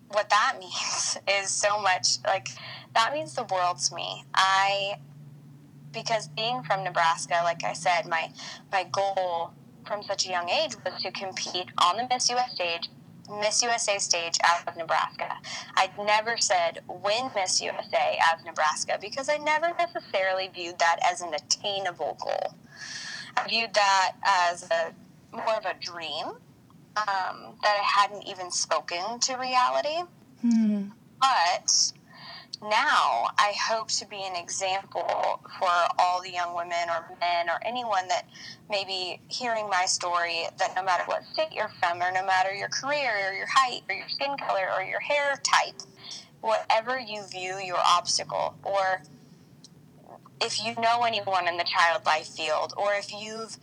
what 0.09 0.31
that 0.31 0.57
means 0.61 1.19
is 1.29 1.51
so 1.51 1.81
much 1.81 2.19
like 2.25 2.49
that 2.95 3.13
means 3.13 3.35
the 3.35 3.45
world 3.45 3.79
to 3.79 3.95
me. 3.95 4.25
I 4.35 4.97
because 5.93 6.29
being 6.29 6.63
from 6.63 6.85
Nebraska, 6.85 7.41
like 7.45 7.65
I 7.65 7.75
said, 7.75 8.07
my 8.07 8.31
my 8.71 8.85
goal 8.85 9.53
from 9.87 10.03
such 10.03 10.27
a 10.27 10.31
young 10.31 10.49
age 10.49 10.75
was 10.85 11.03
to 11.03 11.11
compete 11.11 11.69
on 11.79 11.97
the 11.97 12.07
Miss 12.09 12.31
US 12.31 12.53
stage 12.55 12.89
Miss 13.31 13.63
USA 13.63 13.99
stage 13.99 14.39
out 14.45 14.67
of 14.67 14.77
Nebraska. 14.77 15.37
I 15.77 15.91
never 15.99 16.37
said 16.39 16.81
win 16.89 17.31
Miss 17.35 17.61
USA 17.63 18.19
as 18.33 18.45
Nebraska 18.45 18.99
because 19.01 19.29
I 19.29 19.39
never 19.39 19.69
necessarily 19.79 20.51
viewed 20.53 20.79
that 20.79 20.99
as 21.11 21.21
an 21.21 21.33
attainable 21.35 22.19
goal. 22.21 22.55
I 23.37 23.49
viewed 23.49 23.75
that 23.75 24.13
as 24.25 24.69
a 24.71 24.93
more 25.33 25.57
of 25.57 25.65
a 25.65 25.75
dream 25.81 26.27
um, 26.97 27.57
that 27.63 27.77
I 27.81 27.83
hadn't 27.83 28.27
even 28.27 28.51
spoken 28.51 29.19
to 29.21 29.37
reality. 29.37 30.03
Mm. 30.45 30.91
But 31.21 31.93
now 32.63 33.27
I 33.39 33.55
hope 33.69 33.89
to 33.89 34.07
be 34.07 34.23
an 34.23 34.37
example 34.37 35.41
for 35.59 35.69
all 35.99 36.23
the 36.23 36.31
young 36.31 36.55
women 36.55 36.89
or 36.89 37.17
men 37.21 37.49
or 37.49 37.59
anyone 37.65 38.07
that 38.09 38.27
may 38.71 38.85
be 38.85 39.21
hearing 39.29 39.69
my 39.69 39.85
story 39.85 40.47
that 40.59 40.75
no 40.77 40.83
matter 40.83 41.03
what 41.07 41.25
state 41.33 41.49
you're 41.53 41.73
from 41.81 42.01
or 42.01 42.13
no 42.13 42.25
matter 42.25 42.55
your 42.55 42.69
career 42.69 43.31
or 43.31 43.33
your 43.35 43.49
height 43.49 43.83
or 43.89 43.95
your 43.95 44.09
skin 44.09 44.37
color 44.39 44.69
or 44.77 44.83
your 44.83 45.01
hair 45.01 45.41
type, 45.43 45.83
whatever 46.41 46.99
you 46.99 47.25
view 47.27 47.57
your 47.65 47.81
obstacle 47.85 48.55
or 48.63 49.03
if 50.41 50.65
you 50.65 50.75
know 50.81 51.03
anyone 51.03 51.49
in 51.49 51.57
the 51.57 51.65
child 51.65 52.05
life 52.07 52.29
field 52.29 52.75
or 52.77 52.95
if 52.95 53.13
you've 53.13 53.57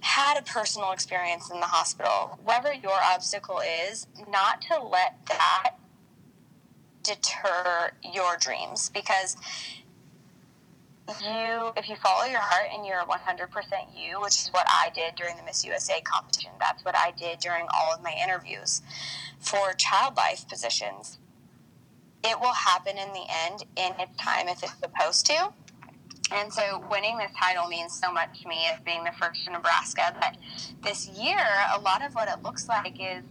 had 0.00 0.36
a 0.36 0.42
personal 0.42 0.90
experience 0.92 1.50
in 1.50 1.60
the 1.60 1.66
hospital, 1.66 2.38
whatever 2.42 2.72
your 2.72 2.98
obstacle 3.04 3.60
is, 3.84 4.06
not 4.28 4.60
to 4.62 4.82
let 4.82 5.24
that 5.28 5.74
deter 7.02 7.92
your 8.12 8.36
dreams 8.38 8.90
because 8.90 9.36
you 11.20 11.72
if 11.76 11.88
you 11.88 11.96
follow 11.96 12.24
your 12.24 12.40
heart 12.40 12.68
and 12.72 12.86
you're 12.86 13.02
100% 13.02 13.48
you 13.94 14.20
which 14.20 14.34
is 14.34 14.48
what 14.52 14.64
i 14.68 14.88
did 14.94 15.14
during 15.16 15.36
the 15.36 15.42
miss 15.42 15.64
usa 15.64 16.00
competition 16.02 16.50
that's 16.58 16.84
what 16.84 16.96
i 16.96 17.12
did 17.18 17.38
during 17.40 17.66
all 17.74 17.92
of 17.92 18.02
my 18.02 18.14
interviews 18.22 18.82
for 19.40 19.72
child 19.74 20.16
life 20.16 20.48
positions 20.48 21.18
it 22.24 22.38
will 22.40 22.54
happen 22.54 22.96
in 22.98 23.12
the 23.12 23.24
end 23.46 23.64
in 23.76 23.92
its 24.00 24.16
time 24.16 24.48
if 24.48 24.62
it's 24.62 24.78
supposed 24.78 25.26
to. 25.26 25.52
And 26.30 26.52
so 26.52 26.82
winning 26.90 27.18
this 27.18 27.32
title 27.38 27.68
means 27.68 27.92
so 27.92 28.12
much 28.12 28.42
to 28.42 28.48
me 28.48 28.66
as 28.72 28.80
being 28.80 29.04
the 29.04 29.10
first 29.20 29.46
in 29.46 29.52
nebraska 29.52 30.14
but 30.18 30.36
this 30.82 31.08
year 31.08 31.44
a 31.74 31.80
lot 31.80 32.02
of 32.02 32.14
what 32.14 32.28
it 32.28 32.42
looks 32.42 32.68
like 32.68 32.94
is 32.98 33.22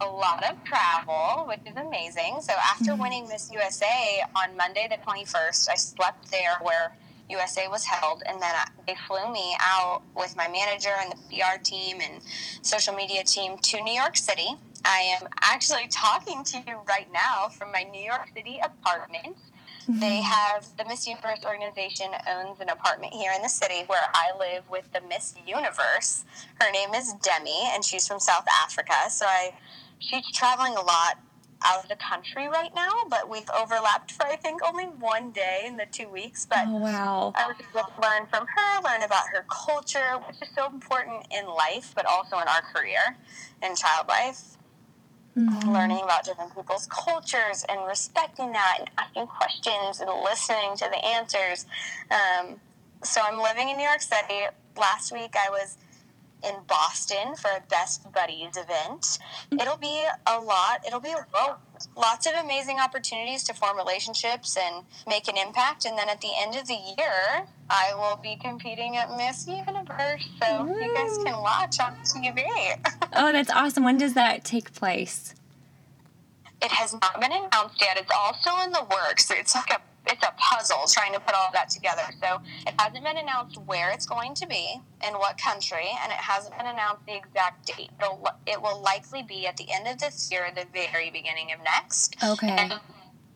a 0.00 0.06
lot 0.06 0.44
of 0.44 0.62
travel, 0.64 1.46
which 1.48 1.60
is 1.64 1.76
amazing. 1.76 2.40
So 2.42 2.52
after 2.52 2.92
Mhm. 2.92 2.98
winning 3.00 3.28
Miss 3.28 3.50
USA 3.50 4.22
on 4.34 4.56
Monday 4.56 4.86
the 4.88 4.98
21st, 4.98 5.68
I 5.70 5.74
slept 5.76 6.30
there 6.30 6.56
where 6.60 6.96
USA 7.28 7.66
was 7.66 7.84
held, 7.86 8.22
and 8.26 8.40
then 8.40 8.54
I, 8.54 8.68
they 8.86 8.94
flew 8.94 9.28
me 9.32 9.56
out 9.58 10.02
with 10.14 10.36
my 10.36 10.48
manager 10.48 10.94
and 11.00 11.12
the 11.12 11.16
PR 11.28 11.58
team 11.58 12.00
and 12.00 12.22
social 12.62 12.94
media 12.94 13.24
team 13.24 13.58
to 13.58 13.82
New 13.82 13.94
York 13.94 14.16
City. 14.16 14.56
I 14.84 15.00
am 15.20 15.28
actually 15.42 15.88
talking 15.88 16.44
to 16.44 16.58
you 16.66 16.78
right 16.86 17.10
now 17.12 17.48
from 17.48 17.72
my 17.72 17.82
New 17.82 18.02
York 18.04 18.28
City 18.34 18.60
apartment. 18.62 19.36
They 19.88 20.20
have 20.20 20.66
the 20.76 20.84
Miss 20.84 21.06
Universe 21.06 21.44
organization 21.44 22.10
owns 22.28 22.60
an 22.60 22.68
apartment 22.68 23.12
here 23.14 23.32
in 23.32 23.40
the 23.42 23.48
city 23.48 23.84
where 23.86 24.02
I 24.14 24.30
live 24.38 24.68
with 24.68 24.92
the 24.92 25.00
Miss 25.00 25.34
Universe. 25.46 26.24
Her 26.60 26.70
name 26.72 26.92
is 26.94 27.14
Demi, 27.14 27.62
and 27.72 27.84
she's 27.84 28.06
from 28.06 28.18
South 28.20 28.46
Africa. 28.62 29.08
So 29.10 29.26
I, 29.26 29.54
she's 29.98 30.28
traveling 30.32 30.74
a 30.76 30.82
lot 30.82 31.18
out 31.64 31.82
of 31.82 31.88
the 31.88 31.96
country 31.96 32.48
right 32.48 32.70
now, 32.74 32.90
but 33.08 33.28
we've 33.30 33.48
overlapped 33.58 34.12
for 34.12 34.26
I 34.26 34.36
think 34.36 34.60
only 34.66 34.84
one 34.84 35.30
day 35.32 35.64
in 35.66 35.76
the 35.76 35.86
two 35.90 36.08
weeks. 36.08 36.46
But 36.48 36.64
Oh 36.66 36.76
wow. 36.76 37.32
I 37.34 37.46
was 37.48 37.56
able 37.60 37.84
to 37.84 38.00
learn 38.02 38.26
from 38.26 38.46
her, 38.46 38.82
learn 38.84 39.02
about 39.02 39.24
her 39.32 39.44
culture, 39.48 40.18
which 40.26 40.36
is 40.42 40.48
so 40.54 40.66
important 40.66 41.26
in 41.30 41.46
life, 41.46 41.92
but 41.94 42.06
also 42.06 42.36
in 42.38 42.48
our 42.48 42.62
career 42.74 43.16
in 43.62 43.74
child 43.74 44.06
life 44.08 44.56
Mhm. 45.36 45.72
learning 45.72 46.02
about 46.02 46.24
different 46.24 46.54
people's 46.54 46.86
cultures 46.86 47.64
and 47.68 47.86
respecting 47.86 48.52
that 48.52 48.76
and 48.80 48.90
asking 48.98 49.26
questions 49.26 50.00
and 50.00 50.10
listening 50.22 50.76
to 50.76 50.88
the 50.88 51.04
answers. 51.04 51.66
Um, 52.10 52.60
so 53.04 53.20
I'm 53.22 53.38
living 53.38 53.68
in 53.68 53.76
New 53.76 53.84
York 53.84 54.00
City. 54.00 54.46
Last 54.76 55.12
week 55.12 55.34
I 55.36 55.50
was 55.50 55.76
in 56.44 56.54
Boston 56.66 57.34
for 57.36 57.48
a 57.48 57.62
Best 57.68 58.10
Buddies 58.12 58.56
event. 58.56 59.02
Mm-hmm. 59.02 59.60
It'll 59.60 59.76
be 59.76 60.04
a 60.26 60.38
lot. 60.38 60.84
It'll 60.86 61.00
be 61.00 61.10
a 61.10 61.26
well, 61.32 61.60
lots 61.96 62.26
of 62.26 62.32
amazing 62.34 62.78
opportunities 62.78 63.42
to 63.44 63.54
form 63.54 63.76
relationships 63.76 64.56
and 64.56 64.84
make 65.08 65.28
an 65.28 65.36
impact. 65.36 65.84
And 65.84 65.96
then 65.98 66.08
at 66.08 66.20
the 66.20 66.30
end 66.38 66.56
of 66.56 66.66
the 66.66 66.78
year, 66.98 67.46
I 67.70 67.94
will 67.94 68.16
be 68.22 68.36
competing 68.36 68.96
at 68.96 69.16
Miss 69.16 69.46
Universe. 69.46 70.28
So 70.42 70.66
you 70.66 70.94
guys 70.94 71.18
can 71.24 71.40
watch 71.40 71.80
on 71.80 71.96
TV. 72.04 72.44
Oh, 73.18 73.32
that's 73.32 73.50
awesome. 73.50 73.82
When 73.82 73.96
does 73.96 74.12
that 74.12 74.44
take 74.44 74.74
place? 74.74 75.34
It 76.60 76.70
has 76.70 76.92
not 76.92 77.18
been 77.18 77.32
announced 77.32 77.80
yet. 77.80 77.96
It's 77.96 78.10
all 78.14 78.34
still 78.34 78.60
in 78.62 78.72
the 78.72 78.84
works. 78.90 79.30
It's 79.30 79.54
like 79.54 79.70
a 79.70 79.80
it's 80.06 80.22
a 80.22 80.32
puzzle 80.36 80.84
trying 80.88 81.12
to 81.12 81.20
put 81.20 81.34
all 81.34 81.50
that 81.52 81.68
together. 81.68 82.02
So 82.22 82.40
it 82.66 82.74
hasn't 82.78 83.04
been 83.04 83.16
announced 83.16 83.58
where 83.58 83.90
it's 83.90 84.06
going 84.06 84.34
to 84.34 84.46
be 84.46 84.80
in 85.06 85.14
what 85.14 85.38
country, 85.38 85.88
and 86.02 86.12
it 86.12 86.18
hasn't 86.18 86.56
been 86.56 86.66
announced 86.66 87.04
the 87.06 87.16
exact 87.16 87.66
date. 87.66 87.90
It'll, 88.00 88.26
it 88.46 88.60
will 88.60 88.80
likely 88.80 89.22
be 89.22 89.46
at 89.46 89.56
the 89.56 89.66
end 89.72 89.86
of 89.86 89.98
this 89.98 90.30
year, 90.30 90.48
the 90.54 90.66
very 90.72 91.10
beginning 91.10 91.52
of 91.52 91.58
next. 91.64 92.16
Okay. 92.22 92.48
And 92.48 92.72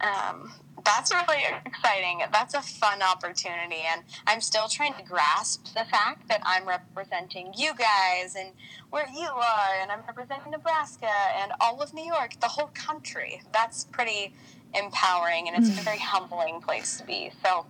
um, 0.00 0.52
that's 0.84 1.12
really 1.12 1.42
exciting. 1.66 2.20
That's 2.32 2.54
a 2.54 2.62
fun 2.62 3.02
opportunity, 3.02 3.82
and 3.90 4.02
I'm 4.26 4.40
still 4.40 4.68
trying 4.68 4.94
to 4.94 5.02
grasp 5.02 5.66
the 5.74 5.84
fact 5.84 6.28
that 6.28 6.42
I'm 6.44 6.66
representing 6.66 7.52
you 7.56 7.72
guys 7.74 8.36
and 8.36 8.50
where 8.90 9.06
you 9.08 9.28
are, 9.28 9.80
and 9.80 9.90
I'm 9.90 10.00
representing 10.06 10.52
Nebraska 10.52 11.10
and 11.36 11.52
all 11.60 11.80
of 11.80 11.94
New 11.94 12.04
York, 12.04 12.40
the 12.40 12.48
whole 12.48 12.70
country. 12.74 13.42
That's 13.52 13.84
pretty 13.84 14.32
empowering, 14.74 15.48
and 15.48 15.56
it's 15.56 15.68
a 15.68 15.80
mm. 15.80 15.84
very 15.84 15.98
humbling 15.98 16.60
place 16.60 16.98
to 16.98 17.04
be. 17.04 17.30
So. 17.42 17.66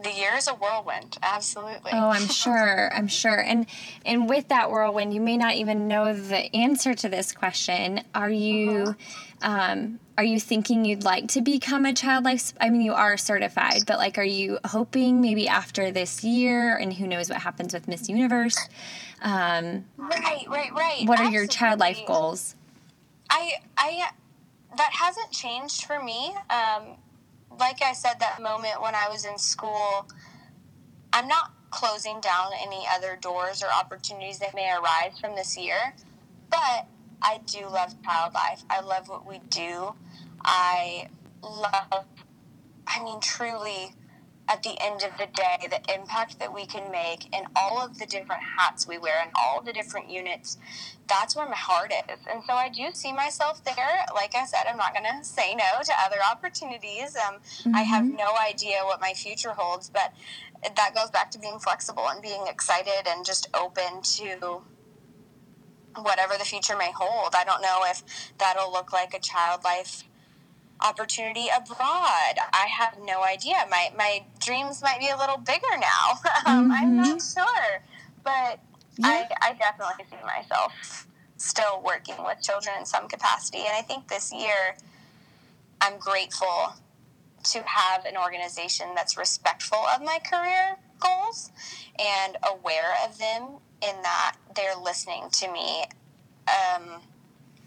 The 0.00 0.10
year 0.10 0.34
is 0.36 0.48
a 0.48 0.54
whirlwind, 0.54 1.18
absolutely. 1.22 1.90
Oh, 1.92 2.08
I'm 2.08 2.26
sure. 2.28 2.90
I'm 2.94 3.08
sure. 3.08 3.38
And 3.38 3.66
and 4.06 4.28
with 4.28 4.48
that 4.48 4.70
whirlwind, 4.70 5.12
you 5.12 5.20
may 5.20 5.36
not 5.36 5.54
even 5.56 5.86
know 5.86 6.12
the 6.14 6.54
answer 6.56 6.94
to 6.94 7.08
this 7.08 7.32
question. 7.32 8.02
Are 8.14 8.30
you 8.30 8.96
um, 9.42 9.98
are 10.16 10.24
you 10.24 10.38
thinking 10.38 10.84
you'd 10.84 11.04
like 11.04 11.28
to 11.28 11.40
become 11.40 11.84
a 11.84 11.92
child 11.92 12.24
life? 12.24 12.52
I 12.60 12.70
mean, 12.70 12.80
you 12.80 12.92
are 12.92 13.16
certified, 13.16 13.82
but 13.86 13.98
like, 13.98 14.18
are 14.18 14.24
you 14.24 14.58
hoping 14.64 15.20
maybe 15.20 15.48
after 15.48 15.90
this 15.90 16.22
year, 16.22 16.76
and 16.76 16.92
who 16.92 17.06
knows 17.06 17.28
what 17.28 17.40
happens 17.40 17.74
with 17.74 17.88
Miss 17.88 18.08
Universe? 18.08 18.56
Um, 19.22 19.84
Right, 19.96 20.44
right, 20.48 20.72
right. 20.72 21.06
what 21.06 21.18
are 21.20 21.30
your 21.30 21.46
child 21.46 21.80
life 21.80 22.00
goals? 22.06 22.54
I, 23.30 23.52
I, 23.76 24.10
that 24.76 24.90
hasn't 24.92 25.30
changed 25.30 25.84
for 25.84 26.02
me. 26.02 26.34
Um, 26.50 26.96
like 27.58 27.82
I 27.82 27.92
said, 27.92 28.14
that 28.20 28.40
moment 28.42 28.80
when 28.82 28.94
I 28.94 29.08
was 29.08 29.24
in 29.24 29.38
school, 29.38 30.06
I'm 31.12 31.28
not 31.28 31.52
closing 31.70 32.20
down 32.20 32.52
any 32.60 32.84
other 32.94 33.16
doors 33.20 33.62
or 33.62 33.68
opportunities 33.72 34.38
that 34.38 34.54
may 34.54 34.70
arise 34.70 35.18
from 35.20 35.34
this 35.34 35.56
year, 35.56 35.94
but 36.50 36.86
I 37.22 37.40
do 37.46 37.66
love 37.68 37.94
child 38.04 38.34
life. 38.34 38.62
I 38.68 38.80
love 38.80 39.08
what 39.08 39.26
we 39.26 39.40
do. 39.48 39.94
I 40.44 41.08
love, 41.42 42.04
I 42.86 43.02
mean, 43.02 43.20
truly, 43.20 43.94
at 44.52 44.62
the 44.62 44.78
end 44.80 45.02
of 45.02 45.16
the 45.18 45.26
day, 45.34 45.66
the 45.70 45.94
impact 45.94 46.38
that 46.38 46.52
we 46.52 46.66
can 46.66 46.90
make 46.92 47.34
in 47.34 47.44
all 47.56 47.80
of 47.80 47.98
the 47.98 48.04
different 48.04 48.42
hats 48.58 48.86
we 48.86 48.98
wear 48.98 49.14
and 49.22 49.30
all 49.34 49.62
the 49.62 49.72
different 49.72 50.10
units, 50.10 50.58
that's 51.08 51.34
where 51.34 51.48
my 51.48 51.56
heart 51.56 51.90
is. 52.10 52.18
And 52.30 52.42
so 52.44 52.52
I 52.52 52.68
do 52.68 52.88
see 52.92 53.12
myself 53.12 53.64
there. 53.64 54.04
Like 54.14 54.34
I 54.34 54.44
said, 54.44 54.64
I'm 54.68 54.76
not 54.76 54.92
going 54.92 55.06
to 55.06 55.24
say 55.24 55.54
no 55.54 55.82
to 55.82 55.92
other 56.04 56.18
opportunities. 56.30 57.16
Um, 57.16 57.36
mm-hmm. 57.36 57.74
I 57.74 57.82
have 57.82 58.04
no 58.04 58.32
idea 58.46 58.80
what 58.84 59.00
my 59.00 59.14
future 59.14 59.54
holds, 59.56 59.88
but 59.88 60.12
that 60.76 60.94
goes 60.94 61.10
back 61.10 61.30
to 61.30 61.38
being 61.38 61.58
flexible 61.58 62.08
and 62.08 62.20
being 62.20 62.46
excited 62.46 63.08
and 63.08 63.24
just 63.24 63.48
open 63.54 64.02
to 64.02 64.62
whatever 65.96 66.34
the 66.38 66.44
future 66.44 66.76
may 66.76 66.92
hold. 66.94 67.34
I 67.34 67.44
don't 67.44 67.62
know 67.62 67.80
if 67.86 68.02
that'll 68.38 68.70
look 68.70 68.92
like 68.92 69.14
a 69.14 69.18
child 69.18 69.64
life 69.64 70.04
opportunity 70.84 71.46
abroad. 71.54 72.36
I 72.52 72.66
have 72.78 72.98
no 73.04 73.22
idea. 73.22 73.54
My 73.70 73.92
my 73.96 74.24
dreams 74.40 74.82
might 74.82 74.98
be 75.00 75.08
a 75.08 75.16
little 75.16 75.38
bigger 75.38 75.76
now. 75.78 76.20
um, 76.46 76.64
mm-hmm. 76.64 76.72
I'm 76.72 76.96
not 76.96 77.22
sure, 77.22 77.82
but 78.24 78.60
yeah. 78.98 79.26
I, 79.42 79.50
I 79.50 79.52
definitely 79.54 80.04
see 80.10 80.24
myself 80.24 81.06
still 81.36 81.82
working 81.84 82.16
with 82.24 82.40
children 82.40 82.76
in 82.78 82.86
some 82.86 83.08
capacity. 83.08 83.58
And 83.58 83.74
I 83.74 83.82
think 83.82 84.08
this 84.08 84.32
year, 84.32 84.76
I'm 85.80 85.98
grateful 85.98 86.74
to 87.44 87.62
have 87.62 88.04
an 88.04 88.16
organization 88.16 88.88
that's 88.94 89.16
respectful 89.16 89.78
of 89.94 90.02
my 90.02 90.18
career 90.20 90.76
goals 91.00 91.50
and 91.98 92.36
aware 92.44 92.94
of 93.04 93.18
them 93.18 93.56
in 93.82 94.02
that 94.02 94.36
they're 94.54 94.76
listening 94.76 95.24
to 95.32 95.50
me 95.50 95.84
um, 96.46 97.00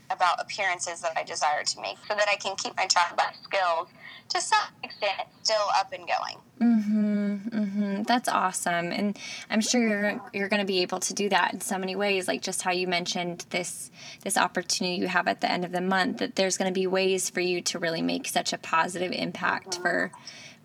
about 0.10 0.41
appearances 0.41 1.01
that 1.01 1.14
I 1.18 1.24
desire 1.24 1.64
to 1.64 1.82
make 1.82 1.97
so 2.08 2.16
that 2.16 2.28
I 2.30 2.36
can 2.36 2.56
keep 2.56 2.76
my 2.76 2.88
life 3.18 3.36
skills 3.43 3.88
to 4.30 4.41
some 4.41 4.60
extent 4.84 5.28
still 5.43 5.68
up 5.76 5.91
and 5.93 6.08
going. 6.08 6.38
Mm-hmm, 6.60 7.36
mm-hmm. 7.49 8.03
That's 8.03 8.30
awesome. 8.30 8.91
And 8.91 9.18
I'm 9.49 9.62
sure 9.62 9.88
you're, 9.88 10.22
you're 10.34 10.49
going 10.49 10.62
to 10.62 10.66
be 10.66 10.82
able 10.82 10.99
to 11.01 11.14
do 11.14 11.30
that 11.30 11.53
in 11.53 11.62
so 11.62 11.78
many 11.78 11.95
ways, 11.95 12.28
like 12.28 12.41
just 12.41 12.62
how 12.62 12.72
you 12.72 12.88
mentioned 12.88 13.45
this, 13.49 13.91
this 14.22 14.38
opportunity 14.38 14.95
you 14.97 15.08
have 15.08 15.28
at 15.28 15.41
the 15.41 15.51
end 15.51 15.66
of 15.66 15.72
the 15.72 15.82
month, 15.82 16.18
that 16.18 16.36
there's 16.36 16.58
going 16.58 16.74
to 16.74 16.78
be 16.78 16.88
ways 16.88 17.30
for 17.30 17.41
you 17.41 17.62
to 17.62 17.80
really 17.80 18.01
make 18.01 18.28
such 18.28 18.53
a 18.53 18.58
positive 18.58 19.12
impact 19.12 19.80
for 19.80 20.12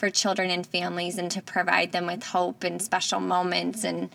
for 0.01 0.09
children 0.09 0.51
and 0.51 0.67
families 0.67 1.19
and 1.19 1.31
to 1.31 1.43
provide 1.43 1.93
them 1.93 2.07
with 2.07 2.25
hope 2.25 2.65
and 2.65 2.81
special 2.81 3.21
moments. 3.21 3.85
And 3.85 4.09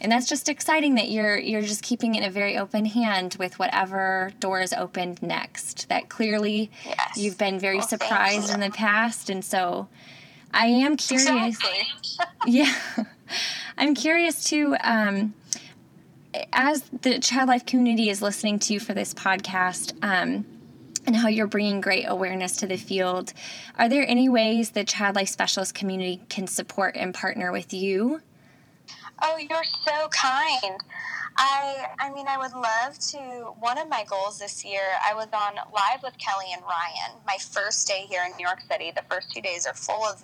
and 0.00 0.12
that's 0.12 0.28
just 0.28 0.48
exciting 0.48 0.94
that 0.94 1.10
you're 1.10 1.36
you're 1.36 1.62
just 1.62 1.82
keeping 1.82 2.14
it 2.14 2.24
a 2.24 2.30
very 2.30 2.56
open 2.56 2.84
hand 2.84 3.34
with 3.40 3.58
whatever 3.58 4.30
doors 4.38 4.72
opened 4.72 5.20
next. 5.20 5.88
That 5.88 6.08
clearly 6.08 6.70
yes. 6.86 7.16
you've 7.16 7.38
been 7.38 7.58
very 7.58 7.78
well, 7.78 7.88
surprised 7.88 8.54
in 8.54 8.60
the 8.60 8.70
past. 8.70 9.28
And 9.28 9.44
so 9.44 9.88
I 10.54 10.66
am 10.66 10.96
curious. 10.96 11.28
Exactly. 11.28 11.86
yeah. 12.46 12.74
I'm 13.76 13.96
curious 13.96 14.44
too 14.44 14.76
um, 14.84 15.34
as 16.52 16.82
the 17.02 17.18
child 17.18 17.48
life 17.48 17.66
community 17.66 18.10
is 18.10 18.22
listening 18.22 18.60
to 18.60 18.74
you 18.74 18.78
for 18.78 18.94
this 18.94 19.12
podcast 19.12 19.92
um, 20.02 20.44
and 21.06 21.16
how 21.16 21.28
you're 21.28 21.46
bringing 21.46 21.80
great 21.80 22.04
awareness 22.06 22.56
to 22.58 22.66
the 22.66 22.76
field. 22.76 23.32
Are 23.78 23.88
there 23.88 24.06
any 24.06 24.28
ways 24.28 24.70
the 24.70 24.84
Child 24.84 25.16
Life 25.16 25.28
Specialist 25.28 25.74
community 25.74 26.22
can 26.28 26.46
support 26.46 26.96
and 26.96 27.14
partner 27.14 27.52
with 27.52 27.72
you? 27.72 28.20
Oh, 29.20 29.36
you're 29.36 29.64
so 29.86 30.08
kind. 30.08 30.80
I 31.36 31.86
I 31.98 32.10
mean 32.12 32.26
I 32.28 32.38
would 32.38 32.52
love 32.52 32.98
to 33.10 33.18
one 33.58 33.78
of 33.78 33.88
my 33.88 34.04
goals 34.04 34.38
this 34.38 34.64
year 34.64 34.82
I 35.04 35.14
was 35.14 35.28
on 35.32 35.54
live 35.72 36.02
with 36.02 36.18
Kelly 36.18 36.46
and 36.52 36.62
Ryan 36.62 37.18
my 37.26 37.36
first 37.38 37.88
day 37.88 38.04
here 38.08 38.22
in 38.26 38.36
New 38.36 38.44
York 38.44 38.60
City 38.70 38.92
the 38.94 39.02
first 39.08 39.30
two 39.32 39.40
days 39.40 39.66
are 39.66 39.74
full 39.74 40.04
of 40.04 40.22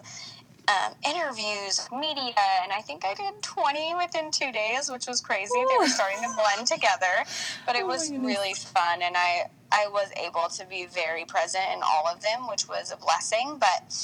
um, 0.68 0.92
interviews, 1.06 1.88
media, 1.90 2.34
and 2.62 2.72
I 2.72 2.82
think 2.82 3.04
I 3.04 3.14
did 3.14 3.42
20 3.42 3.94
within 3.94 4.30
two 4.30 4.52
days, 4.52 4.90
which 4.90 5.06
was 5.06 5.20
crazy. 5.20 5.58
Ooh. 5.58 5.66
They 5.68 5.78
were 5.78 5.88
starting 5.88 6.18
to 6.22 6.34
blend 6.34 6.66
together, 6.66 7.24
but 7.66 7.74
it 7.74 7.84
oh 7.84 7.86
was 7.86 8.10
really 8.10 8.54
fun, 8.54 9.02
and 9.02 9.16
I 9.16 9.50
I 9.72 9.88
was 9.88 10.10
able 10.16 10.48
to 10.56 10.66
be 10.66 10.86
very 10.86 11.24
present 11.24 11.64
in 11.74 11.80
all 11.82 12.06
of 12.06 12.22
them, 12.22 12.48
which 12.48 12.68
was 12.68 12.92
a 12.92 12.96
blessing. 12.96 13.58
But 13.58 13.96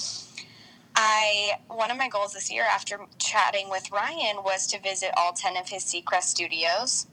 I 0.96 1.58
one 1.68 1.90
of 1.90 1.98
my 1.98 2.08
goals 2.08 2.32
this 2.32 2.50
year, 2.50 2.64
after 2.64 2.98
chatting 3.18 3.68
with 3.68 3.90
Ryan, 3.90 4.36
was 4.42 4.66
to 4.68 4.80
visit 4.80 5.10
all 5.16 5.32
10 5.32 5.56
of 5.56 5.68
his 5.68 5.84
Seacrest 5.84 6.24
studios. 6.24 7.06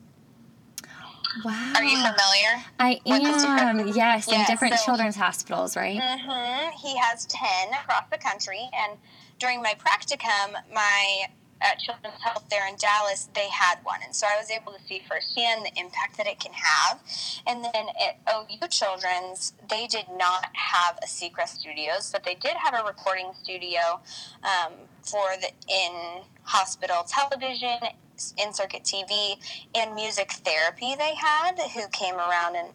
Wow. 1.45 1.73
Are 1.75 1.83
you 1.83 1.95
familiar? 1.95 2.65
I 2.77 2.99
am, 3.05 3.87
yes, 3.87 4.27
in 4.27 4.43
different 4.45 4.75
so, 4.75 4.85
children's 4.85 5.15
hospitals, 5.15 5.77
right? 5.77 5.97
Mm-hmm. 5.97 6.77
He 6.77 6.97
has 6.97 7.25
10 7.25 7.69
across 7.69 8.03
the 8.11 8.17
country, 8.17 8.69
and 8.73 8.97
during 9.41 9.61
my 9.61 9.73
practicum, 9.73 10.53
my 10.71 11.25
at 11.61 11.79
Children's 11.79 12.21
Health 12.21 12.45
there 12.49 12.67
in 12.67 12.75
Dallas, 12.75 13.29
they 13.35 13.47
had 13.49 13.75
one. 13.83 13.99
And 14.03 14.15
so 14.15 14.25
I 14.27 14.39
was 14.39 14.49
able 14.49 14.71
to 14.71 14.79
see 14.87 15.01
firsthand 15.07 15.65
the 15.65 15.79
impact 15.79 16.17
that 16.17 16.27
it 16.27 16.39
can 16.39 16.53
have. 16.53 16.99
And 17.45 17.63
then 17.63 17.87
at 18.01 18.19
OU 18.33 18.67
Children's, 18.69 19.53
they 19.69 19.87
did 19.87 20.05
not 20.17 20.47
have 20.53 20.97
a 21.03 21.05
Seacrest 21.05 21.59
Studios, 21.59 22.09
but 22.11 22.23
they 22.23 22.35
did 22.35 22.55
have 22.57 22.73
a 22.73 22.83
recording 22.83 23.31
studio 23.43 24.01
um, 24.43 24.73
for 25.03 25.27
the 25.39 25.49
in 25.67 26.23
hospital 26.43 27.03
television 27.07 27.77
in 28.37 28.53
circuit 28.53 28.83
TV 28.83 29.35
and 29.75 29.95
music 29.95 30.31
therapy 30.31 30.95
they 30.95 31.13
had, 31.15 31.59
who 31.73 31.87
came 31.89 32.15
around 32.15 32.55
and 32.55 32.69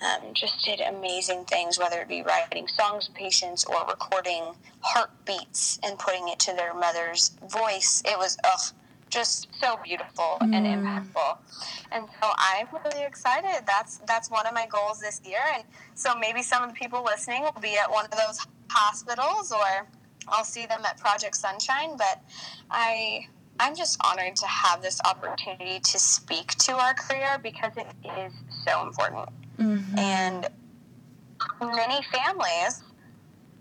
um, 0.00 0.34
just 0.34 0.54
did 0.64 0.80
amazing 0.80 1.44
things, 1.44 1.78
whether 1.78 2.00
it 2.00 2.08
be 2.08 2.22
writing 2.22 2.66
songs 2.68 3.06
for 3.06 3.12
patients 3.12 3.64
or 3.64 3.86
recording 3.86 4.44
heartbeats 4.80 5.78
and 5.82 5.98
putting 5.98 6.28
it 6.28 6.38
to 6.40 6.52
their 6.52 6.74
mother's 6.74 7.32
voice. 7.48 8.02
It 8.04 8.18
was, 8.18 8.36
ugh, 8.44 8.74
just 9.12 9.48
so 9.60 9.78
beautiful 9.84 10.38
mm. 10.40 10.54
and 10.54 10.66
impactful. 10.66 11.36
And 11.92 12.06
so 12.20 12.30
I'm 12.36 12.66
really 12.84 13.04
excited. 13.04 13.64
That's 13.66 13.98
that's 14.06 14.30
one 14.30 14.46
of 14.46 14.54
my 14.54 14.66
goals 14.66 15.00
this 15.00 15.20
year. 15.24 15.42
And 15.54 15.64
so 15.94 16.18
maybe 16.18 16.42
some 16.42 16.62
of 16.62 16.70
the 16.70 16.74
people 16.74 17.04
listening 17.04 17.42
will 17.42 17.60
be 17.60 17.76
at 17.76 17.90
one 17.90 18.06
of 18.06 18.12
those 18.12 18.44
hospitals 18.70 19.52
or 19.52 19.86
I'll 20.28 20.44
see 20.44 20.66
them 20.66 20.80
at 20.86 20.98
Project 20.98 21.36
Sunshine. 21.36 21.96
But 21.98 22.22
I 22.70 23.28
I'm 23.60 23.76
just 23.76 23.98
honored 24.04 24.36
to 24.36 24.46
have 24.46 24.82
this 24.82 25.00
opportunity 25.04 25.78
to 25.80 25.98
speak 25.98 26.48
to 26.58 26.72
our 26.72 26.94
career 26.94 27.38
because 27.42 27.72
it 27.76 27.86
is 28.18 28.32
so 28.66 28.86
important. 28.86 29.28
Mm-hmm. 29.58 29.98
And 29.98 30.48
many 31.60 32.02
families 32.04 32.82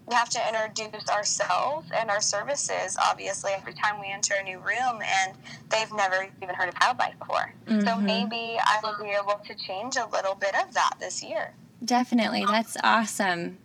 we 0.07 0.15
have 0.15 0.29
to 0.29 0.39
introduce 0.47 1.07
ourselves 1.09 1.87
and 1.95 2.09
our 2.09 2.21
services 2.21 2.97
obviously 3.01 3.51
every 3.53 3.73
time 3.73 3.99
we 3.99 4.07
enter 4.11 4.33
a 4.39 4.43
new 4.43 4.59
room 4.59 5.01
and 5.01 5.37
they've 5.69 5.91
never 5.93 6.27
even 6.41 6.55
heard 6.55 6.69
of 6.69 6.75
Outbike 6.75 7.17
before. 7.19 7.53
Mm-hmm. 7.67 7.81
So 7.81 7.97
maybe 7.97 8.57
I 8.59 8.79
will 8.83 8.97
be 9.01 9.11
able 9.11 9.39
to 9.45 9.55
change 9.55 9.95
a 9.95 10.05
little 10.11 10.35
bit 10.35 10.55
of 10.55 10.73
that 10.73 10.95
this 10.99 11.23
year. 11.23 11.53
Definitely. 11.83 12.45
That's 12.45 12.77
awesome. 12.83 13.57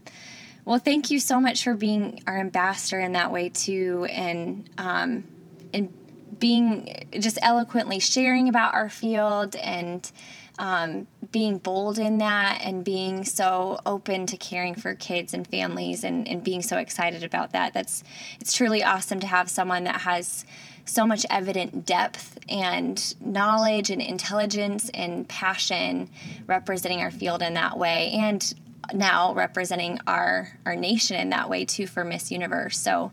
Well, 0.64 0.78
thank 0.78 1.10
you 1.10 1.20
so 1.20 1.40
much 1.40 1.64
for 1.64 1.74
being 1.74 2.22
our 2.26 2.38
ambassador 2.38 3.00
in 3.00 3.12
that 3.12 3.32
way 3.32 3.48
too 3.48 4.06
and 4.10 4.68
um, 4.78 5.24
and 5.72 5.92
being 6.38 7.06
just 7.18 7.38
eloquently 7.42 7.98
sharing 7.98 8.48
about 8.48 8.74
our 8.74 8.88
field 8.88 9.56
and 9.56 10.10
um, 10.58 11.06
being 11.32 11.58
bold 11.58 11.98
in 11.98 12.18
that 12.18 12.60
and 12.62 12.84
being 12.84 13.24
so 13.24 13.78
open 13.84 14.26
to 14.26 14.36
caring 14.36 14.74
for 14.74 14.94
kids 14.94 15.34
and 15.34 15.46
families 15.46 16.02
and, 16.04 16.26
and 16.26 16.42
being 16.42 16.62
so 16.62 16.78
excited 16.78 17.22
about 17.22 17.52
that. 17.52 17.74
That's 17.74 18.02
it's 18.40 18.52
truly 18.52 18.82
awesome 18.82 19.20
to 19.20 19.26
have 19.26 19.50
someone 19.50 19.84
that 19.84 20.02
has 20.02 20.44
so 20.86 21.06
much 21.06 21.26
evident 21.28 21.84
depth 21.84 22.38
and 22.48 23.14
knowledge 23.20 23.90
and 23.90 24.00
intelligence 24.00 24.88
and 24.94 25.28
passion 25.28 26.08
representing 26.46 27.00
our 27.00 27.10
field 27.10 27.42
in 27.42 27.54
that 27.54 27.76
way 27.76 28.12
and 28.12 28.54
now 28.94 29.34
representing 29.34 29.98
our 30.06 30.56
our 30.64 30.76
nation 30.76 31.18
in 31.18 31.30
that 31.30 31.50
way 31.50 31.64
too 31.64 31.86
for 31.86 32.04
Miss 32.04 32.30
Universe. 32.30 32.78
So 32.78 33.12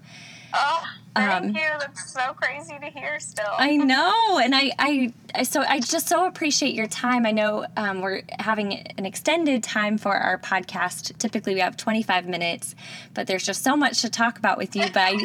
Oh, 0.54 0.84
thank 1.16 1.32
um, 1.32 1.50
you. 1.50 1.70
That's 1.80 2.12
so 2.12 2.34
crazy 2.34 2.78
to 2.80 2.86
hear 2.88 3.20
still. 3.20 3.52
I 3.58 3.76
know. 3.76 4.40
And 4.40 4.54
I, 4.54 4.72
I, 4.78 5.14
I, 5.34 5.44
so 5.44 5.62
I 5.62 5.80
just 5.80 6.08
so 6.08 6.26
appreciate 6.28 6.76
your 6.76 6.88
time. 6.88 7.26
I 7.26 7.32
know 7.32 7.66
um, 7.76 8.02
we're 8.02 8.22
having 8.40 8.74
an 8.74 9.06
extended 9.06 9.64
time 9.64 9.98
for 9.98 10.14
our 10.14 10.38
podcast. 10.38 11.18
Typically 11.18 11.56
we 11.56 11.60
have 11.62 11.76
25 11.76 12.28
minutes, 12.28 12.76
but 13.14 13.26
there's 13.26 13.44
just 13.44 13.64
so 13.64 13.76
much 13.76 14.02
to 14.02 14.10
talk 14.10 14.38
about 14.38 14.58
with 14.58 14.76
you. 14.76 14.84
But 14.94 14.98
I, 14.98 15.18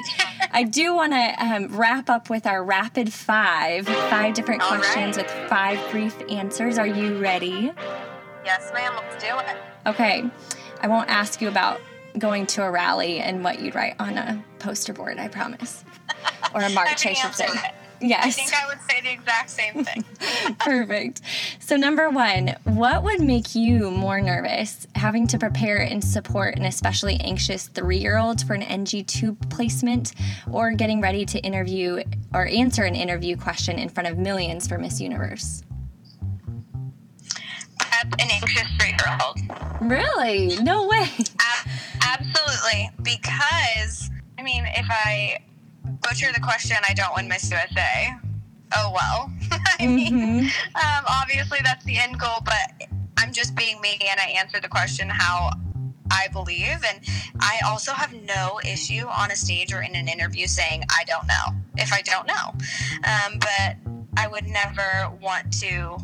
I 0.52 0.62
do 0.62 0.94
want 0.94 1.12
to 1.12 1.44
um, 1.44 1.76
wrap 1.76 2.08
up 2.08 2.30
with 2.30 2.46
our 2.46 2.64
rapid 2.64 3.12
five, 3.12 3.86
five 3.86 4.34
different 4.34 4.62
All 4.62 4.68
questions 4.68 5.16
right. 5.16 5.26
with 5.26 5.50
five 5.50 5.90
brief 5.90 6.16
answers. 6.30 6.78
Are 6.78 6.86
you 6.86 7.18
ready? 7.18 7.72
Yes, 8.44 8.70
ma'am. 8.72 8.94
Let's 8.96 9.22
do 9.22 9.38
it. 9.38 9.56
Okay. 9.86 10.24
I 10.80 10.88
won't 10.88 11.10
ask 11.10 11.42
you 11.42 11.48
about 11.48 11.80
going 12.18 12.46
to 12.46 12.62
a 12.64 12.70
rally 12.70 13.20
and 13.20 13.42
what 13.44 13.60
you'd 13.60 13.74
write 13.74 13.96
on 13.98 14.16
a 14.16 14.42
poster 14.58 14.92
board, 14.92 15.18
I 15.18 15.28
promise. 15.28 15.84
Or 16.54 16.62
a 16.62 16.70
march, 16.70 17.06
I 17.06 17.12
should 17.12 17.34
say. 17.34 17.48
Yes. 18.00 18.24
I 18.26 18.30
think 18.30 18.52
I 18.54 18.66
would 18.68 18.78
say 18.88 19.00
the 19.00 19.12
exact 19.12 19.50
same 19.50 19.84
thing. 19.84 20.04
Perfect. 20.58 21.20
So, 21.58 21.76
number 21.76 22.10
one, 22.10 22.54
what 22.64 23.02
would 23.02 23.20
make 23.20 23.54
you 23.54 23.90
more 23.90 24.20
nervous 24.20 24.86
having 24.94 25.26
to 25.28 25.38
prepare 25.38 25.78
and 25.78 26.02
support 26.02 26.56
an 26.56 26.64
especially 26.64 27.16
anxious 27.20 27.68
three 27.68 27.98
year 27.98 28.18
old 28.18 28.46
for 28.46 28.54
an 28.54 28.62
NG 28.62 29.04
tube 29.04 29.50
placement 29.50 30.12
or 30.50 30.72
getting 30.72 31.00
ready 31.00 31.24
to 31.26 31.38
interview 31.40 32.02
or 32.32 32.46
answer 32.46 32.84
an 32.84 32.94
interview 32.94 33.36
question 33.36 33.78
in 33.78 33.88
front 33.88 34.08
of 34.08 34.18
millions 34.18 34.68
for 34.68 34.78
Miss 34.78 35.00
Universe? 35.00 35.62
An 38.20 38.30
anxious 38.30 38.68
three 38.78 38.90
year 38.90 39.18
old. 39.24 39.38
Really? 39.80 40.56
No 40.62 40.86
way. 40.86 41.08
Ab- 42.08 42.20
absolutely. 42.20 42.90
Because, 43.02 44.10
I 44.38 44.42
mean, 44.42 44.64
if 44.66 44.86
I 44.88 45.38
butcher 46.02 46.32
the 46.34 46.40
question, 46.40 46.76
I 46.88 46.94
don't 46.94 47.14
win 47.16 47.28
Miss 47.28 47.50
USA. 47.50 48.14
Oh 48.76 48.92
well. 48.94 49.32
I 49.78 49.86
mean, 49.86 50.50
um, 50.74 51.04
obviously 51.08 51.58
that's 51.64 51.84
the 51.84 51.98
end 51.98 52.18
goal, 52.18 52.42
but 52.44 52.88
I'm 53.16 53.32
just 53.32 53.54
being 53.54 53.80
me 53.80 53.98
and 54.10 54.20
I 54.20 54.26
answer 54.38 54.60
the 54.60 54.68
question 54.68 55.08
how 55.08 55.50
I 56.10 56.28
believe. 56.32 56.84
And 56.86 57.00
I 57.40 57.60
also 57.66 57.92
have 57.92 58.12
no 58.12 58.60
issue 58.64 59.06
on 59.06 59.30
a 59.30 59.36
stage 59.36 59.72
or 59.72 59.82
in 59.82 59.94
an 59.94 60.08
interview 60.08 60.46
saying, 60.46 60.82
I 60.90 61.04
don't 61.04 61.26
know, 61.26 61.58
if 61.76 61.92
I 61.92 62.02
don't 62.02 62.26
know. 62.26 62.52
Um, 63.04 63.38
but 63.38 63.76
I 64.16 64.28
would 64.28 64.46
never 64.46 65.10
want 65.20 65.52
to, 65.60 65.96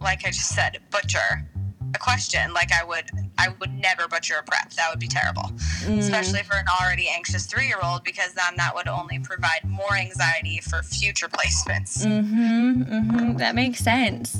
like 0.00 0.26
I 0.26 0.30
just 0.30 0.48
said, 0.48 0.78
butcher 0.90 1.46
a 1.94 1.98
question 1.98 2.52
like 2.52 2.70
I 2.72 2.84
would 2.84 3.06
I 3.40 3.54
would 3.58 3.72
never 3.72 4.06
butcher 4.06 4.34
a 4.38 4.42
prep. 4.42 4.70
That 4.72 4.90
would 4.90 5.00
be 5.00 5.08
terrible. 5.08 5.50
Especially 5.88 6.42
for 6.42 6.56
an 6.56 6.66
already 6.80 7.08
anxious 7.08 7.46
three 7.46 7.66
year 7.66 7.78
old 7.82 8.04
because 8.04 8.34
then 8.34 8.54
that 8.56 8.74
would 8.74 8.88
only 8.88 9.18
provide 9.18 9.60
more 9.64 9.94
anxiety 9.94 10.60
for 10.60 10.82
future 10.82 11.28
placements. 11.28 12.04
Mm-hmm, 12.04 12.82
mm-hmm. 12.82 13.36
That 13.38 13.54
makes 13.54 13.80
sense. 13.80 14.38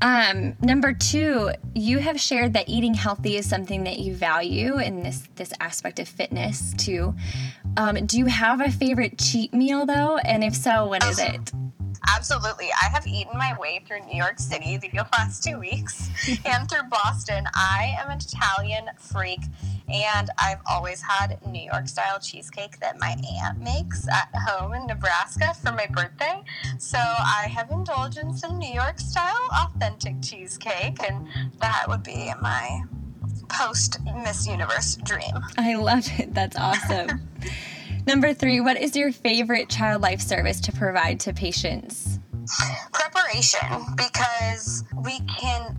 Um, 0.00 0.56
number 0.62 0.92
two, 0.92 1.50
you 1.74 1.98
have 1.98 2.20
shared 2.20 2.52
that 2.52 2.68
eating 2.68 2.94
healthy 2.94 3.36
is 3.36 3.48
something 3.48 3.84
that 3.84 3.98
you 3.98 4.14
value 4.14 4.78
in 4.78 5.02
this 5.02 5.28
this 5.34 5.52
aspect 5.60 5.98
of 5.98 6.08
fitness 6.08 6.72
too. 6.74 7.14
Um, 7.76 8.06
do 8.06 8.18
you 8.18 8.26
have 8.26 8.60
a 8.60 8.70
favorite 8.70 9.18
cheat 9.18 9.52
meal 9.52 9.86
though? 9.86 10.18
And 10.18 10.44
if 10.44 10.54
so, 10.54 10.86
what 10.86 11.04
is 11.04 11.18
it? 11.18 11.52
Absolutely. 12.08 12.68
I 12.82 12.86
have 12.86 13.06
eaten 13.06 13.36
my 13.36 13.56
way 13.58 13.80
through 13.86 14.00
New 14.06 14.16
York 14.16 14.38
City 14.38 14.76
the 14.76 14.90
last 15.12 15.42
two 15.42 15.58
weeks 15.58 16.08
and 16.44 16.68
through 16.68 16.84
Boston. 16.90 17.44
I 17.54 17.96
am 17.98 18.10
an 18.10 18.18
Italian 18.18 18.90
freak 18.98 19.40
and 19.88 20.30
I've 20.38 20.60
always 20.68 21.00
had 21.02 21.38
New 21.46 21.62
York 21.62 21.88
style 21.88 22.18
cheesecake 22.18 22.78
that 22.80 22.98
my 22.98 23.16
aunt 23.42 23.60
makes 23.60 24.06
at 24.08 24.28
home 24.34 24.74
in 24.74 24.86
Nebraska 24.86 25.54
for 25.54 25.72
my 25.72 25.86
birthday. 25.86 26.42
So 26.78 26.98
I 26.98 27.48
have 27.50 27.70
indulged 27.70 28.18
in 28.18 28.34
some 28.34 28.58
New 28.58 28.72
York 28.72 28.98
style 28.98 29.48
authentic 29.64 30.20
cheesecake 30.22 30.98
and 31.08 31.26
that 31.60 31.86
would 31.88 32.02
be 32.02 32.32
my 32.40 32.82
post 33.48 33.98
Miss 34.22 34.46
Universe 34.46 34.96
dream. 34.96 35.32
I 35.56 35.74
love 35.74 36.06
it. 36.18 36.34
That's 36.34 36.56
awesome. 36.56 37.28
Number 38.08 38.32
three, 38.32 38.58
what 38.58 38.80
is 38.80 38.96
your 38.96 39.12
favorite 39.12 39.68
child 39.68 40.00
life 40.00 40.22
service 40.22 40.60
to 40.60 40.72
provide 40.72 41.20
to 41.20 41.34
patients? 41.34 42.18
preparation 42.90 43.84
because 43.96 44.82
we 45.04 45.20
can 45.38 45.76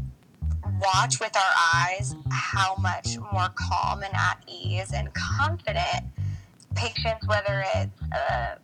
watch 0.80 1.20
with 1.20 1.36
our 1.36 1.54
eyes 1.74 2.14
how 2.30 2.76
much 2.76 3.18
more 3.34 3.50
calm 3.56 4.04
and 4.04 4.14
at 4.14 4.44
ease 4.46 4.94
and 4.94 5.12
confident 5.16 6.06
patients, 6.76 7.28
whether 7.28 7.66
it's 7.74 8.00
uh, 8.14 8.56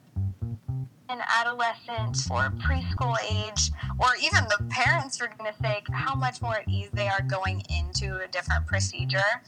an 1.09 1.21
adolescent 1.39 2.17
or 2.29 2.51
preschool 2.61 3.17
age, 3.27 3.71
or 3.97 4.09
even 4.21 4.43
the 4.43 4.63
parents, 4.69 5.19
are 5.19 5.27
going 5.39 5.51
to 5.51 5.59
sake, 5.63 5.87
how 5.91 6.13
much 6.13 6.39
more 6.39 6.57
at 6.57 6.69
ease 6.69 6.89
they 6.93 7.07
are 7.07 7.23
going 7.23 7.63
into 7.75 8.19
a 8.23 8.27
different 8.27 8.67
procedure 8.67 9.41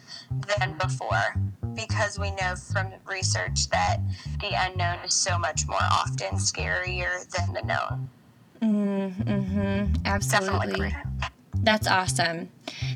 than 0.58 0.76
before. 0.80 1.36
Because 1.78 2.20
we 2.20 2.32
know 2.32 2.56
from 2.56 2.88
research 3.06 3.70
that 3.70 4.00
the 4.42 4.50
unknown 4.54 4.98
is 5.06 5.14
so 5.14 5.38
much 5.38 5.68
more 5.68 5.78
often 5.82 6.38
scarier 6.38 7.26
than 7.30 7.54
the 7.54 7.62
known. 7.62 8.10
Mm-hmm. 8.62 9.94
Absolutely. 10.06 10.74
greater. 10.74 11.04
That's 11.62 11.88
awesome. 11.88 12.50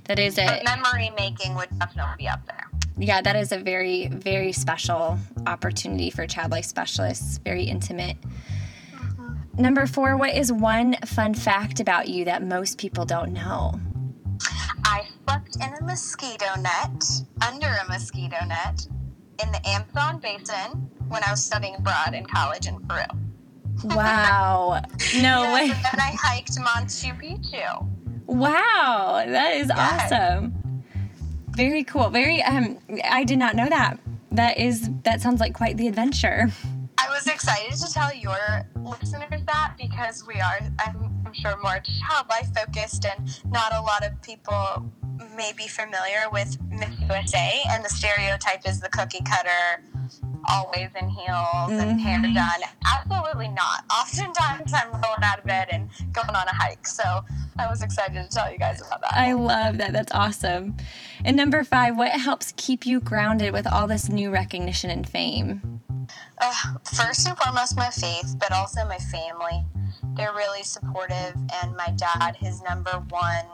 That 0.06 0.20
is 0.20 0.36
But 0.36 0.64
memory 0.66 1.12
making 1.18 1.56
would 1.56 1.70
definitely 1.80 2.16
be 2.20 2.28
up 2.28 2.46
there. 2.48 2.68
yeah, 2.98 3.22
that 3.22 3.36
is 3.36 3.52
a 3.52 3.58
very, 3.58 4.08
very 4.08 4.52
special 4.52 5.18
opportunity 5.48 6.10
for 6.10 6.26
child 6.28 6.52
life 6.52 6.66
specialists. 6.66 7.38
Very 7.40 7.64
intimate. 7.64 8.18
Number 9.58 9.86
four, 9.86 10.16
what 10.18 10.34
is 10.36 10.52
one 10.52 10.96
fun 11.06 11.34
fact 11.34 11.80
about 11.80 12.08
you 12.08 12.26
that 12.26 12.42
most 12.44 12.78
people 12.78 13.06
don't 13.06 13.34
know? 13.34 13.80
I 14.86 15.04
in 15.62 15.74
a 15.74 15.84
mosquito 15.84 16.46
net, 16.60 17.04
under 17.48 17.68
a 17.68 17.88
mosquito 17.88 18.38
net, 18.48 18.86
in 19.44 19.52
the 19.52 19.62
Amazon 19.68 20.20
basin 20.20 20.90
when 21.08 21.24
I 21.24 21.32
was 21.32 21.44
studying 21.44 21.76
abroad 21.76 22.14
in 22.14 22.26
college 22.26 22.68
in 22.68 22.80
Peru. 22.88 23.04
Wow. 23.84 24.82
No 25.16 25.42
Yes, 25.44 25.54
way. 25.54 25.62
and 25.76 25.86
then 25.86 26.00
I 26.00 26.12
hiked 26.20 26.52
Machu 26.58 27.20
Picchu. 27.20 27.88
Wow, 28.28 29.24
that 29.26 29.56
is 29.56 29.70
Yes. 29.70 30.12
awesome. 30.12 30.54
Very 31.50 31.84
cool. 31.84 32.10
Very 32.10 32.42
um 32.44 32.78
I 33.04 33.24
did 33.24 33.40
not 33.40 33.56
know 33.56 33.68
that. 33.70 33.98
That 34.32 34.58
is 34.60 34.90
that 35.04 35.20
sounds 35.22 35.40
like 35.40 35.54
quite 35.54 35.78
the 35.78 35.88
adventure. 35.88 36.52
I 36.98 37.10
was 37.10 37.26
excited 37.28 37.74
to 37.80 37.92
tell 37.92 38.14
your 38.14 38.38
listeners 38.84 39.42
that 39.48 39.74
because 39.78 40.24
we 40.28 40.36
are, 40.40 40.60
I'm, 40.80 41.12
I'm 41.26 41.34
sure, 41.34 41.58
more 41.64 41.80
child 41.80 42.28
life 42.30 42.48
focused, 42.56 43.06
and 43.06 43.20
not 43.52 43.74
a 43.74 43.82
lot 43.82 44.06
of 44.06 44.22
people 44.22 44.92
may 45.36 45.52
be 45.56 45.68
familiar 45.68 46.30
with 46.32 46.58
Miss 46.70 46.90
USA. 47.10 47.62
And 47.70 47.84
the 47.84 47.90
stereotype 47.90 48.68
is 48.68 48.80
the 48.80 48.90
cookie 48.90 49.24
cutter, 49.24 49.84
always 50.50 50.90
in 51.00 51.10
heels 51.10 51.72
and 51.72 52.00
hair 52.00 52.22
done. 52.22 52.62
Absolutely 52.86 53.50
not. 53.50 53.86
Oftentimes, 53.92 54.74
I'm 54.74 54.92
rolling 54.92 55.24
out 55.24 55.40
of 55.40 55.46
bed 55.46 55.70
and 55.72 55.90
going 56.12 56.30
on 56.30 56.48
a 56.48 56.54
hike. 56.54 56.88
So 56.88 57.04
I 57.58 57.70
was 57.70 57.82
excited 57.82 58.14
to 58.14 58.30
tell 58.30 58.52
you 58.52 58.58
guys 58.58 58.82
about 58.82 59.02
that. 59.02 59.14
I 59.14 59.34
love 59.34 59.78
that. 59.78 59.94
That's 59.94 60.12
awesome. 60.14 60.76
And 61.24 61.38
number 61.38 61.64
5, 61.64 61.98
what 61.98 62.12
helps 62.12 62.54
keep 62.58 62.86
you 62.86 63.00
grounded 63.00 63.54
with 63.54 63.68
all 63.68 63.88
this 63.88 64.10
new 64.10 64.32
recognition 64.32 64.90
and 64.90 65.08
fame? 65.08 65.82
uh, 66.42 66.54
first 66.94 67.28
and 67.28 67.38
foremost 67.38 67.78
my 67.78 67.90
faith 67.90 68.36
but 68.40 68.52
also 68.52 68.86
my 68.86 68.98
family 68.98 69.64
they're 70.16 70.34
really 70.34 70.64
supportive 70.64 71.36
and 71.62 71.76
my 71.76 71.94
dad 71.96 72.36
his 72.38 72.62
number 72.64 73.04
one 73.10 73.46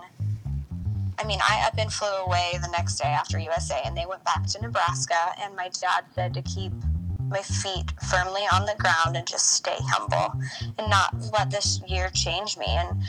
i 1.20 1.24
mean 1.26 1.40
i 1.42 1.64
up 1.66 1.78
and 1.78 1.92
flew 1.92 2.08
away 2.26 2.52
the 2.62 2.70
next 2.70 2.98
day 2.98 3.10
after 3.10 3.38
usa 3.40 3.82
and 3.86 3.98
they 3.98 4.06
went 4.06 4.24
back 4.24 4.46
to 4.46 4.62
nebraska 4.62 5.34
and 5.42 5.56
my 5.56 5.70
dad 5.80 6.06
said 6.14 6.34
to 6.34 6.42
keep 6.42 6.72
my 7.30 7.42
feet 7.42 7.92
firmly 8.10 8.44
on 8.54 8.66
the 8.66 8.76
ground 8.80 9.18
and 9.18 9.28
just 9.28 9.54
stay 9.54 9.76
humble 9.80 10.40
and 10.78 10.90
not 10.90 11.14
let 11.34 11.50
this 11.50 11.82
year 11.88 12.10
change 12.14 12.58
me. 12.58 12.66
And 12.68 13.02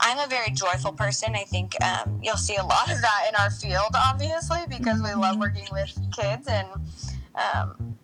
i'm 0.00 0.18
a 0.18 0.26
very 0.28 0.50
joyful 0.50 0.92
person. 0.92 1.34
I 1.34 1.44
think 1.44 1.74
um, 1.82 2.20
you'll 2.22 2.36
see 2.36 2.56
a 2.56 2.64
lot 2.64 2.90
of 2.90 3.00
that 3.00 3.26
in 3.28 3.34
our 3.36 3.50
field 3.50 3.94
obviously 3.94 4.60
because 4.68 5.02
we 5.02 5.12
love 5.14 5.38
working 5.38 5.66
with 5.72 5.98
kids 6.16 6.48
and 6.48 6.68
um, 7.34 7.95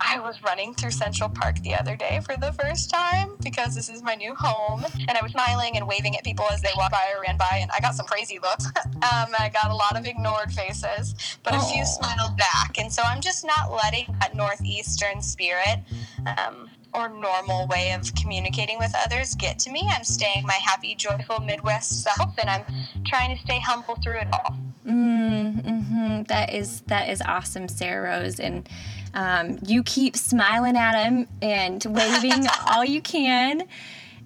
I 0.00 0.20
was 0.20 0.42
running 0.42 0.74
through 0.74 0.92
Central 0.92 1.28
Park 1.28 1.60
the 1.62 1.74
other 1.74 1.96
day 1.96 2.20
for 2.24 2.36
the 2.36 2.52
first 2.52 2.90
time 2.90 3.30
because 3.42 3.74
this 3.74 3.88
is 3.88 4.02
my 4.02 4.14
new 4.14 4.34
home. 4.34 4.84
And 5.08 5.10
I 5.10 5.22
was 5.22 5.32
smiling 5.32 5.76
and 5.76 5.88
waving 5.88 6.16
at 6.16 6.24
people 6.24 6.46
as 6.52 6.62
they 6.62 6.70
walked 6.76 6.92
by 6.92 7.12
or 7.16 7.22
ran 7.22 7.36
by. 7.36 7.58
And 7.60 7.70
I 7.72 7.80
got 7.80 7.94
some 7.94 8.06
crazy 8.06 8.38
looks. 8.38 8.66
um, 8.86 9.34
I 9.38 9.50
got 9.52 9.70
a 9.70 9.74
lot 9.74 9.98
of 9.98 10.06
ignored 10.06 10.52
faces, 10.52 11.14
but 11.42 11.54
a 11.54 11.60
few 11.60 11.84
smiled 11.84 12.36
back. 12.36 12.78
And 12.78 12.92
so 12.92 13.02
I'm 13.04 13.20
just 13.20 13.44
not 13.44 13.72
letting 13.72 14.14
that 14.20 14.36
Northeastern 14.36 15.20
spirit 15.20 15.78
um, 16.26 16.70
or 16.94 17.08
normal 17.08 17.66
way 17.66 17.92
of 17.92 18.14
communicating 18.14 18.78
with 18.78 18.94
others 19.04 19.34
get 19.34 19.58
to 19.60 19.70
me. 19.70 19.88
I'm 19.90 20.04
staying 20.04 20.44
my 20.46 20.54
happy, 20.64 20.94
joyful 20.94 21.40
Midwest 21.40 22.02
self 22.02 22.34
and 22.38 22.48
I'm 22.48 22.64
trying 23.06 23.36
to 23.36 23.42
stay 23.42 23.60
humble 23.60 23.96
through 23.96 24.20
it 24.20 24.28
all. 24.32 24.56
Mm, 24.86 25.64
hmm 25.64 26.22
That 26.24 26.54
is 26.54 26.80
that 26.86 27.10
is 27.10 27.20
awesome, 27.22 27.68
Sarah 27.68 28.20
Rose, 28.20 28.40
and 28.40 28.66
um, 29.14 29.58
you 29.66 29.82
keep 29.82 30.16
smiling 30.16 30.76
at 30.76 31.04
him 31.04 31.26
and 31.42 31.84
waving 31.84 32.46
all 32.66 32.84
you 32.84 33.00
can. 33.00 33.66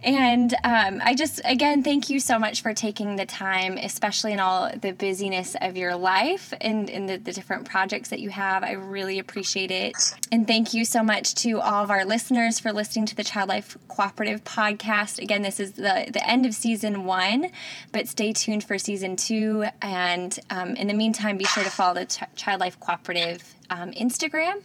And 0.05 0.53
um, 0.65 1.01
I 1.05 1.15
just 1.15 1.41
again 1.45 1.83
thank 1.83 2.11
you 2.11 2.19
so 2.19 2.39
much 2.39 2.63
for 2.63 2.75
taking 2.75 3.17
the 3.17 3.27
time, 3.27 3.79
especially 3.79 4.33
in 4.33 4.41
all 4.41 4.71
the 4.77 4.93
busyness 4.93 5.55
of 5.61 5.77
your 5.77 5.95
life 5.95 6.53
and 6.61 6.91
in 6.91 7.07
the, 7.07 7.19
the 7.19 7.33
different 7.33 7.69
projects 7.69 8.09
that 8.09 8.19
you 8.19 8.31
have. 8.31 8.65
I 8.65 8.73
really 8.73 9.19
appreciate 9.21 9.71
it. 9.71 9.95
And 10.33 10.47
thank 10.47 10.75
you 10.75 10.85
so 10.85 11.03
much 11.03 11.35
to 11.37 11.61
all 11.61 11.85
of 11.85 11.91
our 11.91 12.05
listeners 12.05 12.59
for 12.59 12.73
listening 12.73 13.07
to 13.07 13.17
the 13.17 13.23
Child 13.23 13.49
Life 13.49 13.77
Cooperative 13.89 14.43
podcast. 14.43 15.23
Again, 15.23 15.43
this 15.43 15.61
is 15.61 15.73
the, 15.73 16.09
the 16.13 16.29
end 16.29 16.47
of 16.47 16.55
season 16.55 17.05
one, 17.05 17.51
but 17.93 18.09
stay 18.09 18.33
tuned 18.33 18.65
for 18.65 18.79
season 18.79 19.15
two. 19.15 19.67
And 19.81 20.37
um, 20.51 20.75
in 20.75 20.89
the 20.89 20.95
meantime, 20.95 21.37
be 21.37 21.45
sure 21.45 21.63
to 21.63 21.71
follow 21.71 21.95
the 21.95 22.07
Ch- 22.07 22.23
Child 22.35 22.61
Life 22.61 22.81
Cooperative 22.81 23.55
um, 23.73 23.91
Instagram. 23.93 24.61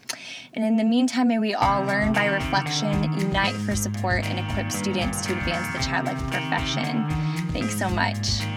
And 0.54 0.64
in 0.64 0.76
the 0.76 0.84
meantime, 0.84 1.30
may 1.30 1.40
we 1.40 1.54
all 1.54 1.84
learn 1.86 2.14
by 2.14 2.26
reflection, 2.26 3.04
unite 3.20 3.56
for 3.56 3.76
support, 3.76 4.26
and 4.26 4.40
equip 4.40 4.72
students 4.72 5.26
to 5.26 5.34
advance 5.38 5.76
the 5.76 5.84
child 5.84 6.08
life 6.08 6.22
profession. 6.32 7.08
Thanks 7.52 7.78
so 7.78 7.90
much. 7.90 8.57